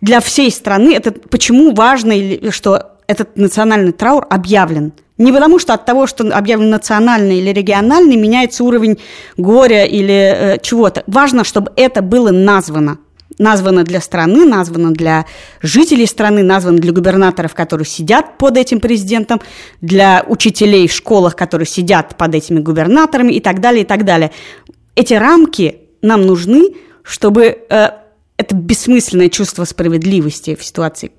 для 0.00 0.20
всей 0.20 0.50
страны, 0.50 0.94
это 0.94 1.10
почему 1.10 1.74
важно, 1.74 2.14
что 2.52 2.95
этот 3.06 3.36
национальный 3.36 3.92
траур 3.92 4.26
объявлен. 4.28 4.92
Не 5.18 5.32
потому, 5.32 5.58
что 5.58 5.72
от 5.72 5.86
того, 5.86 6.06
что 6.06 6.24
объявлен 6.36 6.70
национальный 6.70 7.38
или 7.38 7.50
региональный, 7.50 8.16
меняется 8.16 8.64
уровень 8.64 8.98
горя 9.36 9.84
или 9.84 10.12
э, 10.14 10.58
чего-то. 10.60 11.04
Важно, 11.06 11.42
чтобы 11.44 11.72
это 11.76 12.02
было 12.02 12.30
названо. 12.30 12.98
Названо 13.38 13.82
для 13.82 14.00
страны, 14.00 14.44
названо 14.44 14.92
для 14.92 15.26
жителей 15.62 16.06
страны, 16.06 16.42
названо 16.42 16.78
для 16.78 16.92
губернаторов, 16.92 17.54
которые 17.54 17.86
сидят 17.86 18.38
под 18.38 18.56
этим 18.56 18.80
президентом, 18.80 19.40
для 19.80 20.24
учителей 20.26 20.86
в 20.86 20.92
школах, 20.92 21.34
которые 21.34 21.66
сидят 21.66 22.16
под 22.16 22.34
этими 22.34 22.60
губернаторами 22.60 23.32
и 23.32 23.40
так 23.40 23.60
далее, 23.60 23.82
и 23.82 23.86
так 23.86 24.04
далее. 24.04 24.32
Эти 24.94 25.14
рамки 25.14 25.80
нам 26.02 26.22
нужны, 26.22 26.74
чтобы 27.02 27.58
э, 27.68 27.88
это 28.36 28.54
бессмысленное 28.54 29.28
чувство 29.28 29.64
справедливости 29.64 30.54
в 30.54 30.64
ситуации, 30.64 31.10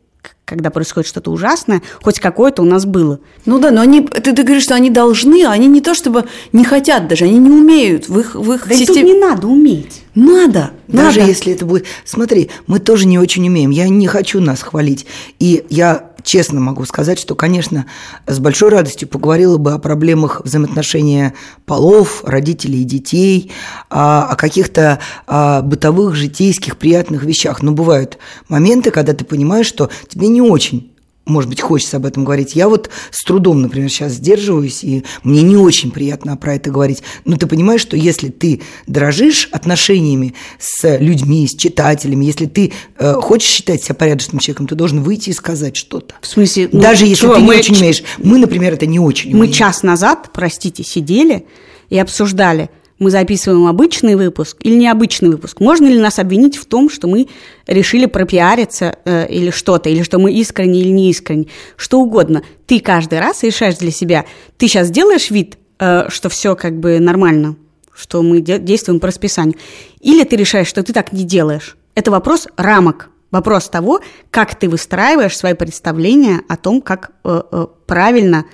когда 0.47 0.69
происходит 0.69 1.09
что-то 1.09 1.29
ужасное, 1.29 1.81
хоть 2.01 2.21
какое-то 2.21 2.61
у 2.61 2.65
нас 2.65 2.85
было. 2.85 3.19
Ну 3.45 3.59
да, 3.59 3.69
но 3.69 3.81
они, 3.81 4.01
ты, 4.01 4.33
ты 4.33 4.43
говоришь, 4.43 4.63
что 4.63 4.75
они 4.75 4.89
должны, 4.89 5.43
а 5.43 5.51
они 5.51 5.67
не 5.67 5.81
то 5.81 5.93
чтобы 5.93 6.23
не 6.53 6.63
хотят 6.63 7.09
даже, 7.09 7.25
они 7.25 7.37
не 7.37 7.49
умеют 7.49 8.07
в 8.07 8.17
их, 8.17 8.33
в 8.33 8.53
их 8.53 8.65
да 8.65 8.73
системе. 8.73 9.01
тут 9.01 9.13
не 9.13 9.19
надо 9.19 9.47
уметь. 9.47 10.03
Надо. 10.15 10.71
Даже 10.87 11.19
надо. 11.19 11.31
если 11.31 11.51
это 11.51 11.65
будет... 11.65 11.85
Смотри, 12.05 12.49
мы 12.65 12.79
тоже 12.79 13.07
не 13.07 13.19
очень 13.19 13.45
умеем. 13.45 13.71
Я 13.71 13.89
не 13.89 14.07
хочу 14.07 14.39
нас 14.39 14.61
хвалить. 14.61 15.05
И 15.37 15.65
я 15.69 16.06
честно 16.23 16.59
могу 16.59 16.85
сказать, 16.85 17.19
что, 17.19 17.35
конечно, 17.35 17.85
с 18.25 18.39
большой 18.39 18.69
радостью 18.69 19.07
поговорила 19.07 19.57
бы 19.57 19.73
о 19.73 19.79
проблемах 19.79 20.41
взаимоотношения 20.43 21.33
полов, 21.65 22.23
родителей 22.23 22.81
и 22.81 22.85
детей, 22.85 23.51
о, 23.89 24.23
о 24.23 24.35
каких-то 24.35 24.99
о 25.25 25.61
бытовых, 25.61 26.15
житейских, 26.15 26.77
приятных 26.77 27.23
вещах. 27.23 27.61
Но 27.61 27.71
бывают 27.71 28.17
моменты, 28.49 28.91
когда 28.91 29.13
ты 29.13 29.25
понимаешь, 29.25 29.67
что 29.67 29.89
тебе 30.09 30.27
не 30.27 30.41
очень 30.41 30.91
может 31.27 31.49
быть, 31.49 31.61
хочется 31.61 31.97
об 31.97 32.05
этом 32.05 32.23
говорить. 32.23 32.55
Я 32.55 32.69
вот 32.69 32.89
с 33.11 33.23
трудом, 33.23 33.61
например, 33.61 33.89
сейчас 33.89 34.13
сдерживаюсь, 34.13 34.83
и 34.83 35.03
мне 35.23 35.41
не 35.41 35.55
очень 35.55 35.91
приятно 35.91 36.37
про 36.37 36.55
это 36.55 36.71
говорить. 36.71 37.03
Но 37.25 37.37
ты 37.37 37.47
понимаешь, 37.47 37.81
что 37.81 37.95
если 37.95 38.29
ты 38.29 38.61
дорожишь 38.87 39.49
отношениями 39.51 40.33
с 40.59 40.97
людьми, 40.97 41.47
с 41.47 41.55
читателями, 41.55 42.25
если 42.25 42.45
ты 42.45 42.73
э, 42.97 43.13
хочешь 43.13 43.49
считать 43.49 43.83
себя 43.83 43.95
порядочным 43.95 44.39
человеком, 44.39 44.67
ты 44.67 44.75
должен 44.75 45.01
выйти 45.01 45.29
и 45.29 45.33
сказать 45.33 45.75
что-то. 45.75 46.15
В 46.21 46.27
смысле? 46.27 46.69
Ну, 46.71 46.81
Даже 46.81 47.05
если 47.05 47.21
чего? 47.21 47.35
ты 47.35 47.41
не 47.41 47.47
мы... 47.47 47.57
очень 47.57 47.75
умеешь. 47.75 48.03
Мы, 48.17 48.37
например, 48.37 48.73
это 48.73 48.85
не 48.85 48.99
очень 48.99 49.31
Мы 49.31 49.39
умеем. 49.39 49.53
час 49.53 49.83
назад, 49.83 50.29
простите, 50.33 50.83
сидели 50.83 51.45
и 51.89 51.97
обсуждали– 51.97 52.69
мы 52.99 53.11
записываем 53.11 53.67
обычный 53.67 54.15
выпуск 54.15 54.57
или 54.61 54.75
необычный 54.75 55.29
выпуск? 55.29 55.59
Можно 55.59 55.87
ли 55.87 55.99
нас 55.99 56.19
обвинить 56.19 56.57
в 56.57 56.65
том, 56.65 56.89
что 56.89 57.07
мы 57.07 57.27
решили 57.67 58.05
пропиариться 58.05 58.97
э, 59.05 59.27
или 59.29 59.49
что-то, 59.49 59.89
или 59.89 60.03
что 60.03 60.19
мы 60.19 60.31
искренне 60.33 60.81
или 60.81 60.89
не 60.89 61.09
искренне? 61.09 61.47
Что 61.75 61.99
угодно. 61.99 62.43
Ты 62.65 62.79
каждый 62.79 63.19
раз 63.19 63.43
решаешь 63.43 63.77
для 63.77 63.91
себя. 63.91 64.25
Ты 64.57 64.67
сейчас 64.67 64.89
делаешь 64.89 65.29
вид, 65.29 65.57
э, 65.79 66.09
что 66.09 66.29
все 66.29 66.55
как 66.55 66.79
бы 66.79 66.99
нормально, 66.99 67.55
что 67.93 68.21
мы 68.23 68.41
де- 68.41 68.59
действуем 68.59 68.99
по 68.99 69.07
расписанию. 69.07 69.55
Или 69.99 70.23
ты 70.23 70.35
решаешь, 70.35 70.67
что 70.67 70.83
ты 70.83 70.93
так 70.93 71.13
не 71.13 71.23
делаешь. 71.23 71.77
Это 71.95 72.11
вопрос 72.11 72.47
рамок. 72.57 73.09
Вопрос 73.29 73.67
того, 73.67 73.99
как 74.31 74.55
ты 74.55 74.69
выстраиваешь 74.69 75.35
свои 75.35 75.53
представления 75.53 76.41
о 76.47 76.55
том, 76.55 76.81
как 76.81 77.11
э, 77.25 77.41
э, 77.51 77.67
правильно 77.85 78.45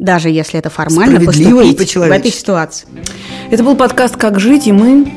даже 0.00 0.30
если 0.30 0.58
это 0.58 0.70
формально, 0.70 1.20
поступить 1.20 1.94
в 1.94 2.02
этой 2.02 2.32
ситуации. 2.32 2.88
Это 3.50 3.62
был 3.62 3.76
подкаст 3.76 4.16
«Как 4.16 4.40
жить» 4.40 4.66
и 4.66 4.72
мы... 4.72 5.12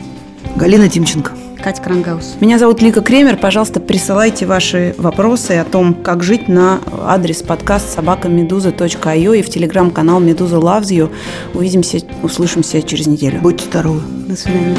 Галина 0.55 0.89
Тимченко. 0.89 1.31
Катя 1.63 1.81
Крангаус. 1.81 2.35
Меня 2.41 2.59
зовут 2.59 2.81
Лика 2.81 2.99
Кремер. 2.99 3.37
Пожалуйста, 3.37 3.79
присылайте 3.79 4.45
ваши 4.45 4.93
вопросы 4.97 5.51
о 5.51 5.63
том, 5.63 5.93
как 5.93 6.21
жить 6.21 6.49
на 6.49 6.81
адрес 7.05 7.41
подкаст 7.41 7.93
собакамедуза.io 7.95 9.39
и 9.39 9.41
в 9.41 9.49
телеграм-канал 9.49 10.19
Медуза 10.19 10.57
Loves 10.57 10.89
You. 10.89 11.09
Увидимся, 11.53 11.99
услышимся 12.21 12.81
через 12.81 13.07
неделю. 13.07 13.39
Будьте 13.41 13.65
здоровы. 13.65 14.01
До 14.27 14.35
свидания. 14.35 14.77